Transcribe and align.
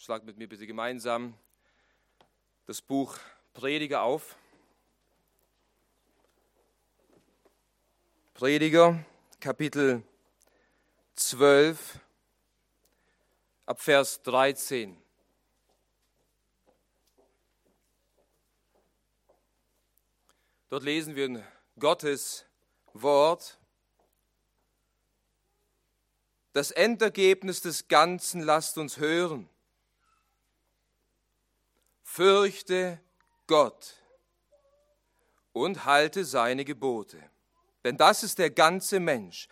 Schlag 0.00 0.22
mit 0.22 0.38
mir 0.38 0.48
bitte 0.48 0.64
gemeinsam 0.64 1.34
das 2.66 2.80
Buch 2.80 3.18
Prediger 3.52 4.02
auf. 4.02 4.36
Prediger, 8.32 9.04
Kapitel 9.40 10.04
12, 11.16 11.98
ab 13.66 13.80
Vers 13.80 14.22
13. 14.22 14.96
Dort 20.68 20.84
lesen 20.84 21.16
wir 21.16 21.44
Gottes 21.76 22.46
Wort. 22.92 23.58
Das 26.52 26.70
Endergebnis 26.70 27.62
des 27.62 27.88
Ganzen 27.88 28.42
lasst 28.42 28.78
uns 28.78 28.98
hören. 28.98 29.50
Fürchte 32.10 33.00
Gott 33.46 33.94
und 35.52 35.84
halte 35.84 36.24
seine 36.24 36.64
Gebote. 36.64 37.22
Denn 37.84 37.96
das 37.96 38.24
ist 38.24 38.38
der 38.38 38.50
ganze 38.50 38.98
Mensch. 38.98 39.46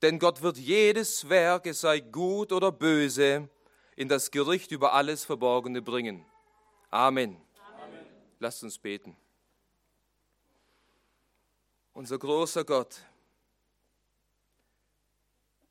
Denn 0.00 0.18
Gott 0.18 0.40
wird 0.40 0.56
jedes 0.56 1.28
Werk, 1.28 1.66
es 1.66 1.82
sei 1.82 2.00
gut 2.00 2.52
oder 2.52 2.72
böse, 2.72 3.50
in 3.96 4.08
das 4.08 4.30
Gericht 4.30 4.70
über 4.70 4.94
alles 4.94 5.24
Verborgene 5.24 5.82
bringen. 5.82 6.24
Amen. 6.88 7.36
Amen. 7.82 8.06
Lasst 8.38 8.62
uns 8.62 8.78
beten. 8.78 9.14
Unser 11.92 12.18
großer 12.18 12.64
Gott, 12.64 13.02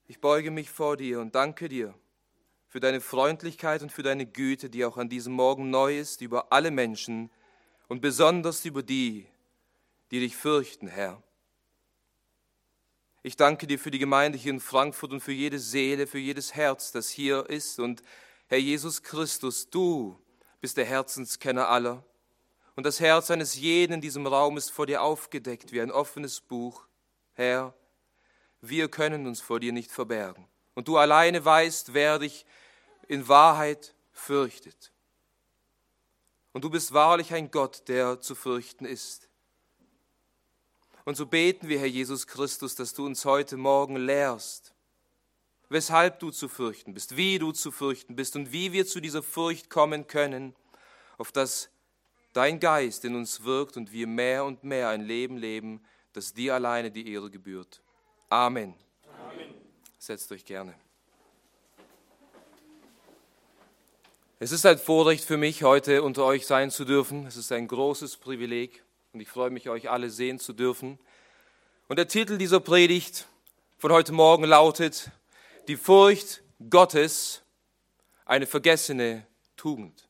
ich 0.06 0.20
beuge 0.20 0.52
mich 0.52 0.70
vor 0.70 0.98
dir 0.98 1.20
und 1.20 1.34
danke 1.34 1.68
dir 1.68 1.96
für 2.68 2.80
deine 2.80 3.02
Freundlichkeit 3.02 3.82
und 3.82 3.92
für 3.92 4.04
deine 4.04 4.26
Güte, 4.26 4.70
die 4.70 4.86
auch 4.86 4.98
an 4.98 5.10
diesem 5.10 5.34
Morgen 5.34 5.70
neu 5.70 5.98
ist 5.98 6.22
über 6.22 6.52
alle 6.52 6.72
Menschen 6.72 7.32
und 7.88 8.02
besonders 8.02 8.66
über 8.66 8.84
die, 8.84 9.28
die 10.12 10.20
dich 10.20 10.36
fürchten, 10.36 10.88
Herr. 10.88 11.22
Ich 13.24 13.36
danke 13.36 13.68
dir 13.68 13.80
für 13.80 13.92
die 13.92 14.00
Gemeinde 14.00 14.38
hier 14.38 14.54
in 14.54 14.60
Frankfurt 14.60 15.12
und 15.12 15.22
für 15.22 15.32
jede 15.34 15.60
Seele, 15.60 16.08
für 16.08 16.20
jedes 16.20 16.56
Herz, 16.56 16.92
das 16.92 17.10
hier 17.10 17.50
ist. 17.50 17.80
Und 17.80 18.02
Herr 18.48 18.58
Jesus 18.58 19.04
Christus, 19.04 19.70
du 19.70 20.18
bist 20.62 20.78
der 20.78 20.86
Herzenskenner 20.86 21.68
aller. 21.68 22.06
Und 22.76 22.86
das 22.86 23.00
Herz 23.00 23.32
eines 23.32 23.56
jeden 23.56 23.94
in 23.94 24.02
diesem 24.02 24.28
Raum 24.28 24.56
ist 24.56 24.70
vor 24.70 24.86
dir 24.86 25.02
aufgedeckt 25.02 25.72
wie 25.72 25.82
ein 25.82 25.92
offenes 25.92 26.40
Buch. 26.40 26.88
Herr, 27.34 27.74
wir 28.62 28.88
können 28.88 29.28
uns 29.28 29.42
vor 29.42 29.60
dir 29.60 29.74
nicht 29.74 29.92
verbergen. 29.92 30.48
Und 30.78 30.88
du 30.88 30.98
alleine 30.98 31.44
weißt, 31.44 31.96
wer 31.96 32.20
dich 32.20 32.46
in 33.08 33.28
Wahrheit 33.28 33.96
fürchtet. 34.12 34.92
Und 36.54 36.64
du 36.64 36.70
bist 36.70 36.94
wahrlich 36.94 37.34
ein 37.34 37.50
Gott, 37.50 37.88
der 37.88 38.22
zu 38.22 38.36
fürchten 38.36 38.86
ist. 38.86 39.28
Und 41.04 41.18
so 41.18 41.26
beten 41.26 41.68
wir, 41.68 41.80
Herr 41.80 41.88
Jesus 41.88 42.28
Christus, 42.28 42.76
dass 42.76 42.94
du 42.94 43.08
uns 43.08 43.26
heute 43.26 43.58
Morgen 43.58 43.96
lehrst, 43.96 44.76
weshalb 45.70 46.20
du 46.20 46.30
zu 46.30 46.48
fürchten 46.48 46.94
bist, 46.94 47.18
wie 47.18 47.40
du 47.40 47.54
zu 47.54 47.72
fürchten 47.72 48.16
bist 48.16 48.36
und 48.36 48.52
wie 48.52 48.72
wir 48.72 48.86
zu 48.86 49.00
dieser 49.00 49.24
Furcht 49.24 49.72
kommen 49.72 50.06
können, 50.06 50.54
auf 51.18 51.32
dass 51.32 51.72
dein 52.34 52.60
Geist 52.60 53.04
in 53.04 53.16
uns 53.16 53.44
wirkt 53.44 53.78
und 53.78 53.92
wir 53.92 54.06
mehr 54.06 54.46
und 54.46 54.64
mehr 54.64 54.90
ein 54.90 55.02
Leben 55.02 55.38
leben, 55.38 55.84
das 56.14 56.36
dir 56.36 56.54
alleine 56.54 56.92
die 56.92 57.12
Ehre 57.12 57.32
gebührt. 57.32 57.82
Amen. 58.30 58.76
Setzt 60.00 60.32
euch 60.32 60.46
gerne. 60.46 60.76
Es 64.40 64.52
ist 64.52 64.64
ein 64.68 64.78
Vorrecht 64.78 65.24
für 65.24 65.38
mich, 65.38 65.64
heute 65.64 66.04
unter 66.04 66.24
euch 66.24 66.46
sein 66.46 66.70
zu 66.70 66.86
dürfen. 66.86 67.26
Es 67.26 67.36
ist 67.36 67.52
ein 67.52 67.68
großes 67.68 68.18
Privileg 68.18 68.84
und 69.14 69.22
ich 69.22 69.28
freue 69.28 69.50
mich, 69.50 69.70
euch 69.70 69.90
alle 69.90 70.12
sehen 70.12 70.38
zu 70.38 70.54
dürfen. 70.54 71.00
Und 71.88 71.98
der 71.98 72.08
Titel 72.08 72.38
dieser 72.38 72.60
Predigt 72.60 73.28
von 73.80 73.92
heute 73.92 74.12
Morgen 74.12 74.44
lautet, 74.44 75.10
die 75.68 75.76
Furcht 75.76 76.44
Gottes, 76.70 77.42
eine 78.24 78.46
vergessene 78.46 79.26
Tugend. 79.56 80.08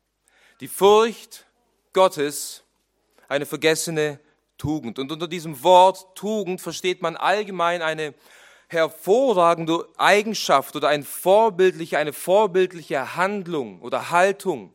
Die 0.59 0.67
Furcht 0.67 1.45
Gottes, 1.93 2.63
eine 3.29 3.45
vergessene 3.45 4.19
Tugend. 4.57 4.99
Und 4.99 5.13
unter 5.13 5.29
diesem 5.29 5.63
Wort 5.63 6.13
Tugend 6.13 6.59
versteht 6.59 7.01
man 7.01 7.15
allgemein 7.15 7.81
eine 7.81 8.13
hervorragende 8.67 9.87
Eigenschaft 9.97 10.75
oder 10.75 10.89
ein 10.89 11.03
vorbildliche, 11.03 11.97
eine 11.97 12.13
vorbildliche 12.13 13.15
Handlung 13.15 13.81
oder 13.81 14.11
Haltung. 14.11 14.73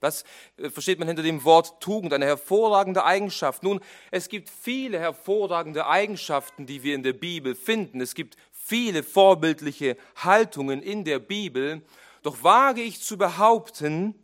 Das 0.00 0.24
äh, 0.56 0.70
versteht 0.70 0.98
man 0.98 1.08
hinter 1.08 1.22
dem 1.22 1.42
Wort 1.44 1.80
Tugend, 1.80 2.12
eine 2.12 2.26
hervorragende 2.26 3.04
Eigenschaft. 3.04 3.62
Nun, 3.62 3.80
es 4.10 4.28
gibt 4.28 4.48
viele 4.50 4.98
hervorragende 4.98 5.86
Eigenschaften, 5.86 6.66
die 6.66 6.82
wir 6.82 6.94
in 6.94 7.02
der 7.02 7.14
Bibel 7.14 7.54
finden. 7.54 8.00
Es 8.00 8.14
gibt 8.14 8.36
viele 8.52 9.02
vorbildliche 9.02 9.96
Haltungen 10.16 10.82
in 10.82 11.04
der 11.04 11.18
Bibel. 11.18 11.82
Doch 12.22 12.42
wage 12.42 12.82
ich 12.82 13.02
zu 13.02 13.18
behaupten, 13.18 14.14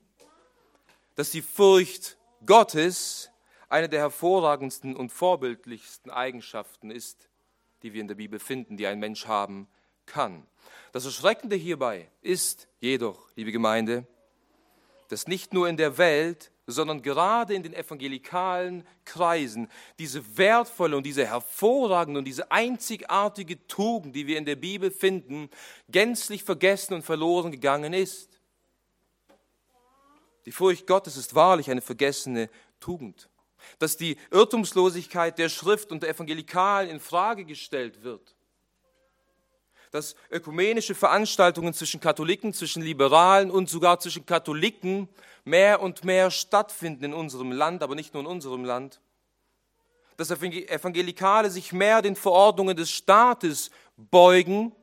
dass 1.15 1.31
die 1.31 1.43
Furcht 1.43 2.17
Gottes 2.47 3.31
eine 3.69 3.89
der 3.89 4.01
hervorragendsten 4.01 4.95
und 4.97 5.11
vorbildlichsten 5.11 6.11
Eigenschaften 6.11 6.91
ist, 6.91 7.29
die 7.83 7.93
wir 7.93 8.01
in 8.01 8.09
der 8.09 8.15
Bibel 8.15 8.39
finden, 8.39 8.77
die 8.77 8.87
ein 8.87 8.99
Mensch 8.99 9.27
haben 9.27 9.69
kann. 10.07 10.47
Das 10.93 11.05
Erschreckende 11.05 11.57
hierbei 11.57 12.09
ist 12.21 12.69
jedoch, 12.81 13.29
liebe 13.35 13.53
Gemeinde, 13.53 14.07
dass 15.09 15.27
nicht 15.27 15.53
nur 15.53 15.69
in 15.69 15.77
der 15.77 15.99
Welt, 15.99 16.53
sondern 16.67 17.03
gerade 17.03 17.55
in 17.55 17.63
den 17.63 17.75
evangelikalen 17.75 18.87
Kreisen 19.05 19.69
diese 19.99 20.37
wertvolle 20.39 20.97
und 20.97 21.05
diese 21.05 21.27
hervorragende 21.27 22.19
und 22.19 22.25
diese 22.25 22.51
einzigartige 22.51 23.67
Tugend, 23.67 24.15
die 24.15 24.27
wir 24.27 24.39
in 24.39 24.45
der 24.45 24.57
Bibel 24.57 24.91
finden, 24.91 25.51
gänzlich 25.89 26.45
vergessen 26.45 26.95
und 26.95 27.03
verloren 27.03 27.51
gegangen 27.51 27.93
ist. 27.93 28.41
Die 30.47 30.53
Furcht 30.53 30.87
Gottes 30.87 31.17
ist 31.17 31.35
wahrlich 31.35 31.71
eine 31.71 31.81
vergessene 31.81 32.49
Tugend. 32.81 33.29
Dass 33.79 33.97
die 33.97 34.17
Irrtumslosigkeit 34.31 35.39
der 35.39 35.49
Schrift 35.49 35.93
und 35.93 36.03
der 36.03 36.11
Evangelikalen 36.11 36.91
in 36.91 37.01
Frage 37.01 37.45
gestellt 37.45 38.03
wird 38.03 38.35
dass 39.93 40.17
ökumenische 40.31 40.95
Veranstaltungen 40.95 41.75
zwischen 41.75 42.01
Katholiken, 42.01 42.55
zwischen 42.55 42.83
Liberalen 42.83 43.51
und 43.51 43.69
sogar 43.69 44.01
zwischen 44.01 44.25
Katholiken 44.25 45.07
mehr 45.45 45.83
und 45.83 46.03
mehr 46.03 46.31
stattfinden 46.31 47.05
in 47.05 47.15
unserem 47.15 47.53
Land, 47.53 47.83
aber 47.83 47.95
nicht 47.95 48.15
nur 48.15 48.23
in 48.23 48.27
unserem 48.27 48.65
Land. 48.65 49.01
Dass 50.17 50.31
Evangelikale 50.31 51.51
sich 51.51 51.73
mehr 51.73 52.01
den 52.01 52.17
Verordnungen 52.17 52.77
des 52.77 52.91
Staates 52.91 53.71
beugen 53.97 54.75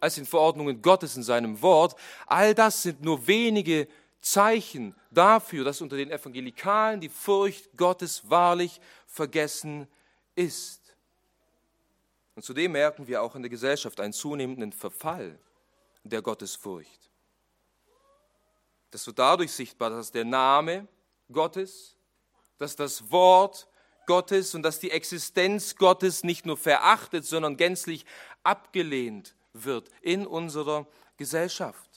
als 0.00 0.16
den 0.16 0.26
Verordnungen 0.26 0.82
Gottes 0.82 1.16
in 1.16 1.22
seinem 1.22 1.62
Wort. 1.62 1.94
All 2.26 2.54
das 2.54 2.82
sind 2.82 3.02
nur 3.02 3.28
wenige 3.28 3.86
Zeichen 4.22 4.94
dafür, 5.10 5.64
dass 5.64 5.80
unter 5.80 5.96
den 5.96 6.10
Evangelikalen 6.10 7.00
die 7.00 7.08
Furcht 7.08 7.76
Gottes 7.76 8.30
wahrlich 8.30 8.80
vergessen 9.06 9.88
ist. 10.34 10.80
Und 12.34 12.44
zudem 12.44 12.72
merken 12.72 13.06
wir 13.06 13.22
auch 13.22 13.34
in 13.34 13.42
der 13.42 13.50
Gesellschaft 13.50 14.00
einen 14.00 14.12
zunehmenden 14.12 14.72
Verfall 14.72 15.38
der 16.04 16.22
Gottesfurcht. 16.22 17.10
Das 18.90 19.06
wird 19.06 19.18
dadurch 19.18 19.52
sichtbar, 19.52 19.90
dass 19.90 20.10
der 20.10 20.24
Name 20.24 20.86
Gottes, 21.30 21.96
dass 22.58 22.76
das 22.76 23.10
Wort 23.10 23.66
Gottes 24.06 24.54
und 24.54 24.62
dass 24.62 24.78
die 24.78 24.90
Existenz 24.90 25.76
Gottes 25.76 26.24
nicht 26.24 26.46
nur 26.46 26.56
verachtet, 26.56 27.24
sondern 27.24 27.56
gänzlich 27.56 28.04
abgelehnt 28.42 29.34
wird 29.52 29.90
in 30.00 30.26
unserer 30.26 30.86
Gesellschaft. 31.16 31.91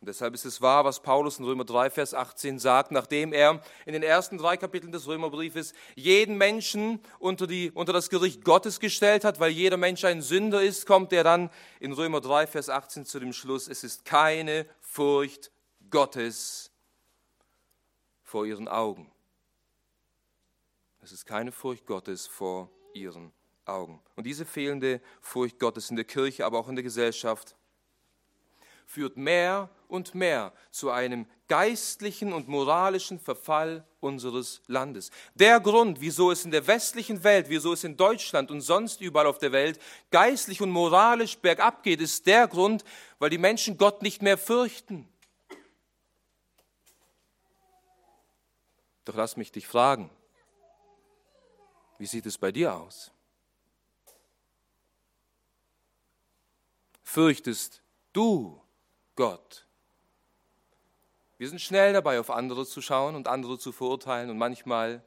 Und 0.00 0.06
deshalb 0.06 0.34
ist 0.34 0.44
es 0.44 0.62
wahr, 0.62 0.84
was 0.84 1.00
Paulus 1.00 1.40
in 1.40 1.44
Römer 1.44 1.64
3, 1.64 1.90
Vers 1.90 2.14
18 2.14 2.60
sagt, 2.60 2.92
nachdem 2.92 3.32
er 3.32 3.60
in 3.84 3.94
den 3.94 4.04
ersten 4.04 4.38
drei 4.38 4.56
Kapiteln 4.56 4.92
des 4.92 5.08
Römerbriefes 5.08 5.72
jeden 5.96 6.36
Menschen 6.36 7.00
unter, 7.18 7.48
die, 7.48 7.72
unter 7.72 7.92
das 7.92 8.08
Gericht 8.08 8.44
Gottes 8.44 8.78
gestellt 8.78 9.24
hat, 9.24 9.40
weil 9.40 9.50
jeder 9.50 9.76
Mensch 9.76 10.04
ein 10.04 10.22
Sünder 10.22 10.62
ist, 10.62 10.86
kommt 10.86 11.12
er 11.12 11.24
dann 11.24 11.50
in 11.80 11.92
Römer 11.92 12.20
3, 12.20 12.46
Vers 12.46 12.68
18 12.68 13.06
zu 13.06 13.18
dem 13.18 13.32
Schluss, 13.32 13.66
es 13.66 13.82
ist 13.82 14.04
keine 14.04 14.66
Furcht 14.80 15.50
Gottes 15.90 16.70
vor 18.22 18.46
ihren 18.46 18.68
Augen. 18.68 19.10
Es 21.02 21.10
ist 21.10 21.26
keine 21.26 21.50
Furcht 21.50 21.86
Gottes 21.86 22.28
vor 22.28 22.70
ihren 22.94 23.32
Augen. 23.64 24.00
Und 24.14 24.24
diese 24.24 24.44
fehlende 24.44 25.00
Furcht 25.20 25.58
Gottes 25.58 25.90
in 25.90 25.96
der 25.96 26.04
Kirche, 26.04 26.46
aber 26.46 26.58
auch 26.58 26.68
in 26.68 26.76
der 26.76 26.84
Gesellschaft, 26.84 27.56
führt 28.88 29.18
mehr 29.18 29.68
und 29.86 30.14
mehr 30.14 30.52
zu 30.70 30.90
einem 30.90 31.26
geistlichen 31.46 32.32
und 32.32 32.48
moralischen 32.48 33.20
Verfall 33.20 33.86
unseres 34.00 34.62
Landes. 34.66 35.10
Der 35.34 35.60
Grund, 35.60 36.00
wieso 36.00 36.30
es 36.30 36.46
in 36.46 36.50
der 36.50 36.66
westlichen 36.66 37.22
Welt, 37.22 37.50
wieso 37.50 37.74
es 37.74 37.84
in 37.84 37.98
Deutschland 37.98 38.50
und 38.50 38.62
sonst 38.62 39.02
überall 39.02 39.26
auf 39.26 39.38
der 39.38 39.52
Welt 39.52 39.78
geistlich 40.10 40.62
und 40.62 40.70
moralisch 40.70 41.36
bergab 41.36 41.82
geht, 41.82 42.00
ist 42.00 42.26
der 42.26 42.48
Grund, 42.48 42.82
weil 43.18 43.28
die 43.28 43.38
Menschen 43.38 43.76
Gott 43.76 44.00
nicht 44.00 44.22
mehr 44.22 44.38
fürchten. 44.38 45.06
Doch 49.04 49.14
lass 49.14 49.36
mich 49.36 49.52
dich 49.52 49.66
fragen, 49.66 50.10
wie 51.98 52.06
sieht 52.06 52.24
es 52.24 52.38
bei 52.38 52.52
dir 52.52 52.74
aus? 52.74 53.12
Fürchtest 57.02 57.82
du 58.14 58.62
Gott? 59.18 59.66
Wir 61.38 61.48
sind 61.48 61.60
schnell 61.60 61.92
dabei, 61.92 62.20
auf 62.20 62.30
andere 62.30 62.64
zu 62.64 62.80
schauen 62.80 63.16
und 63.16 63.26
andere 63.26 63.58
zu 63.58 63.72
verurteilen 63.72 64.30
und 64.30 64.38
manchmal 64.38 65.02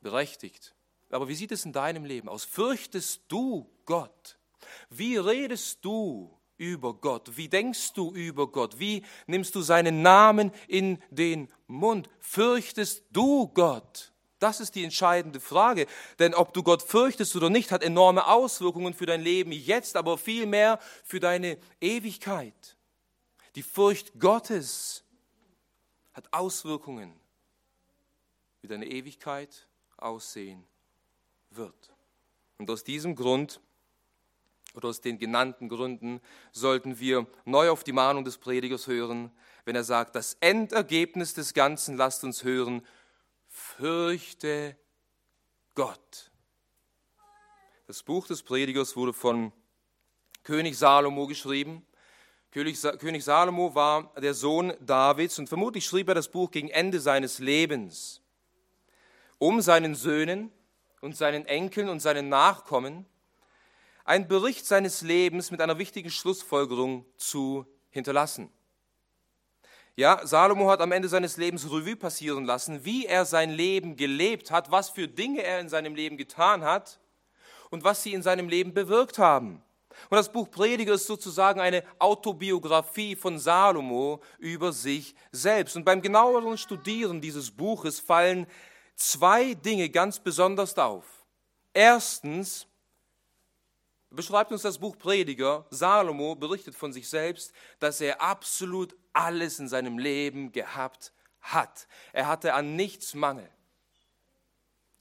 berechtigt. 0.00 0.74
Aber 1.10 1.28
wie 1.28 1.34
sieht 1.34 1.52
es 1.52 1.66
in 1.66 1.74
deinem 1.74 2.06
Leben 2.06 2.26
aus? 2.26 2.44
Fürchtest 2.44 3.20
du 3.28 3.70
Gott? 3.84 4.38
Wie 4.88 5.18
redest 5.18 5.84
du 5.84 6.40
über 6.56 6.94
Gott? 6.94 7.36
Wie 7.36 7.50
denkst 7.50 7.92
du 7.92 8.14
über 8.14 8.50
Gott? 8.50 8.78
Wie 8.78 9.04
nimmst 9.26 9.54
du 9.54 9.60
seinen 9.60 10.00
Namen 10.00 10.50
in 10.66 11.02
den 11.10 11.52
Mund? 11.66 12.08
Fürchtest 12.20 13.04
du 13.10 13.48
Gott? 13.48 14.14
Das 14.38 14.60
ist 14.60 14.74
die 14.74 14.84
entscheidende 14.84 15.40
Frage. 15.40 15.86
Denn 16.18 16.34
ob 16.34 16.54
du 16.54 16.62
Gott 16.62 16.82
fürchtest 16.82 17.36
oder 17.36 17.50
nicht, 17.50 17.72
hat 17.72 17.82
enorme 17.82 18.26
Auswirkungen 18.26 18.94
für 18.94 19.04
dein 19.04 19.20
Leben 19.20 19.52
jetzt, 19.52 19.96
aber 19.96 20.16
vielmehr 20.16 20.78
für 21.04 21.20
deine 21.20 21.58
Ewigkeit. 21.78 22.75
Die 23.56 23.62
Furcht 23.62 24.20
Gottes 24.20 25.02
hat 26.12 26.30
Auswirkungen, 26.30 27.18
wie 28.60 28.68
deine 28.68 28.86
Ewigkeit 28.86 29.66
aussehen 29.96 30.62
wird. 31.48 31.94
Und 32.58 32.70
aus 32.70 32.84
diesem 32.84 33.16
Grund 33.16 33.62
oder 34.74 34.88
aus 34.88 35.00
den 35.00 35.18
genannten 35.18 35.70
Gründen 35.70 36.20
sollten 36.52 36.98
wir 36.98 37.26
neu 37.46 37.70
auf 37.70 37.82
die 37.82 37.92
Mahnung 37.92 38.24
des 38.24 38.36
Predigers 38.36 38.88
hören, 38.88 39.32
wenn 39.64 39.74
er 39.74 39.84
sagt, 39.84 40.14
das 40.16 40.34
Endergebnis 40.40 41.32
des 41.32 41.54
Ganzen 41.54 41.96
lasst 41.96 42.24
uns 42.24 42.44
hören, 42.44 42.86
fürchte 43.48 44.76
Gott. 45.74 46.30
Das 47.86 48.02
Buch 48.02 48.26
des 48.26 48.42
Predigers 48.42 48.96
wurde 48.96 49.14
von 49.14 49.50
König 50.42 50.76
Salomo 50.76 51.26
geschrieben. 51.26 51.86
König 52.56 53.22
Salomo 53.22 53.74
war 53.74 54.14
der 54.18 54.32
Sohn 54.32 54.72
Davids 54.80 55.38
und 55.38 55.46
vermutlich 55.46 55.84
schrieb 55.84 56.08
er 56.08 56.14
das 56.14 56.28
Buch 56.28 56.50
gegen 56.50 56.70
Ende 56.70 57.00
seines 57.00 57.38
Lebens, 57.38 58.22
um 59.36 59.60
seinen 59.60 59.94
Söhnen 59.94 60.50
und 61.02 61.14
seinen 61.14 61.44
Enkeln 61.44 61.90
und 61.90 62.00
seinen 62.00 62.30
Nachkommen 62.30 63.04
einen 64.06 64.26
Bericht 64.26 64.64
seines 64.64 65.02
Lebens 65.02 65.50
mit 65.50 65.60
einer 65.60 65.76
wichtigen 65.76 66.08
Schlussfolgerung 66.08 67.04
zu 67.18 67.66
hinterlassen. 67.90 68.50
Ja, 69.94 70.26
Salomo 70.26 70.70
hat 70.70 70.80
am 70.80 70.92
Ende 70.92 71.08
seines 71.08 71.36
Lebens 71.36 71.70
Revue 71.70 71.96
passieren 71.96 72.46
lassen, 72.46 72.86
wie 72.86 73.04
er 73.04 73.26
sein 73.26 73.50
Leben 73.50 73.96
gelebt 73.96 74.50
hat, 74.50 74.70
was 74.70 74.88
für 74.88 75.08
Dinge 75.08 75.42
er 75.42 75.60
in 75.60 75.68
seinem 75.68 75.94
Leben 75.94 76.16
getan 76.16 76.64
hat 76.64 77.00
und 77.68 77.84
was 77.84 78.02
sie 78.02 78.14
in 78.14 78.22
seinem 78.22 78.48
Leben 78.48 78.72
bewirkt 78.72 79.18
haben. 79.18 79.62
Und 80.08 80.16
das 80.16 80.30
Buch 80.30 80.50
Prediger 80.50 80.94
ist 80.94 81.06
sozusagen 81.06 81.60
eine 81.60 81.82
Autobiografie 81.98 83.16
von 83.16 83.38
Salomo 83.38 84.20
über 84.38 84.72
sich 84.72 85.14
selbst. 85.32 85.76
Und 85.76 85.84
beim 85.84 86.02
genaueren 86.02 86.58
Studieren 86.58 87.20
dieses 87.20 87.50
Buches 87.50 88.00
fallen 88.00 88.46
zwei 88.94 89.54
Dinge 89.54 89.88
ganz 89.90 90.18
besonders 90.18 90.76
auf. 90.78 91.04
Erstens 91.72 92.66
beschreibt 94.10 94.52
uns 94.52 94.62
das 94.62 94.78
Buch 94.78 94.96
Prediger, 94.96 95.66
Salomo 95.70 96.34
berichtet 96.34 96.74
von 96.74 96.92
sich 96.92 97.08
selbst, 97.08 97.52
dass 97.78 98.00
er 98.00 98.20
absolut 98.20 98.96
alles 99.12 99.58
in 99.58 99.68
seinem 99.68 99.98
Leben 99.98 100.52
gehabt 100.52 101.12
hat. 101.40 101.86
Er 102.12 102.26
hatte 102.26 102.54
an 102.54 102.76
nichts 102.76 103.14
Mangel. 103.14 103.48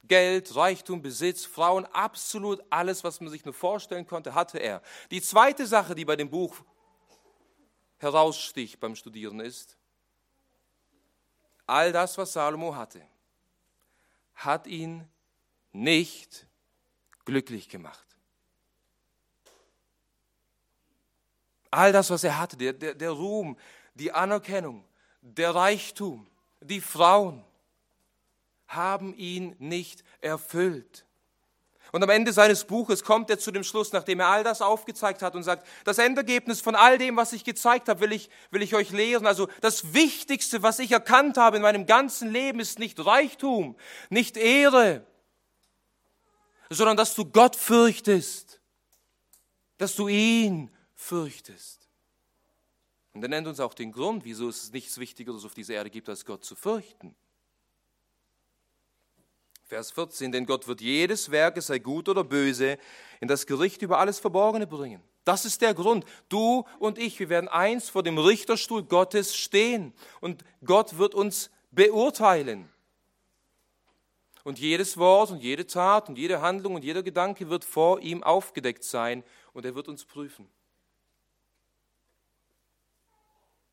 Geld, 0.07 0.55
Reichtum, 0.55 1.01
Besitz, 1.01 1.45
Frauen, 1.45 1.85
absolut 1.87 2.63
alles, 2.69 3.03
was 3.03 3.21
man 3.21 3.29
sich 3.29 3.45
nur 3.45 3.53
vorstellen 3.53 4.05
konnte, 4.05 4.33
hatte 4.33 4.59
er. 4.59 4.81
Die 5.11 5.21
zweite 5.21 5.65
Sache, 5.65 5.95
die 5.95 6.05
bei 6.05 6.15
dem 6.15 6.29
Buch 6.29 6.57
heraussticht 7.97 8.79
beim 8.79 8.95
Studieren 8.95 9.39
ist, 9.39 9.77
all 11.65 11.91
das, 11.91 12.17
was 12.17 12.33
Salomo 12.33 12.75
hatte, 12.75 13.01
hat 14.35 14.67
ihn 14.67 15.07
nicht 15.71 16.45
glücklich 17.25 17.69
gemacht. 17.69 18.05
All 21.71 21.91
das, 21.91 22.09
was 22.09 22.23
er 22.23 22.37
hatte, 22.37 22.55
der, 22.55 22.73
der, 22.73 22.93
der 22.93 23.11
Ruhm, 23.11 23.57
die 23.95 24.11
Anerkennung, 24.11 24.85
der 25.21 25.53
Reichtum, 25.53 26.27
die 26.61 26.79
Frauen, 26.79 27.43
haben 28.67 29.13
ihn 29.15 29.55
nicht 29.59 30.03
erfüllt. 30.21 31.05
Und 31.91 32.03
am 32.03 32.09
Ende 32.09 32.33
seines 32.33 32.65
Buches 32.65 33.03
kommt 33.03 33.29
er 33.29 33.39
zu 33.39 33.51
dem 33.51 33.63
Schluss, 33.63 33.93
nachdem 33.93 34.19
er 34.19 34.27
all 34.27 34.43
das 34.43 34.61
aufgezeigt 34.61 35.21
hat 35.21 35.35
und 35.35 35.43
sagt, 35.43 35.65
das 35.85 35.97
Endergebnis 35.97 36.59
von 36.59 36.75
all 36.75 36.97
dem, 36.97 37.15
was 37.15 37.31
ich 37.31 37.43
gezeigt 37.43 37.87
habe, 37.87 38.01
will 38.01 38.11
ich, 38.11 38.29
will 38.51 38.61
ich 38.61 38.75
euch 38.75 38.91
lehren. 38.91 39.25
Also 39.25 39.47
das 39.61 39.93
Wichtigste, 39.93 40.61
was 40.61 40.79
ich 40.79 40.91
erkannt 40.91 41.37
habe 41.37 41.55
in 41.55 41.63
meinem 41.63 41.85
ganzen 41.85 42.29
Leben, 42.31 42.59
ist 42.59 42.79
nicht 42.79 43.05
Reichtum, 43.05 43.77
nicht 44.09 44.35
Ehre, 44.35 45.05
sondern 46.69 46.97
dass 46.97 47.15
du 47.15 47.25
Gott 47.25 47.55
fürchtest, 47.55 48.59
dass 49.77 49.95
du 49.95 50.07
ihn 50.07 50.71
fürchtest. 50.95 51.87
Und 53.13 53.23
er 53.23 53.29
nennt 53.29 53.47
uns 53.47 53.61
auch 53.61 53.73
den 53.73 53.93
Grund, 53.93 54.25
wieso 54.25 54.49
es 54.49 54.71
nichts 54.73 54.97
Wichtigeres 54.97 55.45
auf 55.45 55.53
dieser 55.53 55.75
Erde 55.75 55.89
gibt, 55.89 56.09
als 56.09 56.25
Gott 56.25 56.43
zu 56.43 56.55
fürchten. 56.55 57.15
Vers 59.65 59.89
14, 59.91 60.31
denn 60.31 60.45
Gott 60.45 60.67
wird 60.67 60.79
jedes 60.79 61.31
Werk, 61.31 61.57
es 61.57 61.67
sei 61.67 61.79
gut 61.79 62.07
oder 62.07 62.23
böse, 62.23 62.77
in 63.19 63.27
das 63.27 63.47
Gericht 63.47 63.81
über 63.81 63.97
alles 63.97 64.19
Verborgene 64.19 64.67
bringen. 64.67 65.01
Das 65.23 65.43
ist 65.43 65.61
der 65.61 65.73
Grund. 65.73 66.05
Du 66.29 66.65
und 66.77 66.99
ich, 66.99 67.19
wir 67.19 67.29
werden 67.29 67.49
eins 67.49 67.89
vor 67.89 68.03
dem 68.03 68.19
Richterstuhl 68.19 68.83
Gottes 68.83 69.35
stehen 69.35 69.93
und 70.21 70.43
Gott 70.63 70.99
wird 70.99 71.15
uns 71.15 71.49
beurteilen. 71.71 72.69
Und 74.43 74.59
jedes 74.59 74.97
Wort 74.97 75.31
und 75.31 75.41
jede 75.41 75.65
Tat 75.65 76.09
und 76.09 76.19
jede 76.19 76.41
Handlung 76.41 76.75
und 76.75 76.83
jeder 76.83 77.01
Gedanke 77.01 77.49
wird 77.49 77.65
vor 77.65 77.99
ihm 78.01 78.21
aufgedeckt 78.21 78.83
sein 78.83 79.23
und 79.53 79.65
er 79.65 79.73
wird 79.73 79.87
uns 79.87 80.05
prüfen. 80.05 80.47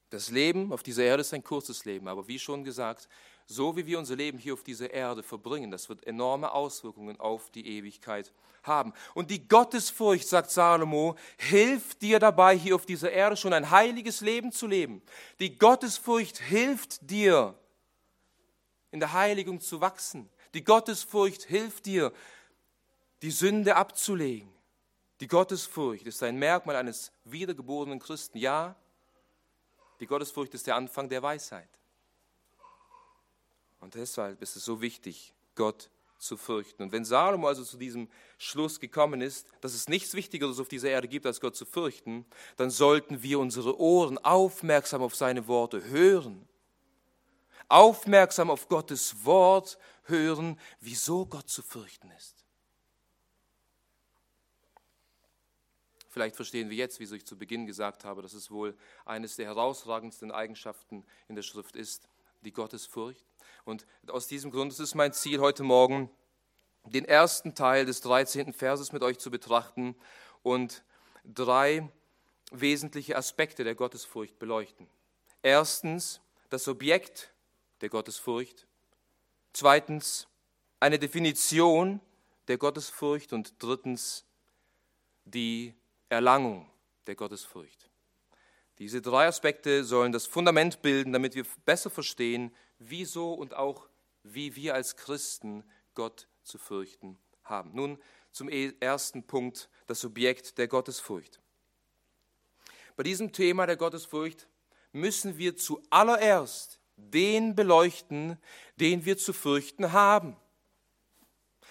Das 0.08 0.30
Leben 0.30 0.72
auf 0.72 0.82
dieser 0.82 1.04
Erde 1.04 1.20
ist 1.20 1.34
ein 1.34 1.44
kurzes 1.44 1.84
Leben, 1.84 2.08
aber 2.08 2.28
wie 2.28 2.38
schon 2.38 2.64
gesagt, 2.64 3.08
so 3.46 3.76
wie 3.76 3.87
wir 3.87 3.99
unser 3.99 4.16
Leben 4.16 4.38
hier 4.38 4.54
auf 4.54 4.62
dieser 4.62 4.90
Erde 4.90 5.22
verbringen, 5.22 5.70
das 5.70 5.88
wird 5.88 6.06
enorme 6.06 6.52
Auswirkungen 6.52 7.18
auf 7.20 7.50
die 7.50 7.66
Ewigkeit 7.66 8.32
haben. 8.62 8.92
Und 9.14 9.30
die 9.30 9.46
Gottesfurcht, 9.46 10.26
sagt 10.26 10.50
Salomo, 10.50 11.16
hilft 11.37 12.02
dir 12.02 12.18
dabei, 12.18 12.56
hier 12.56 12.75
auf 12.75 12.87
dieser 12.87 13.11
Erde 13.11 13.37
schon 13.37 13.52
ein 13.52 13.70
heiliges 13.70 14.20
Leben 14.20 14.52
zu 14.52 14.66
leben. 14.66 15.02
Die 15.40 15.58
Gottesfurcht 15.58 16.38
hilft 16.38 17.11
dir, 17.11 17.58
in 18.90 19.00
der 19.00 19.12
Heiligung 19.12 19.61
zu 19.61 19.80
wachsen. 19.80 20.28
Die 20.54 20.62
Gottesfurcht 20.62 21.44
hilft 21.44 21.87
dir, 21.87 22.12
die 23.22 23.30
Sünde 23.30 23.76
abzulegen. 23.76 24.52
Die 25.20 25.28
Gottesfurcht 25.28 26.06
ist 26.06 26.22
ein 26.22 26.37
Merkmal 26.37 26.76
eines 26.76 27.12
wiedergeborenen 27.25 27.99
Christen. 27.99 28.38
Ja, 28.38 28.76
die 30.00 30.06
Gottesfurcht 30.06 30.52
ist 30.54 30.66
der 30.66 30.76
Anfang 30.76 31.08
der 31.08 31.22
Weisheit. 31.22 31.68
Und 33.82 33.96
deshalb 33.96 34.40
ist 34.40 34.54
es 34.54 34.64
so 34.64 34.80
wichtig, 34.80 35.34
Gott 35.56 35.90
zu 36.16 36.36
fürchten. 36.36 36.84
Und 36.84 36.92
wenn 36.92 37.04
Salomo 37.04 37.48
also 37.48 37.64
zu 37.64 37.76
diesem 37.76 38.08
Schluss 38.38 38.78
gekommen 38.78 39.20
ist, 39.20 39.48
dass 39.60 39.74
es 39.74 39.88
nichts 39.88 40.14
Wichtigeres 40.14 40.60
auf 40.60 40.68
dieser 40.68 40.88
Erde 40.88 41.08
gibt, 41.08 41.26
als 41.26 41.40
Gott 41.40 41.56
zu 41.56 41.66
fürchten, 41.66 42.24
dann 42.56 42.70
sollten 42.70 43.24
wir 43.24 43.40
unsere 43.40 43.80
Ohren 43.80 44.18
aufmerksam 44.18 45.02
auf 45.02 45.16
seine 45.16 45.48
Worte 45.48 45.84
hören. 45.84 46.48
Aufmerksam 47.68 48.50
auf 48.50 48.68
Gottes 48.68 49.24
Wort 49.24 49.78
hören, 50.04 50.60
wieso 50.80 51.26
Gott 51.26 51.48
zu 51.48 51.62
fürchten 51.62 52.12
ist. 52.12 52.44
Vielleicht 56.08 56.36
verstehen 56.36 56.70
wir 56.70 56.76
jetzt, 56.76 57.00
wieso 57.00 57.16
ich 57.16 57.26
zu 57.26 57.36
Beginn 57.36 57.66
gesagt 57.66 58.04
habe, 58.04 58.22
dass 58.22 58.34
es 58.34 58.48
wohl 58.48 58.76
eines 59.04 59.34
der 59.34 59.46
herausragendsten 59.46 60.30
Eigenschaften 60.30 61.04
in 61.26 61.34
der 61.34 61.42
Schrift 61.42 61.74
ist, 61.74 62.08
die 62.42 62.52
Gottesfurcht. 62.52 63.24
Und 63.64 63.87
aus 64.09 64.26
diesem 64.26 64.50
Grund 64.50 64.73
ist 64.73 64.81
es 64.81 64.95
mein 64.95 65.12
Ziel, 65.12 65.40
heute 65.40 65.62
Morgen 65.62 66.11
den 66.85 67.04
ersten 67.04 67.54
Teil 67.54 67.87
des 67.87 68.00
13. 68.00 68.52
Verses 68.52 68.92
mit 68.92 69.02
euch 69.02 69.19
zu 69.19 69.31
betrachten 69.31 69.95
und 70.42 70.83
drei 71.25 71.88
wesentliche 72.50 73.16
Aspekte 73.16 73.62
der 73.62 73.76
Gottesfurcht 73.76 74.38
beleuchten. 74.38 74.88
Erstens 75.42 76.21
das 76.50 76.66
Objekt 76.66 77.33
der 77.81 77.88
Gottesfurcht. 77.88 78.66
Zweitens 79.52 80.26
eine 80.81 80.99
Definition 80.99 82.00
der 82.49 82.59
Gottesfurcht 82.59 83.33
und 83.33 83.54
drittens 83.62 84.25
die 85.25 85.75
Erlangung 86.09 86.69
der 87.07 87.14
Gottesfurcht. 87.14 87.88
Diese 88.78 89.00
drei 89.00 89.28
Aspekte 89.28 89.85
sollen 89.85 90.11
das 90.11 90.26
Fundament 90.26 90.83
bilden, 90.83 91.12
damit 91.12 91.37
wir 91.37 91.45
besser 91.64 91.90
verstehen, 91.90 92.52
wieso 92.88 93.32
und 93.34 93.54
auch 93.54 93.88
wie 94.22 94.56
wir 94.56 94.74
als 94.74 94.96
Christen 94.96 95.64
Gott 95.94 96.28
zu 96.42 96.58
fürchten 96.58 97.18
haben. 97.44 97.70
Nun 97.74 97.98
zum 98.30 98.48
e- 98.48 98.72
ersten 98.80 99.26
Punkt, 99.26 99.68
das 99.86 100.04
Objekt 100.04 100.58
der 100.58 100.68
Gottesfurcht. 100.68 101.40
Bei 102.96 103.02
diesem 103.02 103.32
Thema 103.32 103.66
der 103.66 103.76
Gottesfurcht 103.76 104.46
müssen 104.92 105.38
wir 105.38 105.56
zuallererst 105.56 106.78
den 106.96 107.54
beleuchten, 107.54 108.38
den 108.76 109.04
wir 109.04 109.16
zu 109.18 109.32
fürchten 109.32 109.92
haben. 109.92 110.36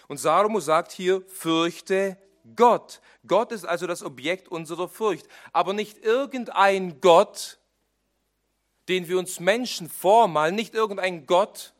Und 0.07 0.17
Salomo 0.17 0.59
sagt 0.59 0.91
hier, 0.91 1.21
fürchte 1.27 2.17
Gott. 2.55 3.01
Gott 3.27 3.51
ist 3.51 3.65
also 3.65 3.87
das 3.87 4.03
Objekt 4.03 4.47
unserer 4.49 4.87
Furcht, 4.87 5.27
aber 5.53 5.73
nicht 5.73 5.99
irgendein 5.99 6.99
Gott, 6.99 7.59
den 8.91 9.07
wir 9.07 9.17
uns 9.17 9.39
Menschen 9.39 9.89
vormalen, 9.89 10.53
nicht 10.53 10.75
irgendein 10.75 11.25
Gott, 11.25 11.73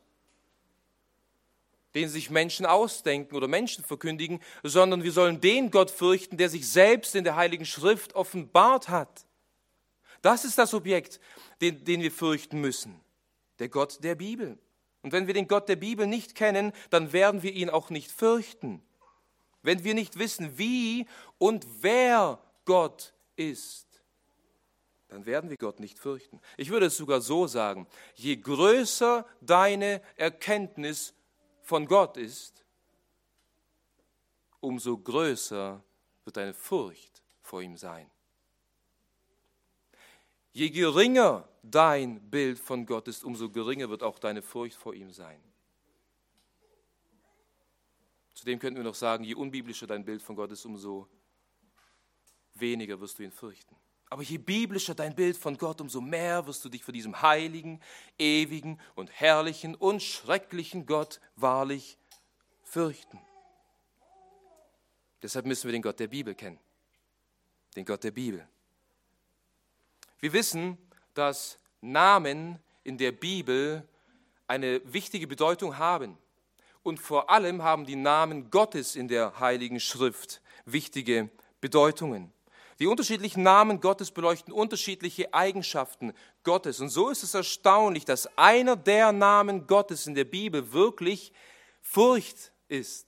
den 1.94 2.08
sich 2.08 2.30
Menschen 2.30 2.64
ausdenken 2.64 3.36
oder 3.36 3.48
Menschen 3.48 3.84
verkündigen, 3.84 4.40
sondern 4.62 5.02
wir 5.02 5.12
sollen 5.12 5.38
den 5.38 5.70
Gott 5.70 5.90
fürchten, 5.90 6.38
der 6.38 6.48
sich 6.48 6.66
selbst 6.66 7.14
in 7.14 7.24
der 7.24 7.36
Heiligen 7.36 7.66
Schrift 7.66 8.14
offenbart 8.14 8.88
hat. 8.88 9.26
Das 10.22 10.46
ist 10.46 10.56
das 10.56 10.72
Objekt, 10.72 11.20
den, 11.60 11.84
den 11.84 12.00
wir 12.00 12.10
fürchten 12.10 12.62
müssen, 12.62 12.98
der 13.58 13.68
Gott 13.68 14.02
der 14.02 14.14
Bibel. 14.14 14.58
Und 15.02 15.12
wenn 15.12 15.26
wir 15.26 15.34
den 15.34 15.48
Gott 15.48 15.68
der 15.68 15.76
Bibel 15.76 16.06
nicht 16.06 16.34
kennen, 16.34 16.72
dann 16.88 17.12
werden 17.12 17.42
wir 17.42 17.52
ihn 17.52 17.68
auch 17.68 17.90
nicht 17.90 18.10
fürchten. 18.10 18.82
Wenn 19.62 19.84
wir 19.84 19.92
nicht 19.92 20.18
wissen, 20.18 20.56
wie 20.56 21.06
und 21.36 21.66
wer 21.82 22.38
Gott 22.64 23.12
ist, 23.36 23.91
dann 25.12 25.26
werden 25.26 25.50
wir 25.50 25.58
Gott 25.58 25.78
nicht 25.78 25.98
fürchten. 25.98 26.40
Ich 26.56 26.70
würde 26.70 26.86
es 26.86 26.96
sogar 26.96 27.20
so 27.20 27.46
sagen, 27.46 27.86
je 28.14 28.36
größer 28.36 29.26
deine 29.42 30.00
Erkenntnis 30.16 31.14
von 31.60 31.86
Gott 31.86 32.16
ist, 32.16 32.64
umso 34.60 34.96
größer 34.96 35.82
wird 36.24 36.36
deine 36.36 36.54
Furcht 36.54 37.22
vor 37.42 37.60
ihm 37.60 37.76
sein. 37.76 38.10
Je 40.52 40.70
geringer 40.70 41.46
dein 41.62 42.30
Bild 42.30 42.58
von 42.58 42.86
Gott 42.86 43.06
ist, 43.06 43.22
umso 43.22 43.50
geringer 43.50 43.90
wird 43.90 44.02
auch 44.02 44.18
deine 44.18 44.40
Furcht 44.40 44.76
vor 44.76 44.94
ihm 44.94 45.10
sein. 45.12 45.42
Zudem 48.34 48.58
könnten 48.58 48.78
wir 48.78 48.84
noch 48.84 48.94
sagen, 48.94 49.24
je 49.24 49.34
unbiblischer 49.34 49.86
dein 49.86 50.04
Bild 50.04 50.22
von 50.22 50.36
Gott 50.36 50.52
ist, 50.52 50.64
umso 50.64 51.06
weniger 52.54 52.98
wirst 52.98 53.18
du 53.18 53.24
ihn 53.24 53.30
fürchten. 53.30 53.76
Aber 54.12 54.22
je 54.22 54.36
biblischer 54.36 54.94
dein 54.94 55.14
Bild 55.14 55.38
von 55.38 55.56
Gott, 55.56 55.80
umso 55.80 56.02
mehr 56.02 56.46
wirst 56.46 56.62
du 56.66 56.68
dich 56.68 56.84
vor 56.84 56.92
diesem 56.92 57.22
heiligen, 57.22 57.80
ewigen 58.18 58.78
und 58.94 59.10
herrlichen 59.10 59.74
und 59.74 60.02
schrecklichen 60.02 60.84
Gott 60.84 61.18
wahrlich 61.34 61.96
fürchten. 62.62 63.18
Deshalb 65.22 65.46
müssen 65.46 65.64
wir 65.64 65.72
den 65.72 65.80
Gott 65.80 65.98
der 65.98 66.08
Bibel 66.08 66.34
kennen. 66.34 66.58
Den 67.74 67.86
Gott 67.86 68.04
der 68.04 68.10
Bibel. 68.10 68.46
Wir 70.20 70.34
wissen, 70.34 70.76
dass 71.14 71.58
Namen 71.80 72.58
in 72.84 72.98
der 72.98 73.12
Bibel 73.12 73.88
eine 74.46 74.82
wichtige 74.92 75.26
Bedeutung 75.26 75.78
haben. 75.78 76.18
Und 76.82 77.00
vor 77.00 77.30
allem 77.30 77.62
haben 77.62 77.86
die 77.86 77.96
Namen 77.96 78.50
Gottes 78.50 78.94
in 78.94 79.08
der 79.08 79.40
Heiligen 79.40 79.80
Schrift 79.80 80.42
wichtige 80.66 81.30
Bedeutungen. 81.62 82.30
Die 82.78 82.86
unterschiedlichen 82.86 83.42
Namen 83.42 83.80
Gottes 83.80 84.10
beleuchten 84.10 84.52
unterschiedliche 84.52 85.32
Eigenschaften 85.34 86.12
Gottes. 86.42 86.80
Und 86.80 86.88
so 86.88 87.10
ist 87.10 87.22
es 87.22 87.34
erstaunlich, 87.34 88.04
dass 88.04 88.26
einer 88.38 88.76
der 88.76 89.12
Namen 89.12 89.66
Gottes 89.66 90.06
in 90.06 90.14
der 90.14 90.24
Bibel 90.24 90.72
wirklich 90.72 91.32
Furcht 91.80 92.52
ist. 92.68 93.06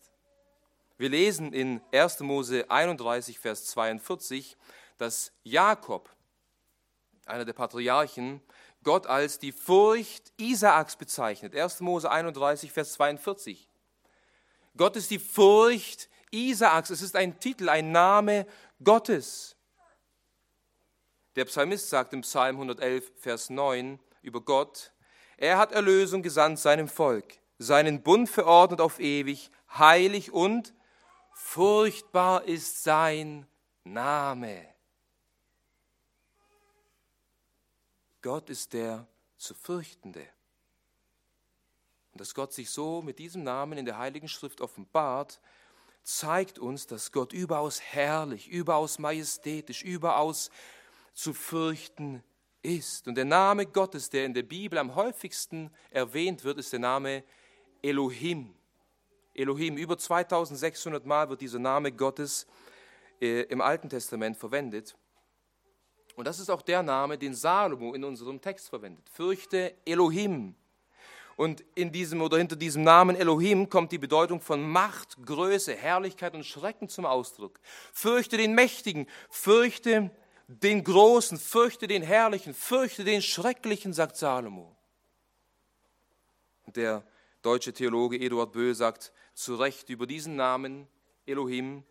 Wir 0.97 1.09
lesen 1.09 1.53
in 1.53 1.81
1. 1.93 2.21
Mose 2.21 2.71
31, 2.71 3.39
Vers 3.39 3.67
42, 3.67 4.57
dass 4.99 5.33
Jakob 5.43 6.15
einer 7.27 7.45
der 7.45 7.53
Patriarchen, 7.53 8.41
Gott 8.83 9.07
als 9.07 9.39
die 9.39 9.53
Furcht 9.53 10.33
Isaaks 10.37 10.97
bezeichnet. 10.97 11.57
1. 11.57 11.81
Mose 11.81 12.11
31, 12.11 12.71
Vers 12.71 12.93
42. 12.95 13.69
Gott 14.77 14.97
ist 14.97 15.11
die 15.11 15.19
Furcht 15.19 16.09
Isaaks. 16.35 16.91
Es 16.91 17.01
ist 17.01 17.17
ein 17.17 17.39
Titel, 17.39 17.69
ein 17.69 17.93
Name 17.93 18.47
Gottes. 18.83 19.57
Der 21.37 21.45
Psalmist 21.47 21.89
sagt 21.89 22.13
im 22.13 22.21
Psalm 22.21 22.57
111, 22.57 23.13
Vers 23.17 23.51
9 23.51 23.99
über 24.23 24.41
Gott, 24.41 24.93
er 25.37 25.59
hat 25.59 25.73
Erlösung 25.73 26.23
gesandt 26.23 26.59
seinem 26.59 26.89
Volk, 26.89 27.39
seinen 27.59 28.03
Bund 28.03 28.29
verordnet 28.29 28.81
auf 28.81 29.01
ewig, 29.01 29.51
heilig 29.77 30.33
und 30.33 30.75
furchtbar 31.33 32.45
ist 32.45 32.85
sein 32.85 33.47
Name. 33.83 34.75
Gott 38.23 38.49
ist 38.49 38.73
der 38.73 39.07
zu 39.37 39.55
fürchtende. 39.55 40.27
Und 42.13 42.21
dass 42.21 42.35
Gott 42.35 42.53
sich 42.53 42.71
so 42.71 43.03
mit 43.03 43.19
diesem 43.19 43.43
Namen 43.43 43.77
in 43.77 43.85
der 43.85 43.99
Heiligen 43.99 44.29
Schrift 44.29 44.61
offenbart, 44.61 45.41
zeigt 46.05 46.59
uns, 46.59 46.87
dass 46.87 47.11
Gott 47.11 47.33
überaus 47.33 47.81
herrlich, 47.81 48.49
überaus 48.49 48.99
majestätisch, 48.99 49.83
überaus 49.83 50.51
zu 51.15 51.33
fürchten 51.33 52.23
ist. 52.63 53.09
Und 53.09 53.17
der 53.17 53.25
Name 53.25 53.67
Gottes, 53.67 54.11
der 54.11 54.27
in 54.27 54.35
der 54.35 54.43
Bibel 54.43 54.79
am 54.79 54.95
häufigsten 54.95 55.71
erwähnt 55.91 56.45
wird, 56.45 56.59
ist 56.59 56.73
der 56.73 56.81
Name 56.81 57.25
Elohim. 57.83 58.55
Elohim, 59.35 59.77
über 59.77 59.99
2600 59.99 61.05
Mal 61.05 61.29
wird 61.29 61.41
dieser 61.41 61.59
Name 61.59 61.91
Gottes 61.91 62.47
äh, 63.21 63.43
im 63.43 63.61
Alten 63.61 63.89
Testament 63.89 64.37
verwendet. 64.37 64.97
Und 66.17 66.27
das 66.27 66.39
ist 66.39 66.51
auch 66.51 66.63
der 66.63 66.83
Name, 66.83 67.19
den 67.19 67.35
Salomo 67.35 67.95
in 67.95 68.05
unserem 68.05 68.41
Text 68.41 68.69
verwendet. 68.69 69.09
Fürchte 69.09 69.75
Elohim. 69.85 70.55
Und 71.37 71.65
in 71.75 71.91
diesem 71.91 72.23
oder 72.23 72.39
hinter 72.39 72.57
diesem 72.57 72.83
Namen 72.83 73.17
Elohim 73.17 73.69
kommt 73.69 73.93
die 73.93 73.99
Bedeutung 73.99 74.41
von 74.41 74.63
Macht, 74.69 75.17
Größe, 75.25 75.75
Herrlichkeit 75.75 76.35
und 76.35 76.45
Schrecken 76.45 76.89
zum 76.89 77.07
Ausdruck. 77.07 77.59
Fürchte 77.93 78.37
den 78.37 78.55
Mächtigen, 78.55 79.07
fürchte 79.31 80.11
den 80.47 80.85
Großen, 80.85 81.39
fürchte 81.39 81.87
den 81.87 82.03
Herrlichen, 82.03 82.55
fürchte 82.55 83.05
den 83.05 83.23
Schrecklichen, 83.23 83.93
sagt 83.93 84.17
Salomo. 84.17 84.77
Der 86.67 87.05
deutsche 87.43 87.73
Theologe 87.73 88.19
Eduard 88.19 88.53
Böhl 88.53 88.75
sagt 88.75 89.13
zu 89.35 89.57
Recht 89.57 89.89
über 89.91 90.07
diesen 90.07 90.37
Namen 90.37 90.87
Elohim, 91.27 91.85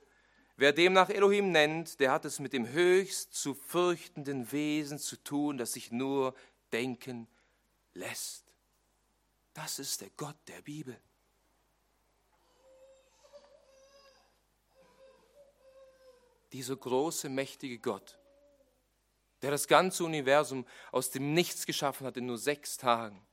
Wer 0.56 0.72
demnach 0.72 1.10
Elohim 1.10 1.52
nennt, 1.52 2.00
der 2.00 2.12
hat 2.12 2.26
es 2.26 2.40
mit 2.40 2.54
dem 2.54 2.68
höchst 2.68 3.34
zu 3.34 3.56
fürchtenden 3.56 4.52
Wesen 4.52 5.00
zu 5.00 5.16
tun, 5.18 5.58
das 5.58 5.74
sich 5.74 5.92
nur 5.92 6.36
denken 6.72 7.28
lässt. 7.94 8.43
Das 9.54 9.80
ist 9.80 10.02
der 10.02 10.10
Gott 10.18 10.36
der 10.48 10.62
Bibel. 10.62 11.00
Dieser 16.52 16.76
große, 16.76 17.30
mächtige 17.30 17.80
Gott, 17.80 18.20
der 19.42 19.52
das 19.52 19.68
ganze 19.68 20.04
Universum 20.04 20.66
aus 20.92 21.10
dem 21.10 21.34
Nichts 21.34 21.66
geschaffen 21.66 22.06
hat 22.06 22.18
in 22.18 22.28
nur 22.28 22.38
sechs 22.38 22.78
Tagen 22.78 23.26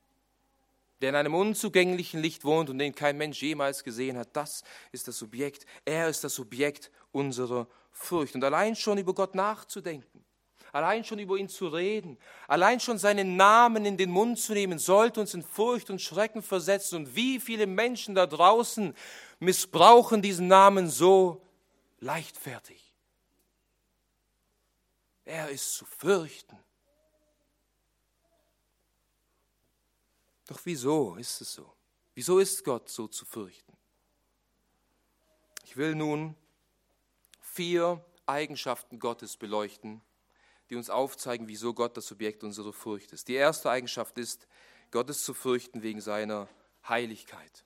der 1.01 1.11
in 1.11 1.17
einem 1.17 1.35
unzugänglichen 1.35 2.21
Licht 2.21 2.45
wohnt 2.45 2.69
und 2.71 2.79
den 2.79 2.95
kein 2.95 3.17
Mensch 3.17 3.43
jemals 3.43 3.85
gesehen 3.85 4.19
hat, 4.19 4.29
das 4.35 4.63
ist 4.93 5.09
das 5.09 5.19
Subjekt. 5.19 5.65
Er 5.85 6.09
ist 6.09 6.23
das 6.25 6.35
Subjekt 6.35 6.91
unserer 7.11 7.67
Furcht. 7.91 8.35
Und 8.35 8.45
allein 8.45 8.77
schon 8.77 8.99
über 8.99 9.15
Gott 9.15 9.35
nachzudenken, 9.35 10.25
allein 10.73 11.05
schon 11.05 11.19
über 11.19 11.37
ihn 11.37 11.49
zu 11.49 11.69
reden, 11.69 12.19
allein 12.49 12.81
schon 12.81 12.99
seinen 12.99 13.37
Namen 13.37 13.85
in 13.85 13.97
den 13.97 14.11
Mund 14.11 14.39
zu 14.39 14.53
nehmen, 14.53 14.79
sollte 14.79 15.21
uns 15.21 15.35
in 15.35 15.43
Furcht 15.43 15.91
und 15.91 16.01
Schrecken 16.01 16.43
versetzen. 16.43 16.97
Und 16.97 17.17
wie 17.17 17.41
viele 17.41 17.67
Menschen 17.67 18.15
da 18.15 18.27
draußen 18.27 18.95
missbrauchen 19.39 20.23
diesen 20.23 20.49
Namen 20.49 20.89
so 20.89 21.43
leichtfertig. 22.01 22.95
Er 25.25 25.49
ist 25.49 25.75
zu 25.75 25.85
fürchten. 25.85 26.59
Doch 30.47 30.61
wieso 30.65 31.15
ist 31.15 31.41
es 31.41 31.53
so? 31.53 31.73
Wieso 32.15 32.41
ist 32.41 32.65
Gott 32.65 32.89
so 32.89 33.07
zu 33.07 33.25
fürchten? 33.25 33.77
Ich 35.65 35.77
will 35.77 35.95
nun 35.95 36.35
vier 37.41 38.05
Eigenschaften 38.27 38.99
Gottes 38.99 39.37
beleuchten, 39.37 40.03
die 40.71 40.77
uns 40.77 40.89
aufzeigen, 40.89 41.49
wieso 41.49 41.75
Gott 41.75 41.97
das 41.97 42.07
Subjekt 42.07 42.45
unserer 42.45 42.73
Furcht 42.73 43.13
ist. 43.13 43.29
Die 43.29 43.35
erste 43.35 43.71
Eigenschaft 43.71 44.17
ist, 44.19 44.47
Gott 44.91 45.11
ist 45.11 45.25
zu 45.25 45.35
fürchten 45.35 45.83
wegen 45.83 46.01
seiner 46.01 46.49
Heiligkeit. 46.89 47.65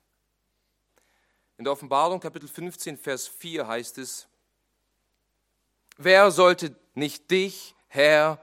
In 1.57 1.63
der 1.63 1.73
Offenbarung 1.73 2.19
Kapitel 2.19 2.49
15, 2.49 2.97
Vers 2.97 3.27
4 3.27 3.67
heißt 3.67 3.97
es, 3.99 4.27
wer 5.97 6.31
sollte 6.31 6.75
nicht 6.93 7.31
dich, 7.31 7.75
Herr, 7.87 8.41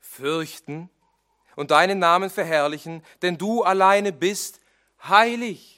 fürchten? 0.00 0.88
und 1.58 1.72
deinen 1.72 1.98
Namen 1.98 2.30
verherrlichen, 2.30 3.02
denn 3.20 3.36
du 3.36 3.64
alleine 3.64 4.12
bist 4.12 4.60
heilig. 5.02 5.77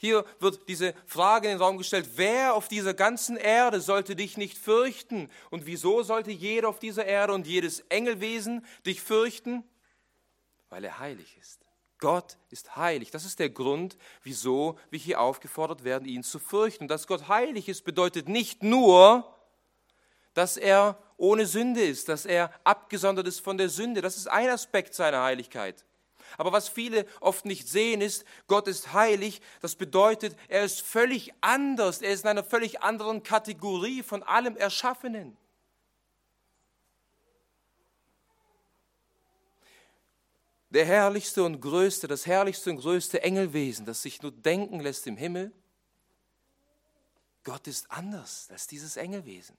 Hier 0.00 0.24
wird 0.38 0.68
diese 0.68 0.94
Frage 1.06 1.48
in 1.48 1.54
den 1.54 1.62
Raum 1.62 1.76
gestellt, 1.76 2.10
wer 2.14 2.54
auf 2.54 2.68
dieser 2.68 2.94
ganzen 2.94 3.36
Erde 3.36 3.80
sollte 3.80 4.14
dich 4.14 4.36
nicht 4.36 4.56
fürchten? 4.56 5.28
Und 5.50 5.66
wieso 5.66 6.04
sollte 6.04 6.30
jeder 6.30 6.68
auf 6.68 6.78
dieser 6.78 7.04
Erde 7.04 7.32
und 7.34 7.48
jedes 7.48 7.80
Engelwesen 7.88 8.64
dich 8.86 9.02
fürchten? 9.02 9.64
Weil 10.70 10.84
er 10.84 11.00
heilig 11.00 11.36
ist. 11.40 11.60
Gott 11.98 12.36
ist 12.50 12.76
heilig. 12.76 13.10
Das 13.10 13.24
ist 13.24 13.40
der 13.40 13.50
Grund, 13.50 13.96
wieso 14.22 14.78
wir 14.90 15.00
hier 15.00 15.20
aufgefordert 15.20 15.82
werden, 15.82 16.06
ihn 16.06 16.22
zu 16.22 16.38
fürchten. 16.38 16.84
Und 16.84 16.88
dass 16.88 17.08
Gott 17.08 17.26
heilig 17.26 17.68
ist, 17.68 17.84
bedeutet 17.84 18.28
nicht 18.28 18.62
nur, 18.62 19.34
dass 20.32 20.56
er 20.56 20.96
ohne 21.16 21.46
Sünde 21.46 21.82
ist, 21.82 22.08
dass 22.08 22.24
er 22.24 22.52
abgesondert 22.62 23.26
ist 23.26 23.40
von 23.40 23.58
der 23.58 23.68
Sünde. 23.68 24.00
Das 24.00 24.16
ist 24.16 24.28
ein 24.28 24.48
Aspekt 24.48 24.94
seiner 24.94 25.22
Heiligkeit. 25.24 25.84
Aber 26.36 26.52
was 26.52 26.68
viele 26.68 27.06
oft 27.20 27.44
nicht 27.44 27.68
sehen 27.68 28.00
ist, 28.00 28.24
Gott 28.46 28.68
ist 28.68 28.92
heilig. 28.92 29.40
Das 29.60 29.74
bedeutet, 29.74 30.36
er 30.48 30.64
ist 30.64 30.82
völlig 30.82 31.32
anders. 31.40 32.02
Er 32.02 32.12
ist 32.12 32.22
in 32.22 32.28
einer 32.28 32.44
völlig 32.44 32.82
anderen 32.82 33.22
Kategorie 33.22 34.02
von 34.02 34.22
allem 34.22 34.56
Erschaffenen. 34.56 35.36
Der 40.70 40.84
herrlichste 40.84 41.44
und 41.44 41.60
größte, 41.60 42.08
das 42.08 42.26
herrlichste 42.26 42.70
und 42.70 42.76
größte 42.76 43.22
Engelwesen, 43.22 43.86
das 43.86 44.02
sich 44.02 44.20
nur 44.20 44.32
denken 44.32 44.80
lässt 44.80 45.06
im 45.06 45.16
Himmel, 45.16 45.52
Gott 47.44 47.66
ist 47.66 47.90
anders 47.90 48.48
als 48.50 48.66
dieses 48.66 48.98
Engelwesen. 48.98 49.56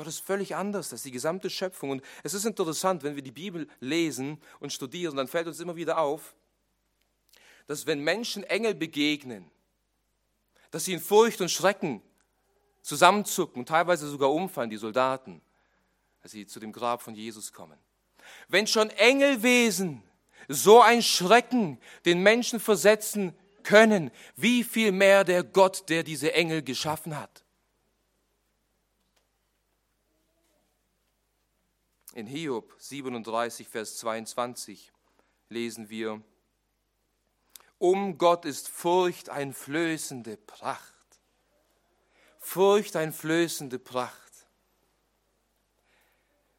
Gott 0.00 0.06
ist 0.06 0.20
völlig 0.20 0.56
anders 0.56 0.92
als 0.92 1.02
die 1.02 1.10
gesamte 1.10 1.50
Schöpfung. 1.50 1.90
Und 1.90 2.02
es 2.22 2.32
ist 2.32 2.46
interessant, 2.46 3.02
wenn 3.02 3.16
wir 3.16 3.22
die 3.22 3.30
Bibel 3.30 3.68
lesen 3.80 4.40
und 4.58 4.72
studieren, 4.72 5.14
dann 5.14 5.28
fällt 5.28 5.46
uns 5.46 5.60
immer 5.60 5.76
wieder 5.76 5.98
auf, 5.98 6.34
dass 7.66 7.86
wenn 7.86 8.00
Menschen 8.00 8.42
Engel 8.44 8.74
begegnen, 8.74 9.50
dass 10.70 10.86
sie 10.86 10.94
in 10.94 11.00
Furcht 11.00 11.42
und 11.42 11.50
Schrecken 11.50 12.00
zusammenzucken 12.80 13.60
und 13.60 13.66
teilweise 13.66 14.08
sogar 14.08 14.32
umfallen, 14.32 14.70
die 14.70 14.78
Soldaten, 14.78 15.42
als 16.22 16.32
sie 16.32 16.46
zu 16.46 16.60
dem 16.60 16.72
Grab 16.72 17.02
von 17.02 17.14
Jesus 17.14 17.52
kommen. 17.52 17.78
Wenn 18.48 18.66
schon 18.66 18.88
Engelwesen 18.88 20.02
so 20.48 20.80
ein 20.80 21.02
Schrecken 21.02 21.78
den 22.06 22.22
Menschen 22.22 22.58
versetzen 22.58 23.34
können, 23.64 24.10
wie 24.34 24.64
viel 24.64 24.92
mehr 24.92 25.24
der 25.24 25.44
Gott, 25.44 25.90
der 25.90 26.04
diese 26.04 26.32
Engel 26.32 26.62
geschaffen 26.62 27.18
hat. 27.18 27.44
In 32.20 32.26
Hiob 32.26 32.74
37, 32.76 33.66
Vers 33.66 33.96
22 33.96 34.92
lesen 35.48 35.88
wir, 35.88 36.20
um 37.78 38.18
Gott 38.18 38.44
ist 38.44 38.68
Furcht 38.68 39.30
ein 39.30 39.54
flößende 39.54 40.36
Pracht. 40.36 40.82
Furcht 42.38 42.96
ein 42.96 43.14
flößende 43.14 43.78
Pracht. 43.78 44.46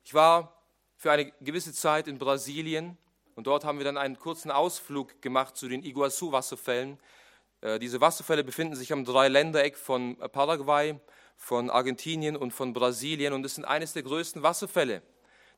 Ich 0.03 0.15
war 0.15 0.59
für 0.97 1.11
eine 1.11 1.31
gewisse 1.41 1.73
Zeit 1.73 2.07
in 2.07 2.17
Brasilien 2.17 2.97
und 3.35 3.45
dort 3.45 3.63
haben 3.63 3.77
wir 3.77 3.85
dann 3.85 3.97
einen 3.97 4.17
kurzen 4.17 4.49
Ausflug 4.49 5.21
gemacht 5.21 5.55
zu 5.55 5.69
den 5.69 5.83
Iguazu-Wasserfällen. 5.83 6.97
Äh, 7.61 7.77
diese 7.77 8.01
Wasserfälle 8.01 8.43
befinden 8.43 8.75
sich 8.75 8.91
am 8.91 9.05
Dreiländereck 9.05 9.77
von 9.77 10.17
Paraguay, 10.17 10.99
von 11.37 11.69
Argentinien 11.69 12.35
und 12.35 12.49
von 12.49 12.73
Brasilien 12.73 13.33
und 13.33 13.45
es 13.45 13.53
sind 13.53 13.65
eines 13.65 13.93
der 13.93 14.01
größten 14.01 14.41
Wasserfälle 14.41 15.03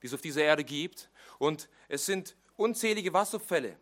die 0.03 0.07
es 0.07 0.13
auf 0.13 0.21
dieser 0.21 0.43
Erde 0.43 0.63
gibt. 0.63 1.09
Und 1.39 1.69
es 1.87 2.05
sind 2.05 2.35
unzählige 2.57 3.13
Wasserfälle. 3.13 3.77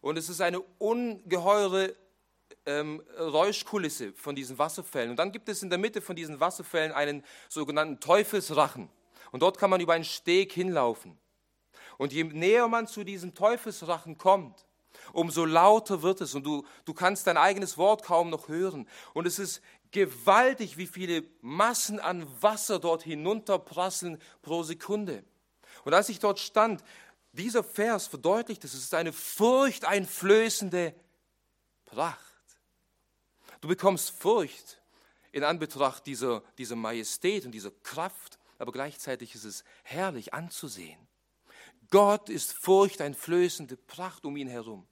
Und 0.00 0.16
es 0.16 0.28
ist 0.28 0.40
eine 0.40 0.60
ungeheure 0.78 1.94
ähm, 2.64 3.02
Räuschkulisse 3.18 4.14
von 4.14 4.34
diesen 4.34 4.58
Wasserfällen. 4.58 5.10
Und 5.10 5.18
dann 5.18 5.30
gibt 5.30 5.48
es 5.48 5.62
in 5.62 5.68
der 5.68 5.78
Mitte 5.78 6.00
von 6.00 6.16
diesen 6.16 6.40
Wasserfällen 6.40 6.92
einen 6.92 7.22
sogenannten 7.48 8.00
Teufelsrachen. 8.00 8.88
Und 9.30 9.42
dort 9.42 9.58
kann 9.58 9.68
man 9.68 9.80
über 9.80 9.92
einen 9.92 10.04
Steg 10.04 10.52
hinlaufen. 10.52 11.18
Und 11.98 12.12
je 12.12 12.24
näher 12.24 12.66
man 12.68 12.86
zu 12.86 13.04
diesem 13.04 13.34
Teufelsrachen 13.34 14.16
kommt, 14.16 14.66
umso 15.12 15.44
lauter 15.44 16.02
wird 16.02 16.20
es 16.22 16.34
und 16.34 16.44
du, 16.44 16.64
du 16.84 16.94
kannst 16.94 17.26
dein 17.26 17.36
eigenes 17.36 17.76
Wort 17.76 18.02
kaum 18.04 18.30
noch 18.30 18.48
hören. 18.48 18.88
Und 19.12 19.26
es 19.26 19.38
ist 19.38 19.60
gewaltig, 19.90 20.76
wie 20.76 20.86
viele 20.86 21.24
Massen 21.40 21.98
an 21.98 22.26
Wasser 22.40 22.78
dort 22.78 23.02
hinunterprasseln 23.02 24.20
pro 24.42 24.62
Sekunde. 24.62 25.24
Und 25.84 25.94
als 25.94 26.08
ich 26.08 26.18
dort 26.18 26.38
stand, 26.38 26.82
dieser 27.32 27.62
Vers 27.62 28.06
verdeutlicht 28.06 28.64
es, 28.64 28.74
es 28.74 28.84
ist 28.84 28.94
eine 28.94 29.12
furchteinflößende 29.12 30.94
Pracht. 31.84 32.18
Du 33.60 33.68
bekommst 33.68 34.10
Furcht 34.10 34.80
in 35.32 35.44
Anbetracht 35.44 36.06
dieser, 36.06 36.42
dieser 36.58 36.76
Majestät 36.76 37.44
und 37.44 37.52
dieser 37.52 37.70
Kraft, 37.82 38.38
aber 38.58 38.72
gleichzeitig 38.72 39.34
ist 39.34 39.44
es 39.44 39.64
herrlich 39.82 40.34
anzusehen. 40.34 40.98
Gott 41.90 42.28
ist 42.28 42.52
furchteinflößende 42.52 43.76
Pracht 43.76 44.24
um 44.24 44.36
ihn 44.36 44.48
herum. 44.48 44.86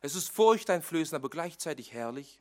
Es 0.00 0.14
ist 0.14 0.28
furchteinflößend, 0.30 1.14
aber 1.14 1.30
gleichzeitig 1.30 1.92
herrlich. 1.92 2.40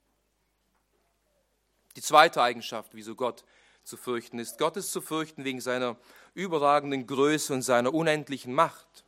Die 1.95 2.01
zweite 2.01 2.41
Eigenschaft, 2.41 2.93
wieso 2.95 3.15
Gott 3.15 3.43
zu 3.91 3.97
fürchten 3.97 4.39
ist. 4.39 4.57
Gott 4.57 4.77
ist 4.77 4.91
zu 4.93 5.01
fürchten 5.01 5.43
wegen 5.43 5.59
seiner 5.59 5.97
überragenden 6.33 7.05
Größe 7.05 7.53
und 7.53 7.61
seiner 7.61 7.93
unendlichen 7.93 8.53
Macht. 8.53 9.03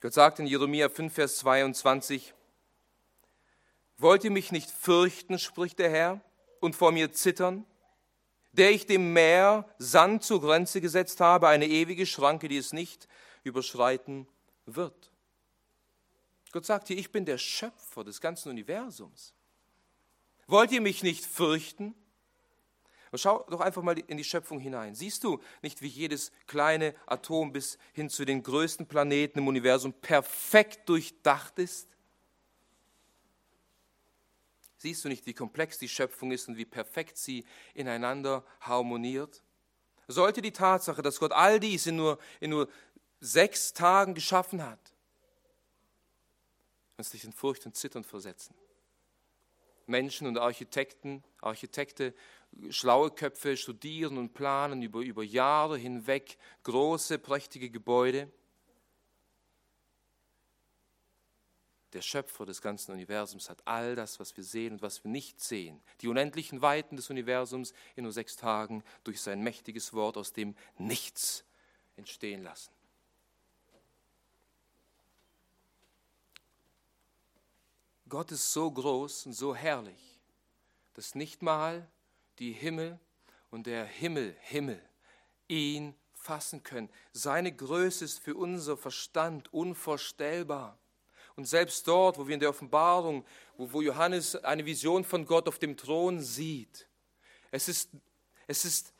Gott 0.00 0.12
sagt 0.12 0.40
in 0.40 0.48
Jeremia 0.48 0.88
5, 0.88 1.14
Vers 1.14 1.38
22, 1.38 2.34
Wollt 3.98 4.24
ihr 4.24 4.32
mich 4.32 4.50
nicht 4.50 4.68
fürchten, 4.68 5.38
spricht 5.38 5.78
der 5.78 5.90
Herr, 5.90 6.20
und 6.60 6.74
vor 6.74 6.90
mir 6.90 7.12
zittern, 7.12 7.64
der 8.50 8.72
ich 8.72 8.86
dem 8.86 9.12
Meer 9.12 9.68
Sand 9.78 10.24
zur 10.24 10.40
Grenze 10.40 10.80
gesetzt 10.80 11.20
habe, 11.20 11.46
eine 11.46 11.68
ewige 11.68 12.04
Schranke, 12.04 12.48
die 12.48 12.58
es 12.58 12.72
nicht 12.72 13.06
überschreiten 13.44 14.26
wird. 14.64 15.12
Gott 16.50 16.66
sagt 16.66 16.88
hier, 16.88 16.98
ich 16.98 17.12
bin 17.12 17.24
der 17.24 17.38
Schöpfer 17.38 18.02
des 18.02 18.20
ganzen 18.20 18.48
Universums. 18.48 19.34
Wollt 20.48 20.72
ihr 20.72 20.80
mich 20.80 21.04
nicht 21.04 21.24
fürchten? 21.24 21.94
Und 23.16 23.20
schau 23.20 23.46
doch 23.48 23.62
einfach 23.62 23.80
mal 23.80 23.98
in 23.98 24.18
die 24.18 24.24
Schöpfung 24.24 24.60
hinein. 24.60 24.94
Siehst 24.94 25.24
du 25.24 25.40
nicht, 25.62 25.80
wie 25.80 25.86
jedes 25.86 26.32
kleine 26.46 26.94
Atom 27.06 27.50
bis 27.50 27.78
hin 27.94 28.10
zu 28.10 28.26
den 28.26 28.42
größten 28.42 28.84
Planeten 28.84 29.38
im 29.38 29.48
Universum 29.48 29.94
perfekt 29.94 30.86
durchdacht 30.86 31.58
ist? 31.58 31.88
Siehst 34.76 35.02
du 35.02 35.08
nicht, 35.08 35.24
wie 35.24 35.32
komplex 35.32 35.78
die 35.78 35.88
Schöpfung 35.88 36.30
ist 36.30 36.46
und 36.46 36.58
wie 36.58 36.66
perfekt 36.66 37.16
sie 37.16 37.46
ineinander 37.72 38.44
harmoniert? 38.60 39.42
Sollte 40.08 40.42
die 40.42 40.52
Tatsache, 40.52 41.00
dass 41.00 41.18
Gott 41.18 41.32
all 41.32 41.58
dies 41.58 41.86
in 41.86 41.96
nur, 41.96 42.18
in 42.38 42.50
nur 42.50 42.68
sechs 43.20 43.72
Tagen 43.72 44.12
geschaffen 44.12 44.62
hat, 44.62 44.92
uns 46.98 47.14
nicht 47.14 47.24
in 47.24 47.32
Furcht 47.32 47.64
und 47.64 47.74
Zittern 47.76 48.04
versetzen? 48.04 48.54
Menschen 49.86 50.26
und 50.26 50.36
Architekten, 50.36 51.24
Architekte 51.40 52.12
schlaue 52.70 53.10
Köpfe 53.10 53.56
studieren 53.56 54.18
und 54.18 54.34
planen 54.34 54.82
über, 54.82 55.00
über 55.00 55.22
Jahre 55.22 55.78
hinweg 55.78 56.38
große, 56.62 57.18
prächtige 57.18 57.70
Gebäude. 57.70 58.30
Der 61.92 62.02
Schöpfer 62.02 62.44
des 62.44 62.60
ganzen 62.60 62.92
Universums 62.92 63.48
hat 63.48 63.66
all 63.66 63.94
das, 63.94 64.20
was 64.20 64.36
wir 64.36 64.44
sehen 64.44 64.74
und 64.74 64.82
was 64.82 65.02
wir 65.04 65.10
nicht 65.10 65.40
sehen, 65.40 65.80
die 66.00 66.08
unendlichen 66.08 66.60
Weiten 66.60 66.96
des 66.96 67.10
Universums 67.10 67.72
in 67.94 68.02
nur 68.02 68.12
sechs 68.12 68.36
Tagen 68.36 68.82
durch 69.04 69.20
sein 69.20 69.42
mächtiges 69.42 69.92
Wort 69.92 70.16
aus 70.16 70.32
dem 70.32 70.54
Nichts 70.78 71.44
entstehen 71.96 72.42
lassen. 72.42 72.72
Gott 78.08 78.30
ist 78.30 78.52
so 78.52 78.70
groß 78.70 79.26
und 79.26 79.32
so 79.32 79.54
herrlich, 79.54 80.20
dass 80.94 81.14
nicht 81.14 81.42
mal 81.42 81.88
die 82.38 82.52
Himmel 82.52 82.98
und 83.50 83.66
der 83.66 83.84
Himmel, 83.84 84.36
Himmel, 84.40 84.80
ihn 85.48 85.94
fassen 86.12 86.62
können. 86.62 86.90
Seine 87.12 87.52
Größe 87.54 88.04
ist 88.04 88.18
für 88.18 88.34
unser 88.34 88.76
Verstand 88.76 89.52
unvorstellbar. 89.52 90.78
Und 91.36 91.44
selbst 91.46 91.86
dort, 91.86 92.18
wo 92.18 92.26
wir 92.26 92.34
in 92.34 92.40
der 92.40 92.50
Offenbarung, 92.50 93.24
wo, 93.56 93.72
wo 93.72 93.82
Johannes 93.82 94.36
eine 94.36 94.64
Vision 94.64 95.04
von 95.04 95.26
Gott 95.26 95.48
auf 95.48 95.58
dem 95.58 95.76
Thron 95.76 96.20
sieht, 96.20 96.88
es 97.50 97.68
ist, 97.68 97.90
es 98.46 98.64
ist 98.64 98.92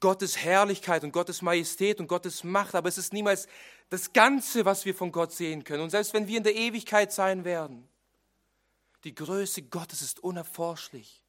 Gottes 0.00 0.36
Herrlichkeit 0.36 1.04
und 1.04 1.12
Gottes 1.12 1.42
Majestät 1.42 2.00
und 2.00 2.08
Gottes 2.08 2.44
Macht, 2.44 2.74
aber 2.74 2.88
es 2.88 2.98
ist 2.98 3.12
niemals 3.12 3.46
das 3.88 4.12
Ganze, 4.12 4.64
was 4.64 4.84
wir 4.84 4.94
von 4.94 5.12
Gott 5.12 5.32
sehen 5.32 5.64
können. 5.64 5.82
Und 5.82 5.90
selbst 5.90 6.12
wenn 6.14 6.26
wir 6.26 6.38
in 6.38 6.44
der 6.44 6.54
Ewigkeit 6.54 7.12
sein 7.12 7.44
werden, 7.44 7.88
die 9.04 9.14
Größe 9.14 9.62
Gottes 9.62 10.02
ist 10.02 10.20
unerforschlich. 10.20 11.23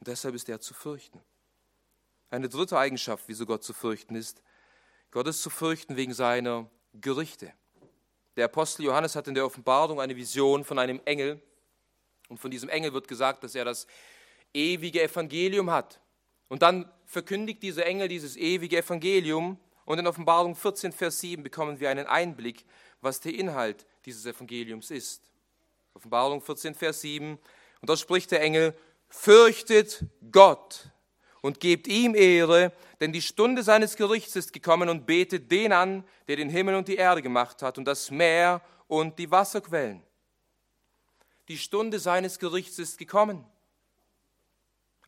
Und 0.00 0.08
deshalb 0.08 0.34
ist 0.34 0.48
er 0.48 0.60
zu 0.60 0.74
fürchten. 0.74 1.20
Eine 2.30 2.48
dritte 2.48 2.78
Eigenschaft, 2.78 3.24
wieso 3.26 3.46
Gott 3.46 3.62
zu 3.62 3.72
fürchten 3.72 4.14
ist, 4.14 4.42
Gott 5.10 5.26
ist 5.26 5.42
zu 5.42 5.50
fürchten 5.50 5.96
wegen 5.96 6.14
seiner 6.14 6.70
Gerichte. 6.94 7.52
Der 8.36 8.44
Apostel 8.46 8.84
Johannes 8.84 9.16
hat 9.16 9.28
in 9.28 9.34
der 9.34 9.44
Offenbarung 9.44 10.00
eine 10.00 10.16
Vision 10.16 10.64
von 10.64 10.78
einem 10.78 11.00
Engel. 11.04 11.42
Und 12.28 12.38
von 12.38 12.50
diesem 12.50 12.68
Engel 12.68 12.92
wird 12.92 13.08
gesagt, 13.08 13.42
dass 13.42 13.54
er 13.54 13.64
das 13.64 13.86
ewige 14.54 15.02
Evangelium 15.02 15.70
hat. 15.70 16.00
Und 16.48 16.62
dann 16.62 16.90
verkündigt 17.06 17.62
dieser 17.62 17.84
Engel 17.86 18.08
dieses 18.08 18.36
ewige 18.36 18.78
Evangelium. 18.78 19.58
Und 19.84 19.98
in 19.98 20.06
Offenbarung 20.06 20.54
14, 20.54 20.92
Vers 20.92 21.20
7 21.20 21.42
bekommen 21.42 21.80
wir 21.80 21.90
einen 21.90 22.06
Einblick, 22.06 22.64
was 23.00 23.20
der 23.20 23.34
Inhalt 23.34 23.86
dieses 24.04 24.24
Evangeliums 24.24 24.90
ist. 24.92 25.24
Offenbarung 25.94 26.40
14, 26.40 26.74
Vers 26.76 27.00
7. 27.00 27.32
Und 27.32 27.88
dort 27.88 27.98
spricht 27.98 28.30
der 28.30 28.42
Engel, 28.42 28.74
fürchtet 29.10 30.04
Gott 30.32 30.90
und 31.42 31.60
gebt 31.60 31.86
ihm 31.88 32.14
Ehre, 32.14 32.72
denn 33.00 33.12
die 33.12 33.22
Stunde 33.22 33.62
seines 33.62 33.96
Gerichts 33.96 34.36
ist 34.36 34.52
gekommen 34.52 34.88
und 34.88 35.06
betet 35.06 35.50
den 35.50 35.72
an, 35.72 36.04
der 36.28 36.36
den 36.36 36.48
Himmel 36.48 36.76
und 36.76 36.88
die 36.88 36.96
Erde 36.96 37.20
gemacht 37.20 37.62
hat 37.62 37.76
und 37.76 37.84
das 37.84 38.10
Meer 38.10 38.62
und 38.88 39.18
die 39.18 39.30
Wasserquellen. 39.30 40.02
Die 41.48 41.58
Stunde 41.58 41.98
seines 41.98 42.38
Gerichts 42.38 42.78
ist 42.78 42.98
gekommen. 42.98 43.44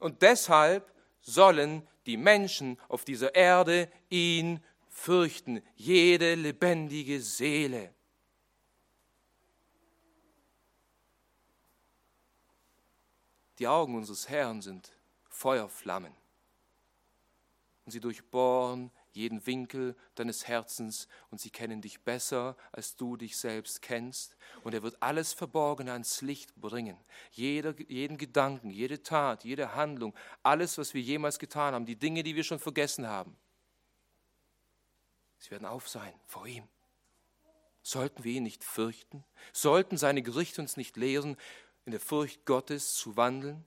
Und 0.01 0.23
deshalb 0.23 0.91
sollen 1.21 1.87
die 2.07 2.17
Menschen 2.17 2.79
auf 2.89 3.05
dieser 3.05 3.35
Erde 3.35 3.89
ihn 4.11 4.61
fürchten, 4.89 5.63
jede 5.77 6.35
lebendige 6.35 7.21
Seele. 7.21 7.95
Die 13.63 13.69
Augen 13.69 13.95
unseres 13.95 14.29
Herrn 14.29 14.61
sind 14.61 14.93
Feuerflammen 15.29 16.13
und 17.85 17.93
sie 17.93 18.01
durchbohren 18.01 18.91
jeden 19.13 19.47
Winkel 19.47 19.95
deines 20.17 20.49
Herzens 20.49 21.07
und 21.31 21.41
sie 21.41 21.51
kennen 21.51 21.81
dich 21.81 22.01
besser, 22.01 22.57
als 22.73 22.97
du 22.97 23.17
dich 23.17 23.37
selbst 23.37 23.81
kennst. 23.81 24.37
Und 24.65 24.75
er 24.75 24.83
wird 24.83 25.01
alles 25.01 25.33
Verborgene 25.33 25.93
ans 25.93 26.23
Licht 26.23 26.57
bringen. 26.57 26.99
Jeder, 27.31 27.79
jeden 27.87 28.19
Gedanken, 28.19 28.69
jede 28.69 29.01
Tat, 29.05 29.45
jede 29.45 29.77
Handlung, 29.77 30.13
alles, 30.43 30.77
was 30.77 30.93
wir 30.93 31.01
jemals 31.01 31.39
getan 31.39 31.73
haben, 31.73 31.87
die 31.87 31.95
Dinge, 31.95 32.25
die 32.25 32.35
wir 32.35 32.43
schon 32.43 32.59
vergessen 32.59 33.07
haben. 33.07 33.37
Sie 35.39 35.53
werden 35.53 35.67
auf 35.67 35.89
sein 35.89 36.15
vor 36.27 36.49
ihm. 36.49 36.67
Sollten 37.85 38.23
wir 38.23 38.33
ihn 38.33 38.45
nicht 38.45 38.63
fürchten? 38.63 39.25
Sollten 39.53 39.97
seine 39.97 40.23
Gerichte 40.23 40.61
uns 40.61 40.77
nicht 40.77 40.97
lehren, 40.97 41.37
in 41.85 41.93
der 41.93 42.01
Furcht 42.01 42.45
Gottes 42.45 42.95
zu 42.95 43.17
wandeln? 43.17 43.65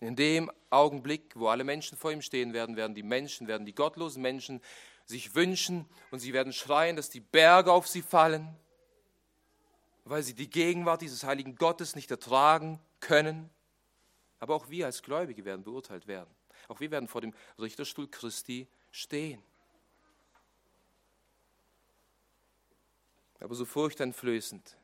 In 0.00 0.14
dem 0.14 0.50
Augenblick, 0.70 1.34
wo 1.36 1.48
alle 1.48 1.64
Menschen 1.64 1.96
vor 1.96 2.12
ihm 2.12 2.20
stehen 2.20 2.52
werden, 2.52 2.76
werden 2.76 2.94
die 2.94 3.02
Menschen, 3.02 3.48
werden 3.48 3.64
die 3.64 3.74
gottlosen 3.74 4.20
Menschen 4.20 4.60
sich 5.06 5.34
wünschen 5.34 5.86
und 6.10 6.18
sie 6.18 6.32
werden 6.32 6.52
schreien, 6.52 6.96
dass 6.96 7.08
die 7.08 7.20
Berge 7.20 7.72
auf 7.72 7.86
sie 7.86 8.02
fallen, 8.02 8.54
weil 10.04 10.22
sie 10.22 10.34
die 10.34 10.50
Gegenwart 10.50 11.00
dieses 11.00 11.24
heiligen 11.24 11.56
Gottes 11.56 11.96
nicht 11.96 12.10
ertragen 12.10 12.80
können. 13.00 13.48
Aber 14.38 14.54
auch 14.54 14.68
wir 14.68 14.86
als 14.86 15.02
Gläubige 15.02 15.44
werden 15.44 15.64
beurteilt 15.64 16.06
werden. 16.06 16.30
Auch 16.68 16.80
wir 16.80 16.90
werden 16.90 17.08
vor 17.08 17.20
dem 17.20 17.32
Richterstuhl 17.58 18.08
Christi 18.08 18.66
stehen. 18.90 19.42
Aber 23.40 23.54
so 23.54 23.64
furchteinflößend 23.64 24.76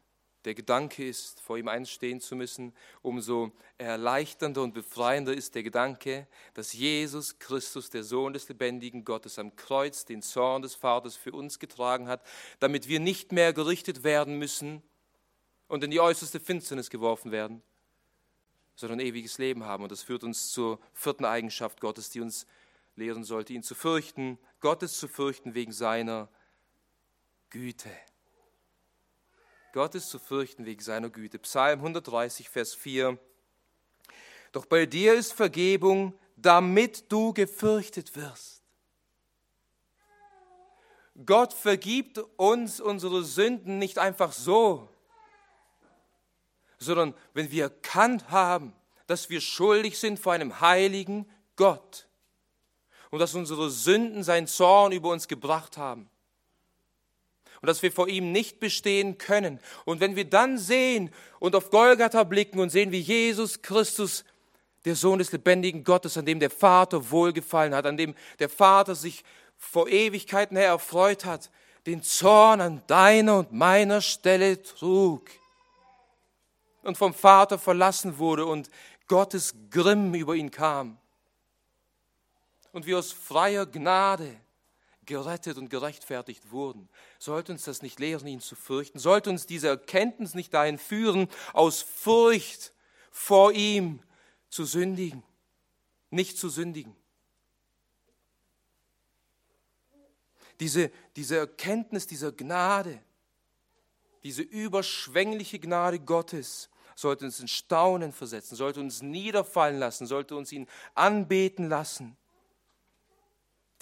der 0.45 0.55
Gedanke 0.55 1.07
ist, 1.07 1.41
vor 1.41 1.57
ihm 1.57 1.69
einstehen 1.69 2.21
zu 2.21 2.35
müssen, 2.35 2.75
umso 3.01 3.53
erleichternder 3.79 4.63
und 4.63 4.75
befreiender 4.75 5.33
ist 5.33 5.55
der 5.55 5.63
Gedanke, 5.63 6.27
dass 6.55 6.73
Jesus 6.73 7.39
Christus, 7.39 7.91
der 7.91 8.03
Sohn 8.03 8.33
des 8.33 8.49
lebendigen 8.49 9.05
Gottes, 9.05 9.39
am 9.39 9.55
Kreuz 9.55 10.05
den 10.05 10.23
Zorn 10.23 10.63
des 10.63 10.75
Vaters 10.75 11.17
für 11.17 11.33
uns 11.33 11.59
getragen 11.59 12.09
hat, 12.09 12.27
damit 12.59 12.89
wir 12.89 13.01
nicht 13.01 13.33
mehr 13.33 13.53
gerichtet 13.53 14.03
werden 14.03 14.39
müssen 14.39 14.83
und 15.69 15.85
in 15.85 15.91
die 15.91 16.01
äußerste 16.01 16.41
Finsternis 16.41 16.91
geworfen 16.91 17.31
werden, 17.31 17.63
sondern 18.75 19.01
ewiges 19.01 19.39
Leben 19.39 19.65
haben. 19.65 19.85
Und 19.85 19.93
das 19.93 20.03
führt 20.03 20.25
uns 20.25 20.51
zur 20.51 20.81
vierten 20.93 21.25
Eigenschaft 21.25 21.81
Gottes, 21.81 22.11
die 22.11 22.21
uns 22.21 22.47
lehren 22.97 23.25
sollte, 23.25 23.53
ihn 23.53 23.63
zu 23.63 23.75
fürchten, 23.75 24.39
Gottes 24.61 24.99
zu 24.99 25.09
fürchten 25.09 25.55
wegen 25.55 25.73
seiner 25.73 26.29
Güte. 27.49 27.91
Gottes 29.73 30.11
zu 30.11 30.19
fürchten 30.19 30.67
wegen 30.67 30.83
seiner 30.83 31.09
Güte. 31.09 31.39
Psalm 31.39 31.81
130, 31.81 32.51
Vers 32.51 32.75
4. 32.75 33.19
Doch 34.53 34.67
bei 34.67 34.85
dir 34.85 35.15
ist 35.15 35.33
Vergebung, 35.33 36.13
damit 36.37 37.11
du 37.11 37.33
gefürchtet 37.33 38.15
wirst. 38.15 38.63
Gott 41.25 41.55
vergibt 41.55 42.19
uns 42.37 42.81
unsere 42.81 43.25
Sünden 43.25 43.79
nicht 43.79 43.99
einfach 43.99 44.33
so, 44.33 44.89
sondern 46.79 47.15
wenn 47.33 47.51
wir 47.51 47.65
erkannt 47.65 48.31
haben, 48.31 48.75
dass 49.07 49.31
wir 49.31 49.41
schuldig 49.41 49.99
sind 49.99 50.19
vor 50.19 50.33
einem 50.33 50.61
heiligen 50.61 51.29
Gott 51.57 52.09
und 53.11 53.19
dass 53.19 53.35
unsere 53.35 53.71
Sünden 53.71 54.23
seinen 54.23 54.47
Zorn 54.47 54.93
über 54.93 55.11
uns 55.11 55.29
gebracht 55.29 55.77
haben 55.77 56.11
und 57.63 57.69
dass 57.69 57.83
wir 57.83 57.93
vor 57.93 58.09
ihm 58.09 58.33
nicht 58.33 58.59
bestehen 58.59 59.19
können. 59.19 59.61
Und 59.85 60.01
wenn 60.01 60.17
wir 60.17 60.25
dann 60.25 60.59
sehen 60.59 61.11
und 61.39 61.55
auf 61.55 61.71
Golgatha 61.71 62.25
blicken 62.25 62.59
und 62.59 62.71
sehen, 62.71 62.91
wie 62.91 62.99
Jesus 62.99 63.63
Christus, 63.63 64.25
der 64.85 64.97
Sohn 64.97 65.21
des 65.21 65.31
lebendigen 65.31 65.85
Gottes, 65.85 66.19
an 66.19 66.27
dem 66.27 66.41
der 66.41 66.51
Vater 66.51 67.13
wohlgefallen 67.13 67.73
hat, 67.73 67.87
an 67.87 67.97
dem 67.97 68.17
der 68.41 68.49
Vater 68.49 68.97
sich 68.97 69.23
vor 69.57 69.89
Ewigkeiten 69.89 70.57
her 70.57 70.67
erfreut 70.67 71.25
hat, 71.25 71.51
den 71.87 72.03
Zorn 72.03 72.61
an 72.61 72.83
deiner 72.89 73.39
und 73.39 73.53
meiner 73.53 74.01
Stelle 74.01 74.61
trug 74.61 75.31
und 76.83 76.99
vom 76.99 77.15
Vater 77.15 77.61
verlassen 77.61 78.19
wurde 78.19 78.45
und 78.45 78.71
Gottes 79.07 79.55
Grimm 79.71 80.15
über 80.15 80.35
ihn 80.35 80.51
kam 80.51 80.99
und 82.73 82.87
wir 82.87 82.99
aus 82.99 83.13
freier 83.13 83.67
Gnade 83.67 84.37
gerettet 85.07 85.59
und 85.59 85.69
gerechtfertigt 85.69 86.51
wurden. 86.51 86.89
Sollte 87.19 87.53
uns 87.53 87.65
das 87.65 87.83
nicht 87.83 87.99
lehren, 87.99 88.27
ihn 88.27 88.41
zu 88.41 88.55
fürchten? 88.55 88.99
Sollte 88.99 89.31
uns 89.31 89.47
diese 89.47 89.69
Erkenntnis 89.69 90.35
nicht 90.35 90.55
dahin 90.55 90.79
führen, 90.79 91.29
aus 91.53 91.83
Furcht 91.83 92.73
vor 93.11 93.53
ihm 93.53 94.01
zu 94.49 94.65
sündigen, 94.65 95.23
nicht 96.11 96.39
zu 96.39 96.49
sündigen? 96.49 96.95
Diese, 100.61 100.91
diese 101.17 101.39
Erkenntnis 101.39 102.07
dieser 102.07 102.31
Gnade, 102.31 103.03
diese 104.23 104.43
überschwängliche 104.43 105.59
Gnade 105.59 105.99
Gottes, 105.99 106.71
sollte 106.95 107.25
uns 107.25 107.41
in 107.41 107.49
Staunen 107.49 108.13
versetzen, 108.13 108.55
sollte 108.55 108.81
uns 108.81 109.03
niederfallen 109.03 109.79
lassen, 109.79 110.07
sollte 110.07 110.37
uns 110.37 110.53
ihn 110.53 110.69
anbeten 110.95 111.69
lassen. 111.69 112.17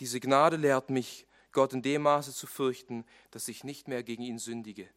Diese 0.00 0.18
Gnade 0.18 0.56
lehrt 0.56 0.90
mich, 0.90 1.26
Gott 1.52 1.72
in 1.72 1.82
dem 1.82 2.02
Maße 2.02 2.32
zu 2.32 2.46
fürchten, 2.46 3.04
dass 3.30 3.48
ich 3.48 3.64
nicht 3.64 3.86
mehr 3.86 4.02
gegen 4.02 4.22
ihn 4.22 4.38
sündige, 4.38 4.88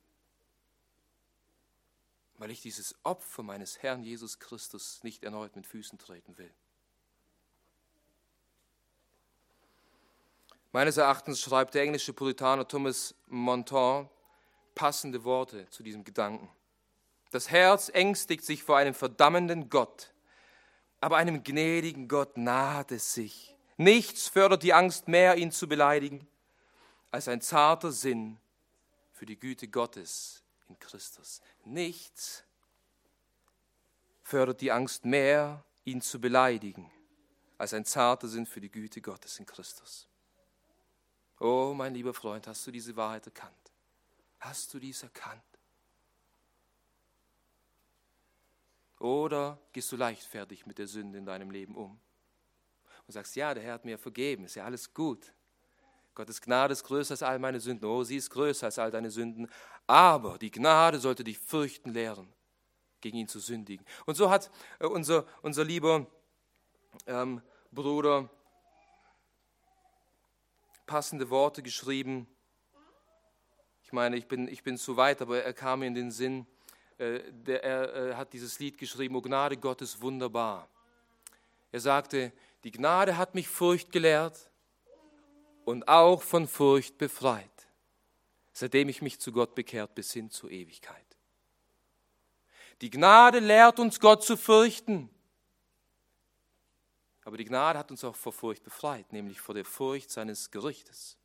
weil 2.37 2.51
ich 2.51 2.61
dieses 2.61 2.95
Opfer 3.03 3.43
meines 3.43 3.81
Herrn 3.81 4.03
Jesus 4.03 4.39
Christus 4.39 5.03
nicht 5.03 5.23
erneut 5.23 5.55
mit 5.55 5.67
Füßen 5.67 5.97
treten 5.99 6.37
will. 6.37 6.53
Meines 10.71 10.97
Erachtens 10.97 11.39
schreibt 11.39 11.75
der 11.75 11.83
englische 11.83 12.13
Puritaner 12.13 12.67
Thomas 12.67 13.13
Monton 13.27 14.09
passende 14.73 15.23
Worte 15.23 15.69
zu 15.69 15.83
diesem 15.83 16.03
Gedanken. 16.03 16.49
Das 17.29 17.51
Herz 17.51 17.89
ängstigt 17.89 18.43
sich 18.43 18.63
vor 18.63 18.77
einem 18.77 18.93
verdammenden 18.93 19.69
Gott, 19.69 20.13
aber 20.99 21.17
einem 21.17 21.43
gnädigen 21.43 22.07
Gott 22.07 22.37
naht 22.37 22.91
es 22.91 23.13
sich. 23.13 23.52
Nichts 23.77 24.27
fördert 24.27 24.63
die 24.63 24.73
Angst 24.73 25.07
mehr, 25.07 25.35
ihn 25.35 25.51
zu 25.51 25.67
beleidigen, 25.67 26.27
als 27.11 27.27
ein 27.27 27.41
zarter 27.41 27.91
Sinn 27.91 28.39
für 29.11 29.25
die 29.25 29.39
Güte 29.39 29.67
Gottes 29.67 30.43
in 30.67 30.79
Christus. 30.79 31.41
Nichts 31.65 32.43
fördert 34.21 34.61
die 34.61 34.71
Angst 34.71 35.05
mehr, 35.05 35.63
ihn 35.85 36.01
zu 36.01 36.19
beleidigen, 36.19 36.91
als 37.57 37.73
ein 37.73 37.85
zarter 37.85 38.27
Sinn 38.27 38.45
für 38.45 38.61
die 38.61 38.71
Güte 38.71 39.01
Gottes 39.01 39.39
in 39.39 39.45
Christus. 39.45 40.07
Oh, 41.39 41.73
mein 41.75 41.93
lieber 41.93 42.13
Freund, 42.13 42.47
hast 42.47 42.65
du 42.65 42.71
diese 42.71 42.95
Wahrheit 42.95 43.25
erkannt? 43.25 43.71
Hast 44.39 44.73
du 44.73 44.79
dies 44.79 45.03
erkannt? 45.03 45.41
Oder 48.99 49.59
gehst 49.73 49.91
du 49.91 49.97
leichtfertig 49.97 50.65
mit 50.65 50.77
der 50.77 50.87
Sünde 50.87 51.17
in 51.17 51.25
deinem 51.25 51.51
Leben 51.51 51.75
um? 51.75 51.99
Und 53.07 53.13
sagst, 53.13 53.35
ja, 53.35 53.53
der 53.53 53.63
Herr 53.63 53.73
hat 53.73 53.85
mir 53.85 53.97
vergeben, 53.97 54.45
ist 54.45 54.55
ja 54.55 54.65
alles 54.65 54.93
gut. 54.93 55.33
Gottes 56.15 56.41
Gnade 56.41 56.73
ist 56.73 56.83
größer 56.83 57.13
als 57.13 57.23
all 57.23 57.39
meine 57.39 57.59
Sünden. 57.59 57.89
Oh, 57.89 58.03
sie 58.03 58.17
ist 58.17 58.29
größer 58.29 58.67
als 58.67 58.77
all 58.77 58.91
deine 58.91 59.09
Sünden. 59.09 59.49
Aber 59.87 60.37
die 60.37 60.51
Gnade 60.51 60.99
sollte 60.99 61.23
dich 61.23 61.39
fürchten 61.39 61.91
lehren, 61.91 62.31
gegen 63.01 63.17
ihn 63.17 63.27
zu 63.27 63.39
sündigen. 63.39 63.85
Und 64.05 64.15
so 64.15 64.29
hat 64.29 64.51
äh, 64.79 64.85
unser, 64.85 65.25
unser 65.41 65.63
lieber 65.63 66.05
ähm, 67.07 67.41
Bruder 67.71 68.29
passende 70.85 71.29
Worte 71.29 71.63
geschrieben. 71.63 72.27
Ich 73.83 73.91
meine, 73.91 74.15
ich 74.15 74.27
bin, 74.27 74.47
ich 74.47 74.63
bin 74.63 74.77
zu 74.77 74.95
weit, 74.97 75.21
aber 75.21 75.43
er 75.43 75.53
kam 75.53 75.79
mir 75.79 75.87
in 75.87 75.95
den 75.95 76.11
Sinn. 76.11 76.45
Äh, 76.99 77.21
der, 77.31 77.63
er 77.63 77.95
äh, 77.95 78.15
hat 78.15 78.33
dieses 78.33 78.59
Lied 78.59 78.77
geschrieben, 78.77 79.15
O 79.15 79.21
Gnade 79.21 79.57
Gottes 79.57 79.99
wunderbar. 79.99 80.69
Er 81.71 81.79
sagte, 81.79 82.31
die 82.63 82.71
Gnade 82.71 83.17
hat 83.17 83.35
mich 83.35 83.47
Furcht 83.47 83.91
gelehrt 83.91 84.49
und 85.65 85.87
auch 85.87 86.21
von 86.21 86.47
Furcht 86.47 86.97
befreit, 86.97 87.67
seitdem 88.53 88.89
ich 88.89 89.01
mich 89.01 89.19
zu 89.19 89.31
Gott 89.31 89.55
bekehrt 89.55 89.95
bis 89.95 90.13
hin 90.13 90.29
zur 90.29 90.51
Ewigkeit. 90.51 91.05
Die 92.81 92.89
Gnade 92.89 93.39
lehrt 93.39 93.79
uns 93.79 93.99
Gott 93.99 94.23
zu 94.23 94.37
fürchten. 94.37 95.09
Aber 97.23 97.37
die 97.37 97.45
Gnade 97.45 97.79
hat 97.79 97.91
uns 97.91 98.03
auch 98.03 98.15
vor 98.15 98.33
Furcht 98.33 98.63
befreit, 98.63 99.13
nämlich 99.13 99.39
vor 99.39 99.55
der 99.55 99.63
Furcht 99.63 100.11
seines 100.11 100.51
Gerichtes. 100.51 101.17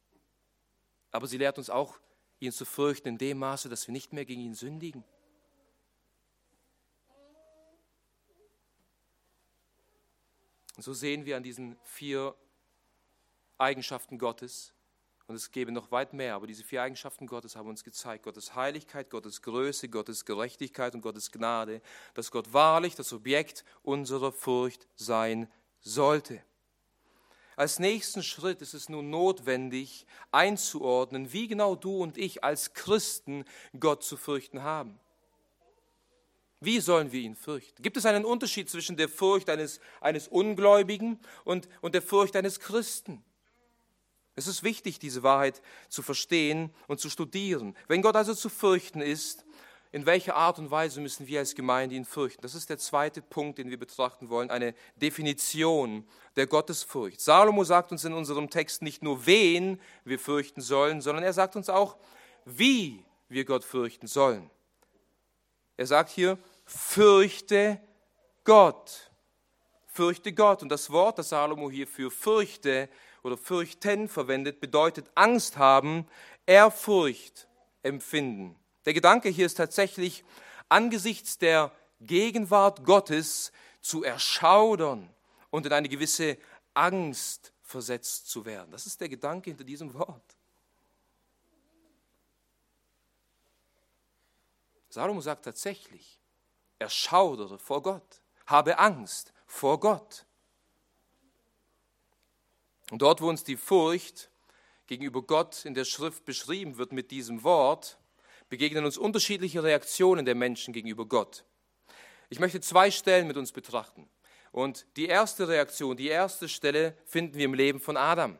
Aber 1.10 1.26
sie 1.26 1.38
lehrt 1.38 1.58
uns 1.58 1.70
auch, 1.70 1.98
ihn 2.38 2.52
zu 2.52 2.64
fürchten 2.64 3.08
in 3.08 3.18
dem 3.18 3.38
Maße, 3.38 3.68
dass 3.68 3.88
wir 3.88 3.92
nicht 3.92 4.12
mehr 4.12 4.24
gegen 4.24 4.42
ihn 4.42 4.54
sündigen. 4.54 5.02
Und 10.78 10.84
so 10.84 10.94
sehen 10.94 11.26
wir 11.26 11.36
an 11.36 11.42
diesen 11.42 11.76
vier 11.82 12.36
Eigenschaften 13.58 14.16
Gottes, 14.16 14.72
und 15.26 15.34
es 15.34 15.50
gäbe 15.50 15.72
noch 15.72 15.90
weit 15.90 16.12
mehr, 16.12 16.36
aber 16.36 16.46
diese 16.46 16.62
vier 16.62 16.82
Eigenschaften 16.82 17.26
Gottes 17.26 17.56
haben 17.56 17.68
uns 17.68 17.82
gezeigt, 17.82 18.22
Gottes 18.22 18.54
Heiligkeit, 18.54 19.10
Gottes 19.10 19.42
Größe, 19.42 19.88
Gottes 19.88 20.24
Gerechtigkeit 20.24 20.94
und 20.94 21.00
Gottes 21.00 21.32
Gnade, 21.32 21.82
dass 22.14 22.30
Gott 22.30 22.52
wahrlich 22.52 22.94
das 22.94 23.12
Objekt 23.12 23.64
unserer 23.82 24.30
Furcht 24.30 24.86
sein 24.94 25.50
sollte. 25.80 26.40
Als 27.56 27.80
nächsten 27.80 28.22
Schritt 28.22 28.62
ist 28.62 28.74
es 28.74 28.88
nun 28.88 29.10
notwendig 29.10 30.06
einzuordnen, 30.30 31.32
wie 31.32 31.48
genau 31.48 31.74
du 31.74 31.96
und 32.04 32.16
ich 32.16 32.44
als 32.44 32.72
Christen 32.72 33.44
Gott 33.80 34.04
zu 34.04 34.16
fürchten 34.16 34.62
haben. 34.62 35.00
Wie 36.60 36.80
sollen 36.80 37.12
wir 37.12 37.20
ihn 37.20 37.36
fürchten? 37.36 37.82
Gibt 37.82 37.96
es 37.96 38.06
einen 38.06 38.24
Unterschied 38.24 38.68
zwischen 38.68 38.96
der 38.96 39.08
Furcht 39.08 39.48
eines, 39.48 39.80
eines 40.00 40.26
Ungläubigen 40.26 41.20
und, 41.44 41.68
und 41.80 41.94
der 41.94 42.02
Furcht 42.02 42.34
eines 42.34 42.58
Christen? 42.58 43.22
Es 44.34 44.46
ist 44.46 44.62
wichtig, 44.62 44.98
diese 44.98 45.22
Wahrheit 45.22 45.62
zu 45.88 46.02
verstehen 46.02 46.70
und 46.86 47.00
zu 47.00 47.10
studieren. 47.10 47.76
Wenn 47.86 48.02
Gott 48.02 48.16
also 48.16 48.34
zu 48.34 48.48
fürchten 48.48 49.00
ist, 49.00 49.44
in 49.90 50.04
welcher 50.04 50.36
Art 50.36 50.58
und 50.58 50.70
Weise 50.70 51.00
müssen 51.00 51.26
wir 51.26 51.38
als 51.38 51.54
Gemeinde 51.54 51.94
ihn 51.94 52.04
fürchten? 52.04 52.42
Das 52.42 52.54
ist 52.54 52.68
der 52.68 52.78
zweite 52.78 53.22
Punkt, 53.22 53.58
den 53.58 53.70
wir 53.70 53.78
betrachten 53.78 54.28
wollen, 54.28 54.50
eine 54.50 54.74
Definition 54.96 56.06
der 56.36 56.46
Gottesfurcht. 56.46 57.20
Salomo 57.20 57.64
sagt 57.64 57.90
uns 57.90 58.04
in 58.04 58.12
unserem 58.12 58.50
Text 58.50 58.82
nicht 58.82 59.02
nur, 59.02 59.26
wen 59.26 59.80
wir 60.04 60.18
fürchten 60.18 60.60
sollen, 60.60 61.00
sondern 61.00 61.24
er 61.24 61.32
sagt 61.32 61.56
uns 61.56 61.68
auch, 61.68 61.96
wie 62.44 63.04
wir 63.28 63.44
Gott 63.44 63.64
fürchten 63.64 64.06
sollen. 64.06 64.50
Er 65.78 65.86
sagt 65.86 66.10
hier, 66.10 66.36
fürchte 66.66 67.80
Gott. 68.44 69.10
Fürchte 69.86 70.32
Gott. 70.32 70.62
Und 70.62 70.68
das 70.68 70.90
Wort, 70.90 71.18
das 71.18 71.30
Salomo 71.30 71.70
hier 71.70 71.86
für 71.86 72.10
fürchte 72.10 72.88
oder 73.22 73.36
fürchten 73.36 74.08
verwendet, 74.08 74.60
bedeutet 74.60 75.08
Angst 75.14 75.56
haben, 75.56 76.06
Ehrfurcht 76.46 77.46
empfinden. 77.82 78.56
Der 78.86 78.92
Gedanke 78.92 79.28
hier 79.28 79.46
ist 79.46 79.54
tatsächlich, 79.54 80.24
angesichts 80.68 81.38
der 81.38 81.72
Gegenwart 82.00 82.84
Gottes 82.84 83.52
zu 83.80 84.02
erschaudern 84.02 85.08
und 85.50 85.64
in 85.64 85.72
eine 85.72 85.88
gewisse 85.88 86.38
Angst 86.74 87.52
versetzt 87.62 88.28
zu 88.28 88.44
werden. 88.44 88.72
Das 88.72 88.86
ist 88.86 89.00
der 89.00 89.08
Gedanke 89.08 89.50
hinter 89.50 89.64
diesem 89.64 89.94
Wort. 89.94 90.37
Salomo 94.88 95.20
sagt 95.20 95.44
tatsächlich, 95.44 96.18
erschaudere 96.78 97.58
vor 97.58 97.82
Gott, 97.82 98.22
habe 98.46 98.78
Angst 98.78 99.32
vor 99.46 99.80
Gott. 99.80 100.24
Und 102.90 103.02
dort, 103.02 103.20
wo 103.20 103.28
uns 103.28 103.44
die 103.44 103.56
Furcht 103.56 104.30
gegenüber 104.86 105.22
Gott 105.22 105.64
in 105.64 105.74
der 105.74 105.84
Schrift 105.84 106.24
beschrieben 106.24 106.78
wird 106.78 106.92
mit 106.92 107.10
diesem 107.10 107.42
Wort, 107.42 107.98
begegnen 108.48 108.84
uns 108.84 108.96
unterschiedliche 108.96 109.62
Reaktionen 109.62 110.24
der 110.24 110.34
Menschen 110.34 110.72
gegenüber 110.72 111.04
Gott. 111.04 111.44
Ich 112.30 112.40
möchte 112.40 112.60
zwei 112.60 112.90
Stellen 112.90 113.26
mit 113.26 113.36
uns 113.36 113.52
betrachten. 113.52 114.08
Und 114.52 114.86
die 114.96 115.06
erste 115.06 115.48
Reaktion, 115.48 115.96
die 115.96 116.08
erste 116.08 116.48
Stelle 116.48 116.96
finden 117.04 117.36
wir 117.36 117.44
im 117.44 117.54
Leben 117.54 117.80
von 117.80 117.98
Adam. 117.98 118.38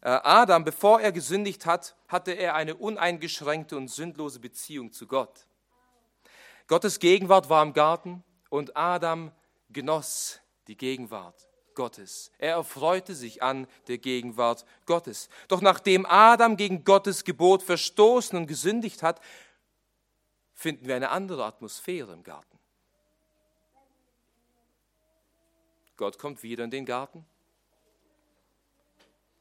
Äh, 0.00 0.10
Adam, 0.22 0.64
bevor 0.64 1.00
er 1.00 1.10
gesündigt 1.10 1.66
hat, 1.66 1.96
hatte 2.06 2.32
er 2.32 2.54
eine 2.54 2.76
uneingeschränkte 2.76 3.76
und 3.76 3.88
sündlose 3.88 4.38
Beziehung 4.38 4.92
zu 4.92 5.08
Gott. 5.08 5.46
Gottes 6.66 6.98
Gegenwart 6.98 7.48
war 7.48 7.62
im 7.62 7.72
Garten 7.72 8.24
und 8.50 8.76
Adam 8.76 9.32
genoss 9.70 10.40
die 10.66 10.76
Gegenwart 10.76 11.48
Gottes. 11.74 12.32
Er 12.38 12.52
erfreute 12.52 13.14
sich 13.14 13.42
an 13.42 13.68
der 13.86 13.98
Gegenwart 13.98 14.64
Gottes. 14.86 15.28
Doch 15.46 15.60
nachdem 15.60 16.06
Adam 16.06 16.56
gegen 16.56 16.84
Gottes 16.84 17.24
Gebot 17.24 17.62
verstoßen 17.62 18.36
und 18.36 18.46
gesündigt 18.46 19.02
hat, 19.02 19.20
finden 20.54 20.86
wir 20.86 20.96
eine 20.96 21.10
andere 21.10 21.44
Atmosphäre 21.44 22.12
im 22.12 22.24
Garten. 22.24 22.58
Gott 25.96 26.18
kommt 26.18 26.42
wieder 26.42 26.64
in 26.64 26.70
den 26.70 26.84
Garten. 26.84 27.24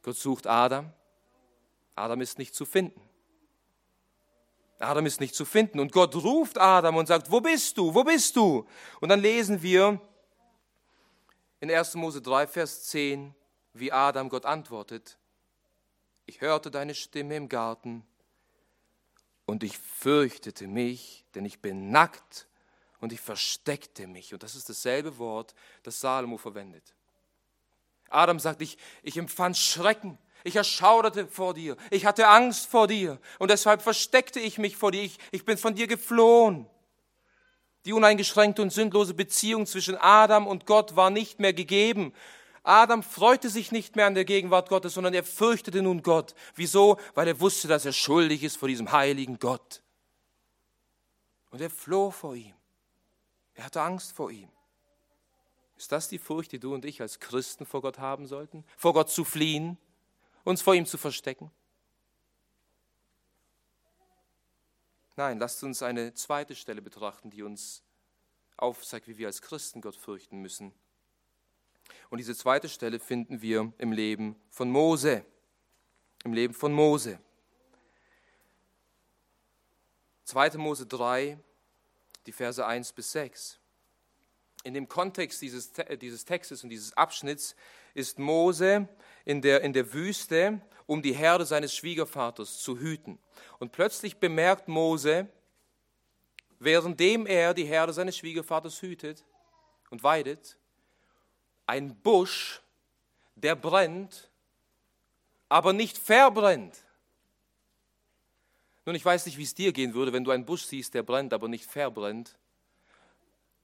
Gott 0.03 0.17
sucht 0.17 0.45
Adam. 0.45 0.93
Adam 1.95 2.21
ist 2.21 2.37
nicht 2.37 2.53
zu 2.53 2.65
finden. 2.65 3.01
Adam 4.79 5.05
ist 5.05 5.19
nicht 5.19 5.35
zu 5.35 5.45
finden. 5.45 5.79
Und 5.79 5.91
Gott 5.91 6.15
ruft 6.15 6.57
Adam 6.57 6.97
und 6.97 7.07
sagt, 7.07 7.31
wo 7.31 7.41
bist 7.41 7.77
du? 7.77 7.93
Wo 7.93 8.03
bist 8.03 8.35
du? 8.35 8.67
Und 8.99 9.09
dann 9.09 9.21
lesen 9.21 9.61
wir, 9.61 9.99
in 11.59 11.71
1. 11.71 11.95
Mose 11.95 12.21
3, 12.21 12.47
Vers 12.47 12.83
10, 12.85 13.33
wie 13.73 13.91
Adam 13.91 14.29
Gott 14.29 14.45
antwortet, 14.45 15.17
ich 16.25 16.41
hörte 16.41 16.71
deine 16.71 16.95
Stimme 16.95 17.35
im 17.35 17.49
Garten 17.49 18.05
und 19.45 19.63
ich 19.63 19.77
fürchtete 19.77 20.67
mich, 20.67 21.25
denn 21.35 21.45
ich 21.45 21.61
bin 21.61 21.91
nackt 21.91 22.47
und 22.99 23.13
ich 23.13 23.21
versteckte 23.21 24.07
mich. 24.07 24.33
Und 24.33 24.43
das 24.43 24.55
ist 24.55 24.69
dasselbe 24.69 25.17
Wort, 25.17 25.53
das 25.83 25.99
Salomo 25.99 26.37
verwendet. 26.37 26.95
Adam 28.09 28.39
sagt, 28.39 28.61
ich, 28.61 28.77
ich 29.03 29.17
empfand 29.17 29.57
Schrecken, 29.57 30.17
ich 30.45 30.55
erschauderte 30.55 31.27
vor 31.27 31.55
dir, 31.55 31.75
ich 31.89 32.05
hatte 32.05 32.27
Angst 32.27 32.67
vor 32.67 32.87
dir 32.87 33.19
und 33.39 33.49
deshalb 33.49 33.81
versteckte 33.81 34.39
ich 34.39 34.59
mich 34.59 34.77
vor 34.77 34.91
dir, 34.91 35.01
ich, 35.01 35.17
ich 35.31 35.43
bin 35.43 35.57
von 35.57 35.73
dir 35.73 35.87
geflohen. 35.87 36.67
Die 37.85 37.93
uneingeschränkte 37.93 38.61
und 38.61 38.71
sündlose 38.71 39.15
Beziehung 39.15 39.65
zwischen 39.65 39.97
Adam 39.97 40.47
und 40.47 40.65
Gott 40.65 40.95
war 40.95 41.09
nicht 41.09 41.39
mehr 41.39 41.53
gegeben. 41.53 42.13
Adam 42.63 43.01
freute 43.01 43.49
sich 43.49 43.71
nicht 43.71 43.95
mehr 43.95 44.05
an 44.05 44.13
der 44.13 44.25
Gegenwart 44.25 44.69
Gottes, 44.69 44.93
sondern 44.93 45.13
er 45.13 45.23
fürchtete 45.23 45.81
nun 45.81 46.03
Gott. 46.03 46.35
Wieso? 46.55 46.97
Weil 47.15 47.27
er 47.27 47.39
wusste, 47.39 47.67
dass 47.67 47.85
er 47.85 47.93
schuldig 47.93 48.43
ist 48.43 48.57
vor 48.57 48.67
diesem 48.67 48.91
heiligen 48.91 49.39
Gott. 49.39 49.81
Und 51.49 51.61
er 51.61 51.69
floh 51.69 52.11
vor 52.11 52.35
ihm. 52.35 52.53
Er 53.55 53.65
hatte 53.65 53.81
Angst 53.81 54.11
vor 54.11 54.29
ihm. 54.29 54.49
Ist 55.77 55.91
das 55.91 56.07
die 56.07 56.19
Furcht, 56.19 56.51
die 56.51 56.59
du 56.59 56.73
und 56.73 56.85
ich 56.85 57.01
als 57.01 57.19
Christen 57.19 57.65
vor 57.65 57.81
Gott 57.81 57.99
haben 57.99 58.27
sollten? 58.27 58.63
Vor 58.77 58.93
Gott 58.93 59.09
zu 59.09 59.23
fliehen, 59.23 59.77
uns 60.45 60.61
vor 60.61 60.73
ihm 60.75 60.85
zu 60.85 60.97
verstecken? 60.97 61.51
Nein, 65.17 65.39
lasst 65.39 65.63
uns 65.63 65.81
eine 65.81 66.13
zweite 66.13 66.55
Stelle 66.55 66.81
betrachten, 66.81 67.29
die 67.29 67.43
uns 67.43 67.83
aufzeigt, 68.57 69.07
wie 69.07 69.17
wir 69.17 69.27
als 69.27 69.41
Christen 69.41 69.81
Gott 69.81 69.95
fürchten 69.95 70.41
müssen. 70.41 70.73
Und 72.09 72.19
diese 72.19 72.35
zweite 72.35 72.69
Stelle 72.69 72.99
finden 72.99 73.41
wir 73.41 73.73
im 73.77 73.91
Leben 73.91 74.35
von 74.49 74.69
Mose. 74.69 75.25
Im 76.23 76.33
Leben 76.33 76.53
von 76.53 76.73
Mose. 76.73 77.19
2. 80.25 80.57
Mose 80.57 80.85
3, 80.87 81.37
die 82.25 82.31
Verse 82.31 82.65
1 82.65 82.93
bis 82.93 83.11
6. 83.11 83.59
In 84.63 84.73
dem 84.73 84.87
Kontext 84.87 85.41
dieses, 85.41 85.71
dieses 86.01 86.25
Textes 86.25 86.63
und 86.63 86.69
dieses 86.69 86.97
Abschnitts 86.97 87.55
ist 87.93 88.17
Mose 88.17 88.89
in 89.25 89.41
der, 89.41 89.61
in 89.61 89.73
der 89.73 89.91
Wüste, 89.91 90.61
um 90.85 91.01
die 91.01 91.13
Herde 91.13 91.45
seines 91.45 91.75
Schwiegervaters 91.75 92.59
zu 92.59 92.77
hüten. 92.77 93.19
Und 93.59 93.71
plötzlich 93.71 94.17
bemerkt 94.17 94.67
Mose, 94.67 95.27
währenddem 96.59 97.25
er 97.25 97.53
die 97.53 97.65
Herde 97.65 97.91
seines 97.91 98.17
Schwiegervaters 98.17 98.81
hütet 98.81 99.25
und 99.89 100.03
weidet, 100.03 100.57
ein 101.65 101.95
Busch, 101.95 102.61
der 103.35 103.55
brennt, 103.55 104.29
aber 105.49 105.73
nicht 105.73 105.97
verbrennt. 105.97 106.77
Nun, 108.85 108.95
ich 108.95 109.03
weiß 109.03 109.25
nicht, 109.25 109.37
wie 109.37 109.43
es 109.43 109.55
dir 109.55 109.73
gehen 109.73 109.95
würde, 109.95 110.13
wenn 110.13 110.23
du 110.23 110.31
einen 110.31 110.45
Busch 110.45 110.65
siehst, 110.65 110.93
der 110.93 111.01
brennt, 111.01 111.33
aber 111.33 111.47
nicht 111.47 111.65
verbrennt. 111.65 112.37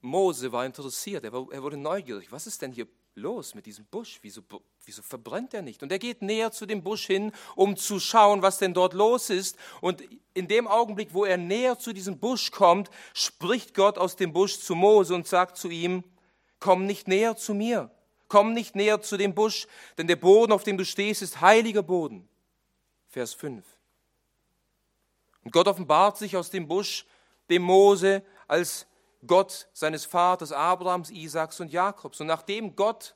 Mose 0.00 0.50
war 0.50 0.66
interessiert, 0.66 1.22
er, 1.22 1.32
war, 1.32 1.46
er 1.52 1.62
wurde 1.62 1.76
neugierig. 1.76 2.32
Was 2.32 2.48
ist 2.48 2.60
denn 2.60 2.72
hier 2.72 2.88
los 3.14 3.54
mit 3.54 3.66
diesem 3.66 3.84
Busch? 3.86 4.18
Wieso, 4.22 4.42
wieso 4.84 5.02
verbrennt 5.02 5.54
er 5.54 5.62
nicht? 5.62 5.82
Und 5.82 5.92
er 5.92 5.98
geht 5.98 6.22
näher 6.22 6.50
zu 6.52 6.66
dem 6.66 6.82
Busch 6.82 7.06
hin, 7.06 7.32
um 7.54 7.76
zu 7.76 8.00
schauen, 8.00 8.42
was 8.42 8.58
denn 8.58 8.74
dort 8.74 8.94
los 8.94 9.30
ist. 9.30 9.56
Und 9.80 10.02
in 10.34 10.48
dem 10.48 10.66
Augenblick, 10.66 11.12
wo 11.12 11.24
er 11.24 11.36
näher 11.36 11.78
zu 11.78 11.92
diesem 11.92 12.18
Busch 12.18 12.50
kommt, 12.50 12.90
spricht 13.12 13.74
Gott 13.74 13.98
aus 13.98 14.16
dem 14.16 14.32
Busch 14.32 14.60
zu 14.60 14.74
Mose 14.74 15.14
und 15.14 15.26
sagt 15.26 15.56
zu 15.56 15.68
ihm, 15.68 16.04
komm 16.58 16.86
nicht 16.86 17.08
näher 17.08 17.36
zu 17.36 17.54
mir, 17.54 17.90
komm 18.28 18.52
nicht 18.52 18.74
näher 18.74 19.02
zu 19.02 19.16
dem 19.16 19.34
Busch, 19.34 19.66
denn 19.98 20.06
der 20.06 20.16
Boden, 20.16 20.52
auf 20.52 20.64
dem 20.64 20.78
du 20.78 20.84
stehst, 20.84 21.22
ist 21.22 21.40
heiliger 21.40 21.82
Boden. 21.82 22.28
Vers 23.08 23.34
5. 23.34 23.64
Und 25.44 25.52
Gott 25.52 25.68
offenbart 25.68 26.16
sich 26.16 26.36
aus 26.36 26.50
dem 26.50 26.68
Busch 26.68 27.04
dem 27.50 27.62
Mose 27.62 28.24
als 28.46 28.86
Gott 29.26 29.68
seines 29.72 30.04
Vaters 30.04 30.52
Abrahams, 30.52 31.10
Isaaks 31.10 31.60
und 31.60 31.72
Jakobs. 31.72 32.20
Und 32.20 32.26
nachdem 32.26 32.74
Gott 32.74 33.14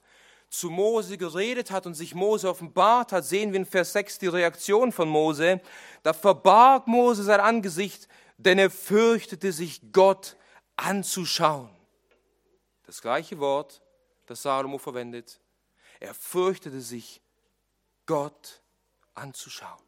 zu 0.48 0.70
Mose 0.70 1.18
geredet 1.18 1.70
hat 1.70 1.86
und 1.86 1.94
sich 1.94 2.14
Mose 2.14 2.48
offenbart 2.48 3.12
hat, 3.12 3.24
sehen 3.24 3.52
wir 3.52 3.60
in 3.60 3.66
Vers 3.66 3.92
6 3.92 4.18
die 4.20 4.28
Reaktion 4.28 4.92
von 4.92 5.08
Mose. 5.08 5.60
Da 6.02 6.12
verbarg 6.12 6.86
Mose 6.86 7.24
sein 7.24 7.40
Angesicht, 7.40 8.08
denn 8.36 8.58
er 8.58 8.70
fürchtete 8.70 9.52
sich 9.52 9.80
Gott 9.92 10.36
anzuschauen. 10.76 11.70
Das 12.84 13.02
gleiche 13.02 13.38
Wort, 13.40 13.82
das 14.26 14.42
Salomo 14.42 14.78
verwendet. 14.78 15.40
Er 15.98 16.14
fürchtete 16.14 16.80
sich 16.80 17.20
Gott 18.06 18.62
anzuschauen. 19.14 19.85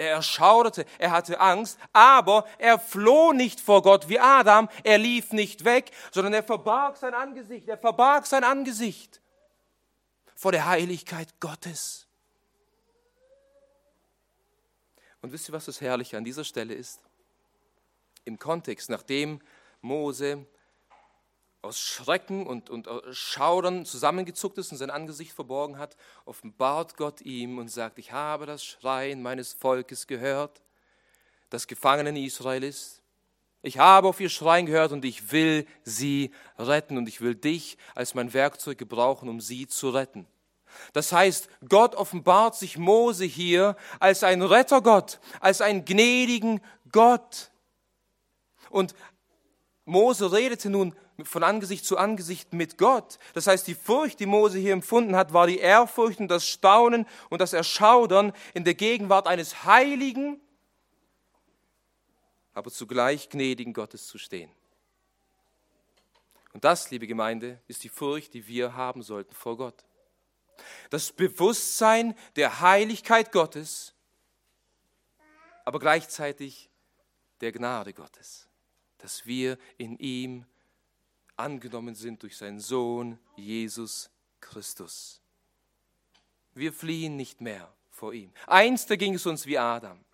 Er 0.00 0.12
erschauderte, 0.12 0.86
er 0.98 1.10
hatte 1.10 1.38
Angst, 1.40 1.78
aber 1.92 2.46
er 2.56 2.78
floh 2.78 3.34
nicht 3.34 3.60
vor 3.60 3.82
Gott 3.82 4.08
wie 4.08 4.18
Adam, 4.18 4.70
er 4.82 4.96
lief 4.96 5.30
nicht 5.32 5.66
weg, 5.66 5.90
sondern 6.10 6.32
er 6.32 6.42
verbarg 6.42 6.96
sein 6.96 7.12
Angesicht, 7.12 7.68
er 7.68 7.76
verbarg 7.76 8.24
sein 8.24 8.42
Angesicht 8.42 9.20
vor 10.34 10.52
der 10.52 10.64
Heiligkeit 10.64 11.38
Gottes. 11.38 12.06
Und 15.20 15.32
wisst 15.32 15.50
ihr, 15.50 15.52
was 15.52 15.66
das 15.66 15.82
Herrliche 15.82 16.16
an 16.16 16.24
dieser 16.24 16.44
Stelle 16.44 16.72
ist? 16.72 17.02
Im 18.24 18.38
Kontext, 18.38 18.88
nachdem 18.88 19.42
Mose 19.82 20.46
aus 21.62 21.78
Schrecken 21.78 22.46
und, 22.46 22.70
und 22.70 22.88
Schaudern 23.10 23.84
zusammengezuckt 23.84 24.58
ist 24.58 24.72
und 24.72 24.78
sein 24.78 24.90
Angesicht 24.90 25.32
verborgen 25.32 25.78
hat, 25.78 25.96
offenbart 26.24 26.96
Gott 26.96 27.20
ihm 27.20 27.58
und 27.58 27.68
sagt, 27.68 27.98
ich 27.98 28.12
habe 28.12 28.46
das 28.46 28.64
Schreien 28.64 29.22
meines 29.22 29.52
Volkes 29.52 30.06
gehört, 30.06 30.62
das 31.50 31.66
Gefangenen 31.66 32.16
Israel 32.16 32.64
ist. 32.64 33.02
Ich 33.62 33.78
habe 33.78 34.08
auf 34.08 34.20
ihr 34.20 34.30
Schreien 34.30 34.64
gehört 34.64 34.92
und 34.92 35.04
ich 35.04 35.32
will 35.32 35.66
sie 35.84 36.32
retten 36.58 36.96
und 36.96 37.08
ich 37.08 37.20
will 37.20 37.34
dich 37.34 37.76
als 37.94 38.14
mein 38.14 38.32
Werkzeug 38.32 38.78
gebrauchen, 38.78 39.28
um 39.28 39.40
sie 39.40 39.66
zu 39.66 39.90
retten. 39.90 40.26
Das 40.94 41.12
heißt, 41.12 41.48
Gott 41.68 41.94
offenbart 41.94 42.56
sich 42.56 42.78
Mose 42.78 43.24
hier 43.24 43.76
als 43.98 44.22
ein 44.22 44.40
Rettergott, 44.40 45.20
als 45.40 45.60
einen 45.60 45.84
gnädigen 45.84 46.62
Gott. 46.90 47.50
Und 48.70 48.94
Mose 49.84 50.32
redete 50.32 50.70
nun 50.70 50.94
von 51.24 51.42
Angesicht 51.42 51.84
zu 51.84 51.98
Angesicht 51.98 52.52
mit 52.52 52.78
Gott. 52.78 53.18
Das 53.34 53.46
heißt, 53.46 53.66
die 53.66 53.74
Furcht, 53.74 54.20
die 54.20 54.26
Mose 54.26 54.58
hier 54.58 54.72
empfunden 54.72 55.16
hat, 55.16 55.32
war 55.32 55.46
die 55.46 55.58
Ehrfurcht 55.58 56.20
und 56.20 56.28
das 56.28 56.46
Staunen 56.46 57.06
und 57.28 57.40
das 57.40 57.52
Erschaudern 57.52 58.32
in 58.54 58.64
der 58.64 58.74
Gegenwart 58.74 59.26
eines 59.26 59.64
heiligen, 59.64 60.40
aber 62.52 62.70
zugleich 62.70 63.28
gnädigen 63.28 63.72
Gottes 63.72 64.06
zu 64.06 64.18
stehen. 64.18 64.50
Und 66.52 66.64
das, 66.64 66.90
liebe 66.90 67.06
Gemeinde, 67.06 67.60
ist 67.68 67.84
die 67.84 67.88
Furcht, 67.88 68.34
die 68.34 68.46
wir 68.46 68.74
haben 68.74 69.02
sollten 69.02 69.34
vor 69.34 69.56
Gott. 69.56 69.84
Das 70.90 71.12
Bewusstsein 71.12 72.14
der 72.36 72.60
Heiligkeit 72.60 73.32
Gottes, 73.32 73.94
aber 75.64 75.78
gleichzeitig 75.78 76.70
der 77.40 77.52
Gnade 77.52 77.94
Gottes, 77.94 78.48
dass 78.98 79.26
wir 79.26 79.58
in 79.78 79.96
ihm 79.98 80.44
angenommen 81.40 81.94
sind 81.94 82.22
durch 82.22 82.36
seinen 82.36 82.60
Sohn 82.60 83.18
Jesus 83.36 84.10
Christus. 84.40 85.20
Wir 86.54 86.72
fliehen 86.72 87.16
nicht 87.16 87.40
mehr 87.40 87.72
vor 87.90 88.12
ihm. 88.12 88.32
Einst 88.46 88.88
ging 88.88 89.14
es 89.14 89.26
uns 89.26 89.46
wie 89.46 89.58
Adam. 89.58 90.04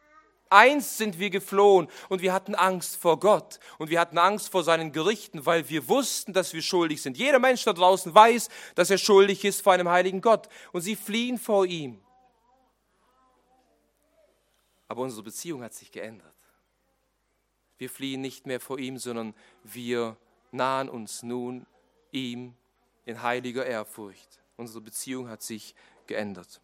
Einst 0.49 0.99
sind 0.99 1.19
wir 1.19 1.31
geflohen 1.31 1.89
und 2.09 2.23
wir 2.23 2.33
hatten 2.33 2.55
Angst 2.55 2.97
vor 2.97 3.19
Gott 3.19 3.59
und 3.79 3.91
wir 3.91 3.99
hatten 3.99 4.17
Angst 4.17 4.51
vor 4.51 4.63
seinen 4.63 4.93
Gerichten, 4.93 5.45
weil 5.45 5.69
wir 5.69 5.89
wussten, 5.89 6.33
dass 6.33 6.53
wir 6.53 6.63
schuldig 6.63 7.03
sind. 7.03 7.19
Jeder 7.19 7.41
Mensch 7.41 7.65
da 7.65 7.73
draußen 7.73 8.15
weiß, 8.15 8.49
dass 8.77 8.91
er 8.91 8.99
schuldig 8.99 9.45
ist 9.45 9.63
vor 9.63 9.73
einem 9.73 9.89
heiligen 9.89 10.21
Gott 10.21 10.49
und 10.73 10.83
sie 10.83 10.95
fliehen 10.95 11.39
vor 11.39 11.67
ihm. 11.67 12.01
Aber 14.87 15.03
unsere 15.03 15.25
Beziehung 15.25 15.63
hat 15.63 15.75
sich 15.75 15.91
geändert. 15.91 16.33
Wir 17.79 17.91
fliehen 17.91 18.21
nicht 18.21 18.47
mehr 18.47 18.61
vor 18.61 18.79
ihm, 18.79 18.99
sondern 18.99 19.35
wir 19.65 20.17
nahen 20.57 20.89
uns 20.89 21.23
nun 21.23 21.67
ihm 22.11 22.55
in 23.05 23.23
heiliger 23.23 23.65
Ehrfurcht. 23.65 24.41
Unsere 24.57 24.81
Beziehung 24.81 25.29
hat 25.29 25.43
sich 25.43 25.75
geändert. 26.07 26.61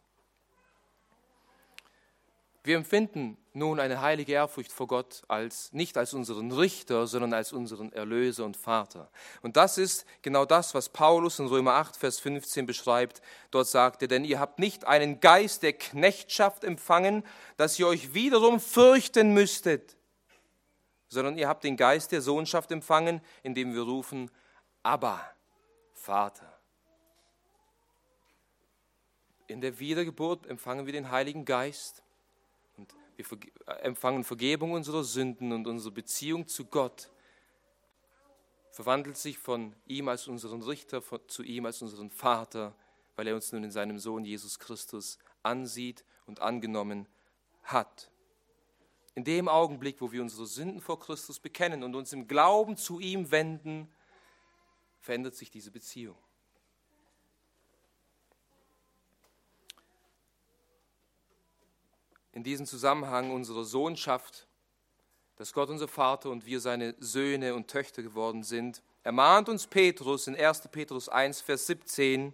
Wir 2.65 2.77
empfinden 2.77 3.37
nun 3.55 3.81
eine 3.81 4.01
heilige 4.01 4.35
Ehrfurcht 4.35 4.71
vor 4.71 4.87
Gott 4.87 5.23
als 5.27 5.73
nicht 5.73 5.99
als 5.99 6.15
unseren 6.15 6.53
Richter, 6.53 7.09
sondern 7.09 7.35
als 7.35 7.53
unseren 7.53 7.93
Erlöser 7.93 8.45
und 8.45 8.57
Vater. 8.57 9.11
Und 9.43 9.57
das 9.57 9.79
ist 9.79 10.07
genau 10.23 10.45
das, 10.45 10.73
was 10.73 10.89
Paulus 10.89 11.41
in 11.41 11.47
Römer 11.47 11.73
8, 11.73 11.97
Vers 11.97 12.21
15 12.21 12.65
beschreibt. 12.65 13.21
Dort 13.51 13.67
sagt 13.67 14.03
er, 14.03 14.09
denn 14.09 14.25
ihr 14.25 14.39
habt 14.39 14.61
nicht 14.61 14.87
einen 14.87 15.19
Geist 15.19 15.65
der 15.65 15.73
Knechtschaft 15.73 16.63
empfangen, 16.63 17.25
dass 17.57 17.81
ihr 17.81 17.89
euch 17.89 18.15
wiederum 18.15 18.61
fürchten 18.61 19.35
müsstet, 19.35 19.97
sondern 21.13 21.37
ihr 21.37 21.47
habt 21.47 21.63
den 21.63 21.77
Geist 21.77 22.11
der 22.11 22.23
Sohnschaft 22.23 22.73
empfangen, 22.73 23.21
indem 23.43 23.75
wir 23.75 23.83
rufen, 23.83 24.31
Abba, 24.83 25.21
Vater. 25.93 26.59
In 29.47 29.61
der 29.61 29.79
Wiedergeburt 29.79 30.47
empfangen 30.47 30.87
wir 30.87 30.95
den 30.95 31.11
Heiligen 31.11 31.45
Geist 31.45 32.03
und 32.79 32.95
wir 33.17 33.27
empfangen 33.83 34.25
Vergebung 34.25 34.73
unserer 34.73 35.05
Sünden 35.05 35.53
und 35.53 35.67
unsere 35.67 35.93
Beziehung 35.93 36.49
zu 36.49 36.65
Gott 36.65 37.11
verwandelt 38.71 39.19
sich 39.19 39.37
von 39.37 39.77
ihm 39.87 40.09
als 40.09 40.29
unseren 40.29 40.63
Richter 40.63 41.03
zu 41.29 41.43
ihm 41.43 41.67
als 41.67 41.83
unseren 41.83 42.11
Vater, 42.11 42.75
weil 43.17 43.27
er 43.27 43.35
uns 43.35 43.53
nun 43.53 43.65
in 43.65 43.71
seinem 43.71 43.99
Sohn 43.99 44.25
Jesus 44.25 44.59
Christus 44.59 45.19
ansieht 45.43 46.07
und 46.25 46.41
angenommen 46.41 47.07
hat 47.63 48.12
in 49.15 49.25
dem 49.25 49.49
Augenblick, 49.49 50.01
wo 50.01 50.11
wir 50.13 50.23
unsere 50.23 50.47
Sünden 50.47 50.81
vor 50.81 50.99
Christus 50.99 51.39
bekennen 51.39 51.83
und 51.83 51.95
uns 51.95 52.13
im 52.13 52.27
Glauben 52.27 52.77
zu 52.77 52.99
ihm 52.99 53.31
wenden, 53.31 53.93
verändert 55.01 55.35
sich 55.35 55.51
diese 55.51 55.71
Beziehung. 55.71 56.17
In 62.33 62.43
diesem 62.43 62.65
Zusammenhang 62.65 63.31
unserer 63.31 63.65
Sohnschaft, 63.65 64.49
dass 65.37 65.53
Gott 65.53 65.69
unser 65.69 65.89
Vater 65.89 66.31
und 66.31 66.47
wir 66.47 66.61
seine 66.61 66.95
Söhne 66.99 67.55
und 67.55 67.69
Töchter 67.69 68.03
geworden 68.03 68.43
sind, 68.43 68.83
ermahnt 69.03 69.51
uns 69.51 69.67
Petrus 69.67 70.27
in 70.27 70.37
1. 70.37 70.69
Petrus 70.69 71.11
1, 71.11 71.43
Vers 71.43 71.67
17, 71.67 72.33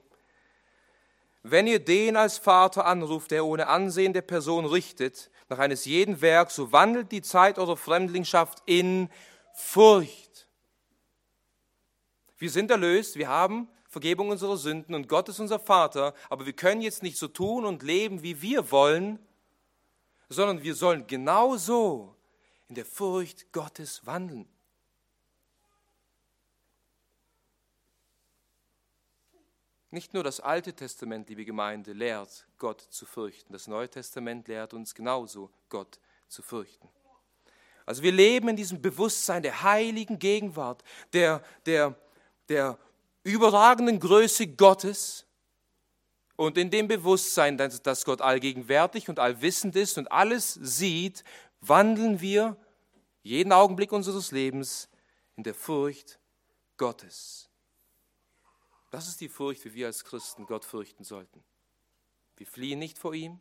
wenn 1.50 1.66
ihr 1.66 1.78
den 1.78 2.16
als 2.16 2.38
Vater 2.38 2.86
anruft, 2.86 3.30
der 3.30 3.44
ohne 3.44 3.68
Ansehen 3.68 4.12
der 4.12 4.22
Person 4.22 4.64
richtet, 4.64 5.30
nach 5.48 5.58
eines 5.58 5.84
jeden 5.84 6.20
Werk, 6.20 6.50
so 6.50 6.72
wandelt 6.72 7.12
die 7.12 7.22
Zeit 7.22 7.58
eurer 7.58 7.76
Fremdlingschaft 7.76 8.62
in 8.66 9.08
Furcht. 9.54 10.48
Wir 12.36 12.50
sind 12.50 12.70
erlöst, 12.70 13.16
wir 13.16 13.28
haben 13.28 13.68
Vergebung 13.88 14.28
unserer 14.28 14.56
Sünden 14.56 14.94
und 14.94 15.08
Gott 15.08 15.28
ist 15.28 15.40
unser 15.40 15.58
Vater, 15.58 16.14
aber 16.28 16.46
wir 16.46 16.52
können 16.52 16.82
jetzt 16.82 17.02
nicht 17.02 17.16
so 17.16 17.26
tun 17.26 17.64
und 17.64 17.82
leben, 17.82 18.22
wie 18.22 18.42
wir 18.42 18.70
wollen, 18.70 19.18
sondern 20.28 20.62
wir 20.62 20.74
sollen 20.74 21.06
genauso 21.06 22.14
in 22.68 22.74
der 22.74 22.84
Furcht 22.84 23.50
Gottes 23.52 24.04
wandeln. 24.04 24.46
Nicht 29.90 30.12
nur 30.12 30.22
das 30.22 30.40
Alte 30.40 30.74
Testament, 30.74 31.28
liebe 31.30 31.44
Gemeinde, 31.44 31.92
lehrt, 31.92 32.46
Gott 32.58 32.80
zu 32.90 33.06
fürchten. 33.06 33.52
Das 33.52 33.66
Neue 33.66 33.88
Testament 33.88 34.46
lehrt 34.48 34.74
uns 34.74 34.94
genauso, 34.94 35.50
Gott 35.70 35.98
zu 36.28 36.42
fürchten. 36.42 36.88
Also 37.86 38.02
wir 38.02 38.12
leben 38.12 38.48
in 38.48 38.56
diesem 38.56 38.82
Bewusstsein 38.82 39.42
der 39.42 39.62
heiligen 39.62 40.18
Gegenwart, 40.18 40.84
der, 41.14 41.42
der, 41.64 41.94
der 42.50 42.78
überragenden 43.22 43.98
Größe 43.98 44.46
Gottes 44.48 45.24
und 46.36 46.58
in 46.58 46.70
dem 46.70 46.86
Bewusstsein, 46.86 47.56
dass 47.56 48.04
Gott 48.04 48.20
allgegenwärtig 48.20 49.08
und 49.08 49.18
allwissend 49.18 49.74
ist 49.74 49.96
und 49.96 50.12
alles 50.12 50.52
sieht, 50.52 51.24
wandeln 51.62 52.20
wir 52.20 52.58
jeden 53.22 53.52
Augenblick 53.52 53.90
unseres 53.90 54.32
Lebens 54.32 54.90
in 55.36 55.44
der 55.44 55.54
Furcht 55.54 56.18
Gottes. 56.76 57.47
Das 58.90 59.08
ist 59.08 59.20
die 59.20 59.28
Furcht, 59.28 59.64
wie 59.64 59.74
wir 59.74 59.86
als 59.86 60.04
Christen 60.04 60.46
Gott 60.46 60.64
fürchten 60.64 61.04
sollten. 61.04 61.44
Wir 62.36 62.46
fliehen 62.46 62.78
nicht 62.78 62.98
vor 62.98 63.14
ihm, 63.14 63.40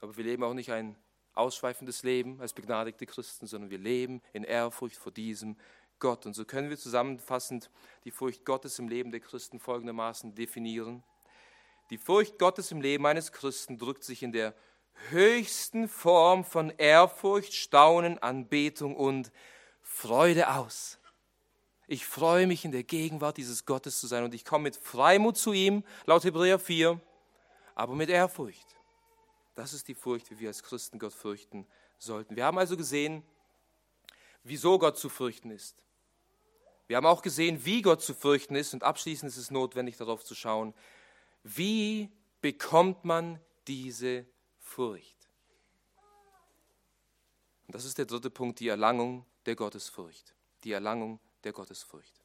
aber 0.00 0.16
wir 0.16 0.24
leben 0.24 0.42
auch 0.44 0.54
nicht 0.54 0.72
ein 0.72 0.96
ausschweifendes 1.34 2.02
Leben 2.02 2.40
als 2.40 2.52
begnadigte 2.52 3.06
Christen, 3.06 3.46
sondern 3.46 3.70
wir 3.70 3.78
leben 3.78 4.22
in 4.32 4.44
Ehrfurcht 4.44 4.96
vor 4.96 5.12
diesem 5.12 5.56
Gott. 5.98 6.26
Und 6.26 6.34
so 6.34 6.44
können 6.44 6.70
wir 6.70 6.78
zusammenfassend 6.78 7.70
die 8.04 8.10
Furcht 8.10 8.44
Gottes 8.44 8.78
im 8.78 8.88
Leben 8.88 9.10
der 9.10 9.20
Christen 9.20 9.60
folgendermaßen 9.60 10.34
definieren. 10.34 11.02
Die 11.90 11.98
Furcht 11.98 12.38
Gottes 12.38 12.70
im 12.70 12.80
Leben 12.80 13.06
eines 13.06 13.32
Christen 13.32 13.78
drückt 13.78 14.04
sich 14.04 14.22
in 14.22 14.32
der 14.32 14.54
höchsten 15.10 15.88
Form 15.88 16.44
von 16.44 16.70
Ehrfurcht, 16.70 17.52
Staunen, 17.52 18.18
Anbetung 18.18 18.96
und 18.96 19.32
Freude 19.82 20.50
aus. 20.54 20.99
Ich 21.92 22.06
freue 22.06 22.46
mich 22.46 22.64
in 22.64 22.70
der 22.70 22.84
Gegenwart 22.84 23.36
dieses 23.36 23.66
Gottes 23.66 23.98
zu 23.98 24.06
sein 24.06 24.22
und 24.22 24.32
ich 24.32 24.44
komme 24.44 24.62
mit 24.62 24.76
Freimut 24.76 25.36
zu 25.36 25.52
ihm, 25.52 25.82
laut 26.06 26.22
Hebräer 26.22 26.60
4, 26.60 27.00
aber 27.74 27.96
mit 27.96 28.08
Ehrfurcht. 28.08 28.76
Das 29.56 29.72
ist 29.72 29.88
die 29.88 29.96
Furcht, 29.96 30.30
wie 30.30 30.38
wir 30.38 30.46
als 30.50 30.62
Christen 30.62 31.00
Gott 31.00 31.12
fürchten 31.12 31.66
sollten. 31.98 32.36
Wir 32.36 32.44
haben 32.44 32.58
also 32.58 32.76
gesehen, 32.76 33.24
wieso 34.44 34.78
Gott 34.78 34.98
zu 34.98 35.08
fürchten 35.08 35.50
ist. 35.50 35.84
Wir 36.86 36.96
haben 36.96 37.06
auch 37.06 37.22
gesehen, 37.22 37.64
wie 37.64 37.82
Gott 37.82 38.02
zu 38.02 38.14
fürchten 38.14 38.54
ist 38.54 38.72
und 38.72 38.84
abschließend 38.84 39.28
ist 39.28 39.36
es 39.36 39.50
notwendig, 39.50 39.96
darauf 39.96 40.22
zu 40.22 40.36
schauen, 40.36 40.74
wie 41.42 42.08
bekommt 42.40 43.04
man 43.04 43.40
diese 43.66 44.26
Furcht? 44.60 45.28
Und 47.66 47.74
das 47.74 47.84
ist 47.84 47.98
der 47.98 48.06
dritte 48.06 48.30
Punkt, 48.30 48.60
die 48.60 48.68
Erlangung 48.68 49.26
der 49.44 49.56
Gottesfurcht. 49.56 50.36
Die 50.62 50.70
Erlangung 50.70 51.18
der 51.44 51.52
Gottesfurcht. 51.52 52.20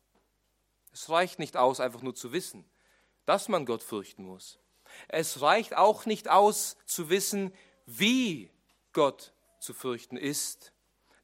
Es 0.92 1.10
reicht 1.10 1.40
nicht 1.40 1.58
aus, 1.58 1.80
einfach 1.80 2.02
nur 2.02 2.16
zu 2.16 2.32
wissen, 2.32 2.66
dass 3.26 3.50
man 3.50 3.66
Gott 3.66 3.84
fürchten 3.84 4.24
muss. 4.24 4.60
Es 5.08 5.42
reicht 5.42 5.76
auch 5.76 6.06
nicht 6.06 6.30
aus, 6.30 6.78
zu 6.86 7.10
wissen, 7.10 7.54
wie 7.86 8.50
Gott 8.94 9.34
zu 9.60 9.74
fürchten 9.74 10.18
ist. 10.18 10.72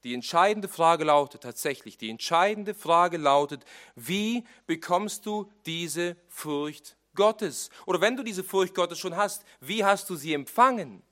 Die 0.03 0.13
entscheidende 0.13 0.67
Frage 0.67 1.03
lautet 1.03 1.43
tatsächlich, 1.43 1.97
die 1.97 2.09
entscheidende 2.09 2.73
Frage 2.73 3.17
lautet, 3.17 3.63
wie 3.95 4.45
bekommst 4.65 5.25
du 5.25 5.51
diese 5.65 6.17
Furcht 6.27 6.97
Gottes? 7.13 7.69
Oder 7.85 8.01
wenn 8.01 8.17
du 8.17 8.23
diese 8.23 8.43
Furcht 8.43 8.73
Gottes 8.73 8.97
schon 8.97 9.15
hast, 9.15 9.45
wie 9.59 9.85
hast 9.85 10.09
du 10.09 10.15
sie 10.15 10.33
empfangen? 10.33 11.03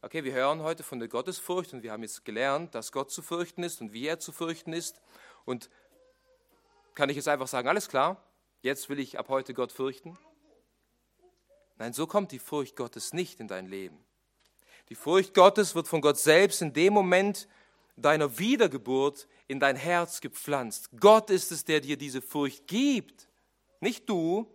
Okay, 0.00 0.24
wir 0.24 0.32
hören 0.32 0.62
heute 0.62 0.84
von 0.84 1.00
der 1.00 1.08
Gottesfurcht 1.08 1.72
und 1.74 1.82
wir 1.82 1.92
haben 1.92 2.02
jetzt 2.02 2.24
gelernt, 2.24 2.74
dass 2.74 2.92
Gott 2.92 3.10
zu 3.10 3.22
fürchten 3.22 3.62
ist 3.62 3.80
und 3.80 3.92
wie 3.92 4.06
er 4.06 4.20
zu 4.20 4.32
fürchten 4.32 4.72
ist. 4.72 5.00
Und 5.46 5.70
kann 6.94 7.08
ich 7.08 7.16
jetzt 7.16 7.28
einfach 7.28 7.48
sagen, 7.48 7.68
alles 7.68 7.88
klar, 7.88 8.22
jetzt 8.60 8.90
will 8.90 8.98
ich 8.98 9.18
ab 9.18 9.30
heute 9.30 9.54
Gott 9.54 9.72
fürchten? 9.72 10.18
Nein, 11.78 11.94
so 11.94 12.06
kommt 12.06 12.32
die 12.32 12.38
Furcht 12.38 12.76
Gottes 12.76 13.14
nicht 13.14 13.40
in 13.40 13.48
dein 13.48 13.66
Leben. 13.66 14.04
Die 14.88 14.94
Furcht 14.94 15.34
Gottes 15.34 15.74
wird 15.74 15.88
von 15.88 16.00
Gott 16.00 16.18
selbst 16.18 16.62
in 16.62 16.72
dem 16.72 16.92
Moment 16.92 17.48
deiner 17.96 18.38
Wiedergeburt 18.38 19.26
in 19.48 19.60
dein 19.60 19.76
Herz 19.76 20.20
gepflanzt. 20.20 20.90
Gott 20.98 21.30
ist 21.30 21.50
es, 21.50 21.64
der 21.64 21.80
dir 21.80 21.96
diese 21.96 22.22
Furcht 22.22 22.66
gibt, 22.66 23.28
nicht 23.80 24.08
du. 24.08 24.50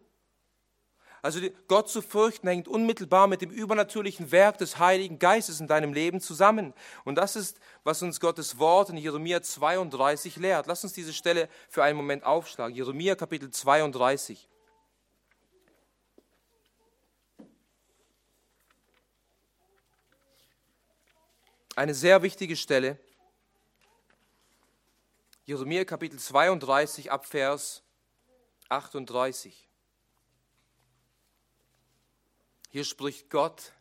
Also 1.24 1.40
Gott 1.68 1.88
zu 1.88 2.02
fürchten 2.02 2.48
hängt 2.48 2.68
unmittelbar 2.68 3.28
mit 3.28 3.42
dem 3.42 3.52
übernatürlichen 3.52 4.32
Werk 4.32 4.58
des 4.58 4.80
Heiligen 4.80 5.20
Geistes 5.20 5.60
in 5.60 5.68
deinem 5.68 5.94
Leben 5.94 6.20
zusammen. 6.20 6.74
Und 7.04 7.16
das 7.16 7.36
ist, 7.36 7.60
was 7.84 8.02
uns 8.02 8.20
Gottes 8.20 8.58
Wort 8.58 8.90
in 8.90 8.98
Jeremia 8.98 9.42
32 9.42 10.38
lehrt. 10.38 10.66
Lass 10.66 10.84
uns 10.84 10.94
diese 10.94 11.14
Stelle 11.14 11.48
für 11.70 11.84
einen 11.84 11.96
Moment 11.96 12.24
aufschlagen. 12.24 12.76
Jeremia 12.76 13.14
Kapitel 13.14 13.52
32. 13.52 14.50
Eine 21.76 21.94
sehr 21.94 22.24
wichtige 22.24 22.56
Stelle. 22.56 22.98
Jeremia 25.46 25.86
Kapitel 25.86 26.18
32 26.18 27.12
ab 27.12 27.28
Vers 27.28 27.84
38. 28.70 29.71
Hier 32.72 32.84
spricht 32.84 33.30
Gott 33.30 33.74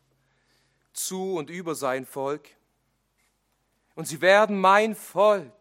zu 0.93 1.37
und 1.37 1.51
über 1.51 1.75
sein 1.75 2.05
Volk. 2.05 2.49
Und 3.95 4.07
sie 4.07 4.21
werden 4.21 4.61
mein 4.61 4.95
Volk 4.95 5.55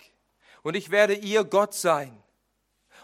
und 0.61 0.75
ich 0.75 0.91
werde 0.91 1.13
ihr 1.13 1.43
Gott 1.43 1.73
sein. 1.73 2.21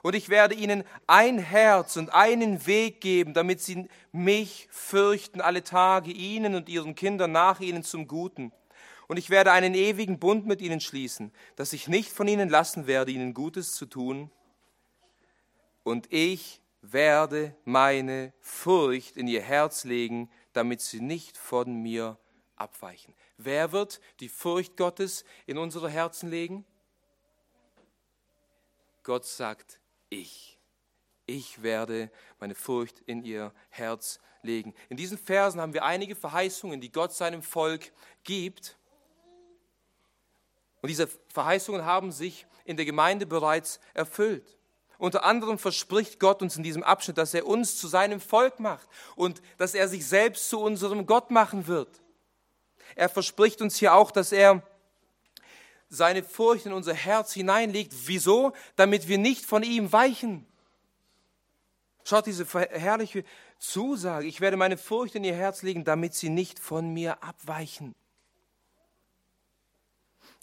Und 0.03 0.13
ich 0.13 0.30
werde 0.30 0.53
ihnen 0.53 0.84
ein 1.07 1.39
Herz 1.39 1.97
und 1.97 2.13
einen 2.13 2.67
Weg 2.67 3.01
geben, 3.01 3.34
damit 3.34 3.61
sie 3.61 3.88
mich 4.11 4.67
fürchten 4.69 5.41
alle 5.41 5.63
Tage, 5.63 6.11
ihnen 6.11 6.53
und 6.53 6.69
ihren 6.69 6.93
Kindern 6.93 7.32
nach 7.32 7.59
ihnen 7.59 7.84
zum 7.84 8.07
Guten 8.07 8.51
und 9.07 9.17
ich 9.17 9.30
werde 9.30 9.51
einen 9.51 9.73
ewigen 9.76 10.19
Bund 10.19 10.45
mit 10.45 10.61
ihnen 10.61 10.80
schließen, 10.80 11.32
dass 11.55 11.73
ich 11.73 11.88
nicht 11.88 12.11
von 12.11 12.28
ihnen 12.28 12.49
lassen 12.49 12.88
werde, 12.88 13.11
ihnen 13.11 13.34
Gutes 13.34 13.73
zu 13.73 13.86
tun. 13.86 14.32
Und 15.84 16.11
ich 16.11 16.61
werde 16.91 17.55
meine 17.63 18.33
Furcht 18.39 19.17
in 19.17 19.27
ihr 19.27 19.41
Herz 19.41 19.83
legen, 19.83 20.29
damit 20.53 20.81
sie 20.81 21.01
nicht 21.01 21.38
von 21.38 21.81
mir 21.81 22.17
abweichen. 22.55 23.13
Wer 23.38 23.71
wird 23.71 23.99
die 24.19 24.29
Furcht 24.29 24.77
Gottes 24.77 25.25
in 25.45 25.57
unsere 25.57 25.89
Herzen 25.89 26.29
legen? 26.29 26.65
Gott 29.03 29.25
sagt, 29.25 29.79
ich. 30.09 30.57
Ich 31.27 31.63
werde 31.63 32.11
meine 32.39 32.55
Furcht 32.55 32.99
in 33.05 33.23
ihr 33.23 33.53
Herz 33.69 34.19
legen. 34.41 34.73
In 34.89 34.97
diesen 34.97 35.17
Versen 35.17 35.59
haben 35.59 35.73
wir 35.73 35.83
einige 35.83 36.15
Verheißungen, 36.15 36.81
die 36.81 36.91
Gott 36.91 37.13
seinem 37.13 37.41
Volk 37.41 37.91
gibt. 38.23 38.77
Und 40.81 40.89
diese 40.89 41.07
Verheißungen 41.33 41.83
haben 41.83 42.11
sich 42.11 42.45
in 42.63 42.77
der 42.77 42.86
Gemeinde 42.86 43.25
bereits 43.25 43.79
erfüllt. 43.93 44.57
Unter 44.97 45.23
anderem 45.23 45.57
verspricht 45.57 46.19
Gott 46.19 46.41
uns 46.41 46.55
in 46.55 46.63
diesem 46.63 46.83
Abschnitt, 46.83 47.17
dass 47.17 47.33
er 47.33 47.45
uns 47.45 47.77
zu 47.77 47.87
seinem 47.87 48.19
Volk 48.19 48.59
macht 48.59 48.87
und 49.15 49.41
dass 49.57 49.73
er 49.73 49.87
sich 49.87 50.07
selbst 50.07 50.49
zu 50.49 50.59
unserem 50.59 51.05
Gott 51.05 51.31
machen 51.31 51.67
wird. 51.67 52.01
Er 52.95 53.09
verspricht 53.09 53.61
uns 53.61 53.75
hier 53.75 53.93
auch, 53.93 54.11
dass 54.11 54.31
er 54.31 54.63
seine 55.89 56.23
Furcht 56.23 56.65
in 56.65 56.73
unser 56.73 56.93
Herz 56.93 57.33
hineinlegt. 57.33 57.93
Wieso? 58.05 58.53
Damit 58.75 59.07
wir 59.07 59.17
nicht 59.17 59.45
von 59.45 59.63
ihm 59.63 59.91
weichen. 59.91 60.45
Schaut 62.03 62.25
diese 62.27 62.45
herrliche 62.45 63.23
Zusage. 63.59 64.27
Ich 64.27 64.41
werde 64.41 64.57
meine 64.57 64.77
Furcht 64.77 65.15
in 65.15 65.23
ihr 65.23 65.35
Herz 65.35 65.63
legen, 65.63 65.83
damit 65.83 66.13
sie 66.13 66.29
nicht 66.29 66.59
von 66.59 66.93
mir 66.93 67.23
abweichen. 67.23 67.95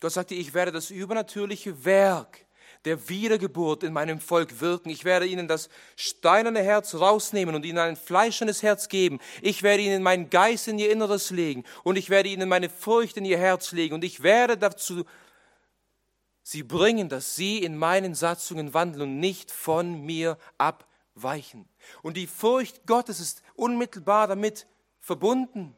Gott 0.00 0.12
sagte, 0.12 0.34
ich 0.34 0.52
werde 0.52 0.72
das 0.72 0.90
übernatürliche 0.90 1.84
Werk 1.84 2.44
der 2.84 3.08
Wiedergeburt 3.08 3.82
in 3.84 3.92
meinem 3.92 4.20
Volk 4.20 4.60
wirken. 4.60 4.90
Ich 4.90 5.04
werde 5.04 5.26
ihnen 5.26 5.48
das 5.48 5.68
steinerne 5.96 6.62
Herz 6.62 6.94
rausnehmen 6.94 7.54
und 7.54 7.64
ihnen 7.64 7.78
ein 7.78 7.96
fleischernes 7.96 8.62
Herz 8.62 8.88
geben. 8.88 9.20
Ich 9.40 9.62
werde 9.62 9.82
ihnen 9.82 10.02
meinen 10.02 10.30
Geist 10.30 10.68
in 10.68 10.78
ihr 10.78 10.90
Inneres 10.90 11.30
legen 11.30 11.64
und 11.84 11.96
ich 11.96 12.10
werde 12.10 12.28
ihnen 12.28 12.48
meine 12.48 12.68
Furcht 12.68 13.16
in 13.16 13.24
ihr 13.24 13.38
Herz 13.38 13.72
legen 13.72 13.94
und 13.94 14.04
ich 14.04 14.22
werde 14.22 14.56
dazu 14.56 15.04
sie 16.42 16.62
bringen, 16.62 17.08
dass 17.08 17.36
sie 17.36 17.58
in 17.58 17.76
meinen 17.76 18.14
Satzungen 18.14 18.74
wandeln 18.74 19.02
und 19.02 19.20
nicht 19.20 19.50
von 19.50 20.04
mir 20.04 20.38
abweichen. 20.58 21.68
Und 22.02 22.16
die 22.16 22.26
Furcht 22.26 22.86
Gottes 22.86 23.20
ist 23.20 23.42
unmittelbar 23.54 24.26
damit 24.26 24.66
verbunden. 24.98 25.76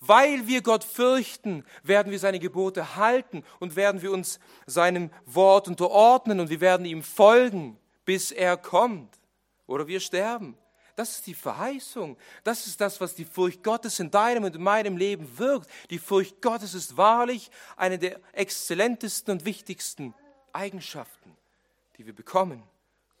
Weil 0.00 0.46
wir 0.46 0.62
Gott 0.62 0.84
fürchten, 0.84 1.64
werden 1.82 2.12
wir 2.12 2.18
seine 2.18 2.38
Gebote 2.38 2.96
halten 2.96 3.44
und 3.60 3.76
werden 3.76 4.02
wir 4.02 4.12
uns 4.12 4.38
seinem 4.66 5.10
Wort 5.24 5.68
unterordnen 5.68 6.40
und 6.40 6.50
wir 6.50 6.60
werden 6.60 6.86
ihm 6.86 7.02
folgen, 7.02 7.78
bis 8.04 8.30
er 8.30 8.56
kommt 8.56 9.18
oder 9.66 9.86
wir 9.86 10.00
sterben. 10.00 10.56
Das 10.96 11.10
ist 11.16 11.26
die 11.26 11.34
Verheißung. 11.34 12.16
Das 12.42 12.66
ist 12.66 12.80
das, 12.80 13.00
was 13.00 13.14
die 13.14 13.26
Furcht 13.26 13.62
Gottes 13.62 14.00
in 14.00 14.10
deinem 14.10 14.44
und 14.44 14.56
in 14.56 14.62
meinem 14.62 14.96
Leben 14.96 15.38
wirkt. 15.38 15.70
Die 15.90 15.98
Furcht 15.98 16.40
Gottes 16.40 16.72
ist 16.72 16.96
wahrlich 16.96 17.50
eine 17.76 17.98
der 17.98 18.18
exzellentesten 18.32 19.32
und 19.32 19.44
wichtigsten 19.44 20.14
Eigenschaften, 20.54 21.36
die 21.98 22.06
wir 22.06 22.14
bekommen 22.14 22.62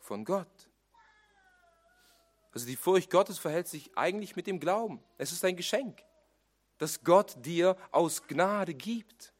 von 0.00 0.24
Gott. 0.24 0.46
Also 2.52 2.66
die 2.66 2.76
Furcht 2.76 3.10
Gottes 3.10 3.38
verhält 3.38 3.68
sich 3.68 3.90
eigentlich 3.98 4.36
mit 4.36 4.46
dem 4.46 4.58
Glauben. 4.58 5.02
Es 5.18 5.32
ist 5.32 5.44
ein 5.44 5.56
Geschenk 5.56 6.02
das 6.78 7.04
Gott 7.04 7.34
dir 7.44 7.76
aus 7.90 8.26
Gnade 8.26 8.74
gibt, 8.74 9.32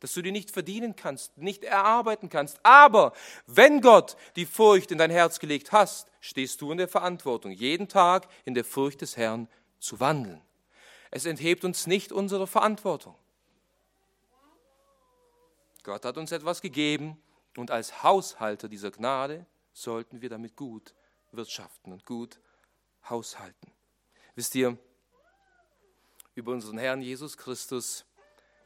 das 0.00 0.14
du 0.14 0.22
dir 0.22 0.32
nicht 0.32 0.50
verdienen 0.50 0.96
kannst, 0.96 1.36
nicht 1.38 1.62
erarbeiten 1.62 2.28
kannst. 2.28 2.58
Aber 2.62 3.12
wenn 3.46 3.80
Gott 3.80 4.16
die 4.36 4.46
Furcht 4.46 4.90
in 4.90 4.98
dein 4.98 5.10
Herz 5.10 5.38
gelegt 5.38 5.72
hast, 5.72 6.10
stehst 6.20 6.60
du 6.60 6.72
in 6.72 6.78
der 6.78 6.88
Verantwortung, 6.88 7.52
jeden 7.52 7.88
Tag 7.88 8.28
in 8.44 8.54
der 8.54 8.64
Furcht 8.64 9.02
des 9.02 9.16
Herrn 9.16 9.48
zu 9.78 10.00
wandeln. 10.00 10.40
Es 11.10 11.26
enthebt 11.26 11.64
uns 11.64 11.86
nicht 11.86 12.12
unsere 12.12 12.46
Verantwortung. 12.46 13.14
Gott 15.82 16.04
hat 16.04 16.16
uns 16.16 16.32
etwas 16.32 16.60
gegeben 16.60 17.20
und 17.56 17.70
als 17.70 18.02
Haushalter 18.02 18.68
dieser 18.68 18.90
Gnade 18.90 19.46
sollten 19.72 20.20
wir 20.20 20.28
damit 20.28 20.56
gut 20.56 20.94
wirtschaften 21.32 21.92
und 21.92 22.04
gut 22.04 22.38
haushalten. 23.08 23.72
Wisst 24.34 24.54
ihr, 24.54 24.76
über 26.34 26.52
unseren 26.52 26.78
Herrn 26.78 27.02
Jesus 27.02 27.36
Christus, 27.36 28.04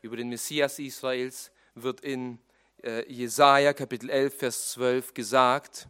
über 0.03 0.17
den 0.17 0.29
Messias 0.29 0.79
Israels, 0.79 1.51
wird 1.75 2.01
in 2.01 2.39
äh, 2.83 3.11
Jesaja 3.11 3.73
Kapitel 3.73 4.11
11, 4.11 4.39
Vers 4.39 4.73
12 4.73 5.15
gesagt. 5.15 5.89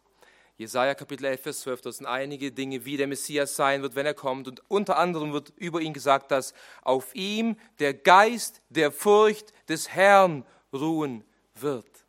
Jesaja 0.56 0.94
Kapitel 0.94 1.24
11, 1.24 1.42
Vers 1.42 1.60
12, 1.60 1.80
das 1.80 1.96
sind 1.96 2.06
einige 2.06 2.52
Dinge, 2.52 2.84
wie 2.84 2.96
der 2.96 3.08
Messias 3.08 3.56
sein 3.56 3.82
wird, 3.82 3.96
wenn 3.96 4.06
er 4.06 4.14
kommt. 4.14 4.46
Und 4.46 4.62
unter 4.68 4.98
anderem 4.98 5.32
wird 5.32 5.52
über 5.56 5.80
ihn 5.80 5.92
gesagt, 5.92 6.30
dass 6.30 6.54
auf 6.82 7.14
ihm 7.14 7.56
der 7.80 7.92
Geist 7.92 8.62
der 8.68 8.92
Furcht 8.92 9.52
des 9.68 9.88
Herrn 9.88 10.44
ruhen 10.72 11.24
wird. 11.56 12.03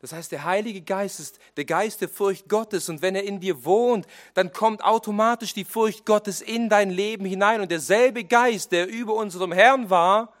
Das 0.00 0.12
heißt, 0.12 0.32
der 0.32 0.44
Heilige 0.44 0.80
Geist 0.80 1.20
ist 1.20 1.38
der 1.56 1.66
Geist 1.66 2.00
der 2.00 2.08
Furcht 2.08 2.48
Gottes 2.48 2.88
und 2.88 3.02
wenn 3.02 3.14
er 3.14 3.24
in 3.24 3.38
dir 3.38 3.64
wohnt, 3.64 4.06
dann 4.32 4.50
kommt 4.52 4.82
automatisch 4.82 5.52
die 5.52 5.64
Furcht 5.64 6.06
Gottes 6.06 6.40
in 6.40 6.70
dein 6.70 6.90
Leben 6.90 7.26
hinein 7.26 7.60
und 7.60 7.70
derselbe 7.70 8.24
Geist, 8.24 8.72
der 8.72 8.88
über 8.88 9.14
unserem 9.14 9.52
Herrn 9.52 9.90
war, 9.90 10.32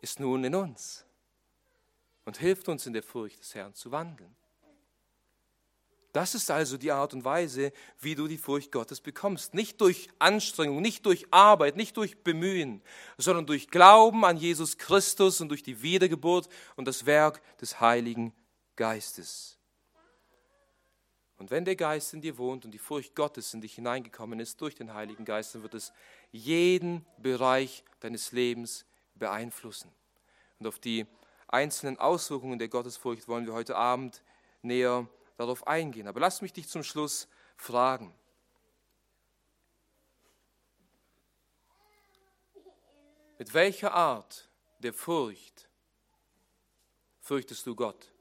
ist 0.00 0.20
nun 0.20 0.44
in 0.44 0.54
uns 0.54 1.04
und 2.24 2.38
hilft 2.38 2.68
uns 2.68 2.86
in 2.86 2.92
der 2.92 3.02
Furcht 3.02 3.40
des 3.40 3.54
Herrn 3.54 3.74
zu 3.74 3.90
wandeln. 3.90 4.36
Das 6.12 6.34
ist 6.34 6.50
also 6.50 6.76
die 6.76 6.90
Art 6.90 7.14
und 7.14 7.24
Weise, 7.24 7.72
wie 8.00 8.16
du 8.16 8.26
die 8.26 8.38
Furcht 8.38 8.72
Gottes 8.72 9.00
bekommst. 9.00 9.54
Nicht 9.54 9.80
durch 9.80 10.08
Anstrengung, 10.18 10.82
nicht 10.82 11.06
durch 11.06 11.26
Arbeit, 11.30 11.76
nicht 11.76 11.96
durch 11.96 12.24
Bemühen, 12.24 12.82
sondern 13.16 13.46
durch 13.46 13.68
Glauben 13.68 14.24
an 14.24 14.36
Jesus 14.36 14.76
Christus 14.76 15.40
und 15.40 15.50
durch 15.50 15.62
die 15.62 15.82
Wiedergeburt 15.82 16.48
und 16.74 16.88
das 16.88 17.06
Werk 17.06 17.40
des 17.58 17.80
Heiligen 17.80 18.32
Geistes. 18.74 19.56
Und 21.38 21.50
wenn 21.50 21.64
der 21.64 21.76
Geist 21.76 22.12
in 22.12 22.20
dir 22.20 22.36
wohnt 22.36 22.64
und 22.64 22.72
die 22.72 22.78
Furcht 22.78 23.14
Gottes 23.14 23.54
in 23.54 23.60
dich 23.60 23.74
hineingekommen 23.74 24.40
ist 24.40 24.60
durch 24.60 24.74
den 24.74 24.92
Heiligen 24.92 25.24
Geist, 25.24 25.54
dann 25.54 25.62
wird 25.62 25.74
es 25.74 25.92
jeden 26.32 27.06
Bereich 27.18 27.84
deines 28.00 28.32
Lebens 28.32 28.84
beeinflussen. 29.14 29.90
Und 30.58 30.66
auf 30.66 30.78
die 30.78 31.06
einzelnen 31.48 31.98
Auswirkungen 31.98 32.58
der 32.58 32.68
Gottesfurcht 32.68 33.28
wollen 33.28 33.46
wir 33.46 33.54
heute 33.54 33.76
Abend 33.76 34.22
näher 34.60 35.08
darauf 35.40 35.66
eingehen. 35.66 36.06
Aber 36.06 36.20
lass 36.20 36.42
mich 36.42 36.52
dich 36.52 36.68
zum 36.68 36.82
Schluss 36.82 37.28
fragen. 37.56 38.14
Mit 43.38 43.54
welcher 43.54 43.94
Art 43.94 44.50
der 44.80 44.92
Furcht 44.92 45.68
fürchtest 47.20 47.66
du 47.66 47.74
Gott? 47.74 48.12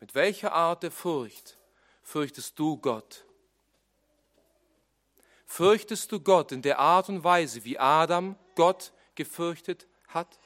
Mit 0.00 0.14
welcher 0.14 0.52
Art 0.52 0.82
der 0.82 0.90
Furcht 0.90 1.56
fürchtest 2.02 2.58
du 2.58 2.76
Gott? 2.76 3.24
Fürchtest 5.46 6.10
du 6.10 6.18
Gott 6.18 6.50
in 6.50 6.62
der 6.62 6.80
Art 6.80 7.08
und 7.08 7.22
Weise, 7.22 7.64
wie 7.64 7.78
Adam 7.78 8.36
Gott 8.56 8.92
gefürchtet 9.14 9.86
hat? 10.08 10.40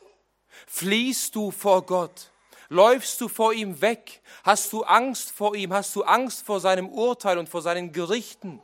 Fliehst 0.66 1.34
du 1.34 1.50
vor 1.50 1.86
Gott? 1.86 2.30
Läufst 2.68 3.20
du 3.20 3.28
vor 3.28 3.54
ihm 3.54 3.80
weg? 3.80 4.20
Hast 4.44 4.72
du 4.72 4.82
Angst 4.82 5.30
vor 5.30 5.56
ihm? 5.56 5.72
Hast 5.72 5.96
du 5.96 6.02
Angst 6.02 6.44
vor 6.44 6.60
seinem 6.60 6.88
Urteil 6.88 7.38
und 7.38 7.48
vor 7.48 7.62
seinen 7.62 7.92
Gerichten? 7.92 8.60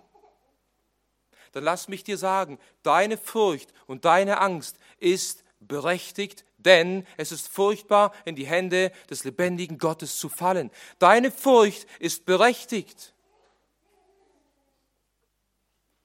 Dann 1.52 1.64
lass 1.64 1.88
mich 1.88 2.04
dir 2.04 2.18
sagen, 2.18 2.58
deine 2.82 3.16
Furcht 3.16 3.72
und 3.86 4.04
deine 4.04 4.40
Angst 4.40 4.76
ist 4.98 5.44
berechtigt, 5.60 6.44
denn 6.58 7.06
es 7.16 7.32
ist 7.32 7.48
furchtbar, 7.48 8.12
in 8.24 8.36
die 8.36 8.46
Hände 8.46 8.92
des 9.08 9.24
lebendigen 9.24 9.78
Gottes 9.78 10.18
zu 10.18 10.28
fallen. 10.28 10.70
Deine 10.98 11.30
Furcht 11.30 11.86
ist 11.98 12.26
berechtigt. 12.26 13.14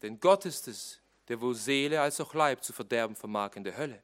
Denn 0.02 0.20
Gott 0.20 0.46
ist 0.46 0.68
es, 0.68 1.02
der 1.28 1.42
wohl 1.42 1.56
Seele 1.56 2.00
als 2.00 2.22
auch 2.22 2.34
Leib 2.34 2.64
zu 2.64 2.72
verderben 2.72 3.16
vermag 3.16 3.56
in 3.56 3.64
der 3.64 3.76
Hölle. 3.76 4.02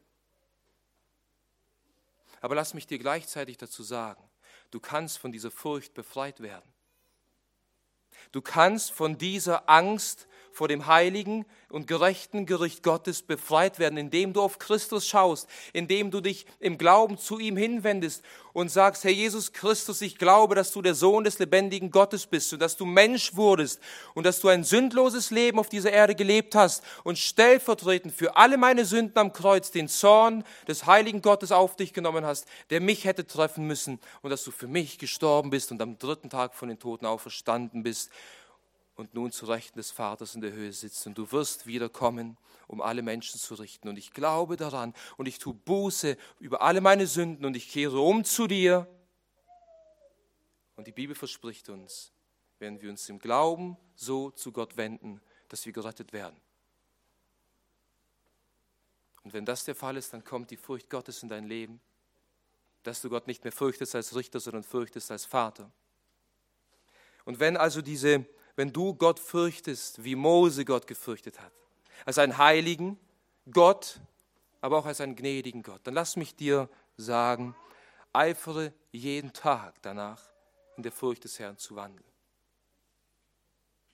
Aber 2.45 2.53
lass 2.53 2.75
mich 2.75 2.85
dir 2.85 2.99
gleichzeitig 2.99 3.57
dazu 3.57 3.81
sagen, 3.81 4.23
du 4.69 4.79
kannst 4.79 5.17
von 5.17 5.31
dieser 5.31 5.49
Furcht 5.49 5.95
befreit 5.95 6.41
werden. 6.41 6.71
Du 8.31 8.39
kannst 8.39 8.91
von 8.91 9.17
dieser 9.17 9.67
Angst 9.67 10.27
vor 10.55 10.69
dem 10.69 10.87
heiligen 10.87 11.45
und 11.69 11.85
gerechten 11.85 12.45
Gericht 12.45 12.81
Gottes 12.81 13.21
befreit 13.21 13.77
werden, 13.77 13.97
indem 13.97 14.31
du 14.31 14.41
auf 14.41 14.57
Christus 14.57 15.05
schaust, 15.05 15.49
indem 15.73 16.11
du 16.11 16.21
dich 16.21 16.45
im 16.61 16.77
Glauben 16.77 17.17
zu 17.17 17.39
ihm 17.39 17.57
hinwendest 17.57 18.23
und 18.53 18.71
sagst, 18.71 19.03
Herr 19.03 19.11
Jesus 19.11 19.51
Christus, 19.51 19.99
ich 19.99 20.17
glaube, 20.17 20.55
dass 20.55 20.71
du 20.71 20.81
der 20.81 20.95
Sohn 20.95 21.25
des 21.25 21.39
lebendigen 21.39 21.91
Gottes 21.91 22.25
bist 22.25 22.53
und 22.53 22.61
dass 22.61 22.77
du 22.77 22.85
Mensch 22.85 23.35
wurdest 23.35 23.81
und 24.13 24.25
dass 24.25 24.39
du 24.39 24.47
ein 24.47 24.63
sündloses 24.63 25.29
Leben 25.29 25.59
auf 25.59 25.67
dieser 25.67 25.91
Erde 25.91 26.15
gelebt 26.15 26.55
hast 26.55 26.81
und 27.03 27.17
stellvertretend 27.17 28.13
für 28.13 28.37
alle 28.37 28.57
meine 28.57 28.85
Sünden 28.85 29.17
am 29.17 29.33
Kreuz 29.33 29.71
den 29.71 29.89
Zorn 29.89 30.45
des 30.69 30.85
heiligen 30.85 31.21
Gottes 31.21 31.51
auf 31.51 31.75
dich 31.75 31.91
genommen 31.91 32.25
hast, 32.25 32.47
der 32.69 32.79
mich 32.79 33.03
hätte 33.03 33.27
treffen 33.27 33.67
müssen 33.67 33.99
und 34.21 34.29
dass 34.29 34.45
du 34.45 34.51
für 34.51 34.67
mich 34.67 34.99
gestorben 34.99 35.49
bist 35.49 35.73
und 35.73 35.81
am 35.81 35.99
dritten 35.99 36.29
Tag 36.29 36.55
von 36.55 36.69
den 36.69 36.79
Toten 36.79 37.05
auferstanden 37.05 37.83
bist 37.83 38.09
und 38.95 39.13
nun 39.13 39.31
zu 39.31 39.45
Rechten 39.45 39.77
des 39.77 39.91
Vaters 39.91 40.35
in 40.35 40.41
der 40.41 40.53
Höhe 40.53 40.71
sitzt. 40.71 41.05
Und 41.05 41.17
du 41.17 41.31
wirst 41.31 41.67
wiederkommen, 41.67 42.37
um 42.67 42.81
alle 42.81 43.01
Menschen 43.01 43.39
zu 43.39 43.55
richten. 43.55 43.87
Und 43.89 43.97
ich 43.97 44.11
glaube 44.11 44.55
daran 44.55 44.93
und 45.17 45.27
ich 45.27 45.37
tue 45.37 45.53
Buße 45.53 46.17
über 46.39 46.61
alle 46.61 46.81
meine 46.81 47.07
Sünden 47.07 47.45
und 47.45 47.55
ich 47.55 47.69
kehre 47.69 47.99
um 47.99 48.23
zu 48.23 48.47
dir. 48.47 48.87
Und 50.75 50.87
die 50.87 50.91
Bibel 50.91 51.15
verspricht 51.15 51.69
uns, 51.69 52.11
wenn 52.59 52.81
wir 52.81 52.89
uns 52.89 53.07
im 53.09 53.19
Glauben 53.19 53.77
so 53.95 54.31
zu 54.31 54.51
Gott 54.51 54.77
wenden, 54.77 55.21
dass 55.49 55.65
wir 55.65 55.73
gerettet 55.73 56.13
werden. 56.13 56.39
Und 59.23 59.33
wenn 59.33 59.45
das 59.45 59.65
der 59.65 59.75
Fall 59.75 59.97
ist, 59.97 60.13
dann 60.13 60.23
kommt 60.23 60.51
die 60.51 60.57
Furcht 60.57 60.89
Gottes 60.89 61.23
in 61.23 61.29
dein 61.29 61.45
Leben, 61.45 61.81
dass 62.83 63.01
du 63.01 63.09
Gott 63.09 63.27
nicht 63.27 63.43
mehr 63.43 63.51
fürchtest 63.51 63.95
als 63.95 64.15
Richter, 64.15 64.39
sondern 64.39 64.63
fürchtest 64.63 65.09
als 65.11 65.25
Vater. 65.25 65.71
Und 67.25 67.39
wenn 67.39 67.57
also 67.57 67.81
diese 67.81 68.25
wenn 68.55 68.71
du 68.71 68.93
Gott 68.93 69.19
fürchtest, 69.19 70.03
wie 70.03 70.15
Mose 70.15 70.65
Gott 70.65 70.87
gefürchtet 70.87 71.39
hat. 71.39 71.51
Als 72.05 72.17
einen 72.17 72.37
heiligen 72.37 72.99
Gott, 73.51 73.99
aber 74.61 74.77
auch 74.77 74.85
als 74.85 75.01
einen 75.01 75.15
gnädigen 75.15 75.63
Gott. 75.63 75.81
Dann 75.83 75.93
lass 75.93 76.15
mich 76.15 76.35
dir 76.35 76.69
sagen, 76.97 77.55
eifere 78.13 78.73
jeden 78.91 79.33
Tag 79.33 79.81
danach, 79.81 80.21
in 80.77 80.83
der 80.83 80.91
Furcht 80.91 81.23
des 81.23 81.39
Herrn 81.39 81.57
zu 81.57 81.75
wandeln. 81.75 82.03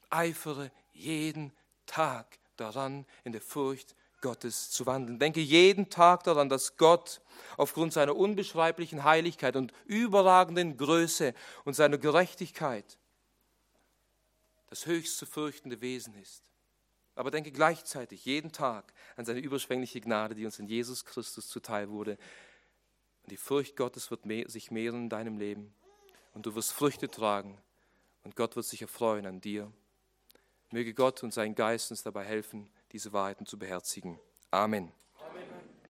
Eifere 0.10 0.72
jeden 0.94 1.52
Tag 1.86 2.40
daran, 2.58 3.06
in 3.24 3.32
der 3.32 3.42
Furcht 3.42 3.96
Gottes 4.22 4.70
zu 4.70 4.86
wandeln. 4.86 5.20
Denke 5.20 5.40
jeden 5.40 5.90
Tag 5.90 6.24
daran, 6.24 6.50
dass 6.50 6.78
Gott 6.78 7.22
aufgrund 7.58 7.94
seiner 7.94 8.16
unbeschreiblichen 8.16 9.04
Heiligkeit 9.04 9.56
und 9.56 9.74
überragenden 9.86 10.78
Größe 10.78 11.34
und 11.66 11.74
seiner 11.74 11.98
Gerechtigkeit 11.98 12.98
das 14.72 14.86
höchst 14.86 15.18
zu 15.18 15.26
fürchtende 15.26 15.82
Wesen 15.82 16.16
ist. 16.16 16.50
Aber 17.14 17.30
denke 17.30 17.52
gleichzeitig 17.52 18.24
jeden 18.24 18.54
Tag 18.54 18.94
an 19.18 19.26
seine 19.26 19.42
überschwängliche 19.42 20.00
Gnade, 20.00 20.34
die 20.34 20.46
uns 20.46 20.60
in 20.60 20.66
Jesus 20.66 21.04
Christus 21.04 21.50
zuteil 21.50 21.90
wurde. 21.90 22.18
Und 23.24 23.32
die 23.32 23.38
Furcht 23.38 23.76
Gottes 23.76 24.10
wird 24.12 24.22
sich 24.50 24.72
mehren 24.72 25.04
in 25.04 25.10
deinem 25.10 25.38
Leben. 25.38 25.76
Und 26.34 26.46
du 26.46 26.56
wirst 26.56 26.72
Früchte 26.72 27.10
tragen. 27.10 27.62
Und 28.24 28.38
Gott 28.38 28.56
wird 28.56 28.66
sich 28.66 28.82
erfreuen 28.82 29.26
an 29.26 29.42
dir. 29.42 29.72
Möge 30.72 30.94
Gott 30.94 31.22
und 31.22 31.34
sein 31.34 31.54
Geist 31.54 31.92
uns 31.92 32.02
dabei 32.02 32.24
helfen, 32.24 32.70
diese 32.94 33.12
Wahrheiten 33.12 33.46
zu 33.46 33.60
beherzigen. 33.60 34.22
Amen. 34.52 34.94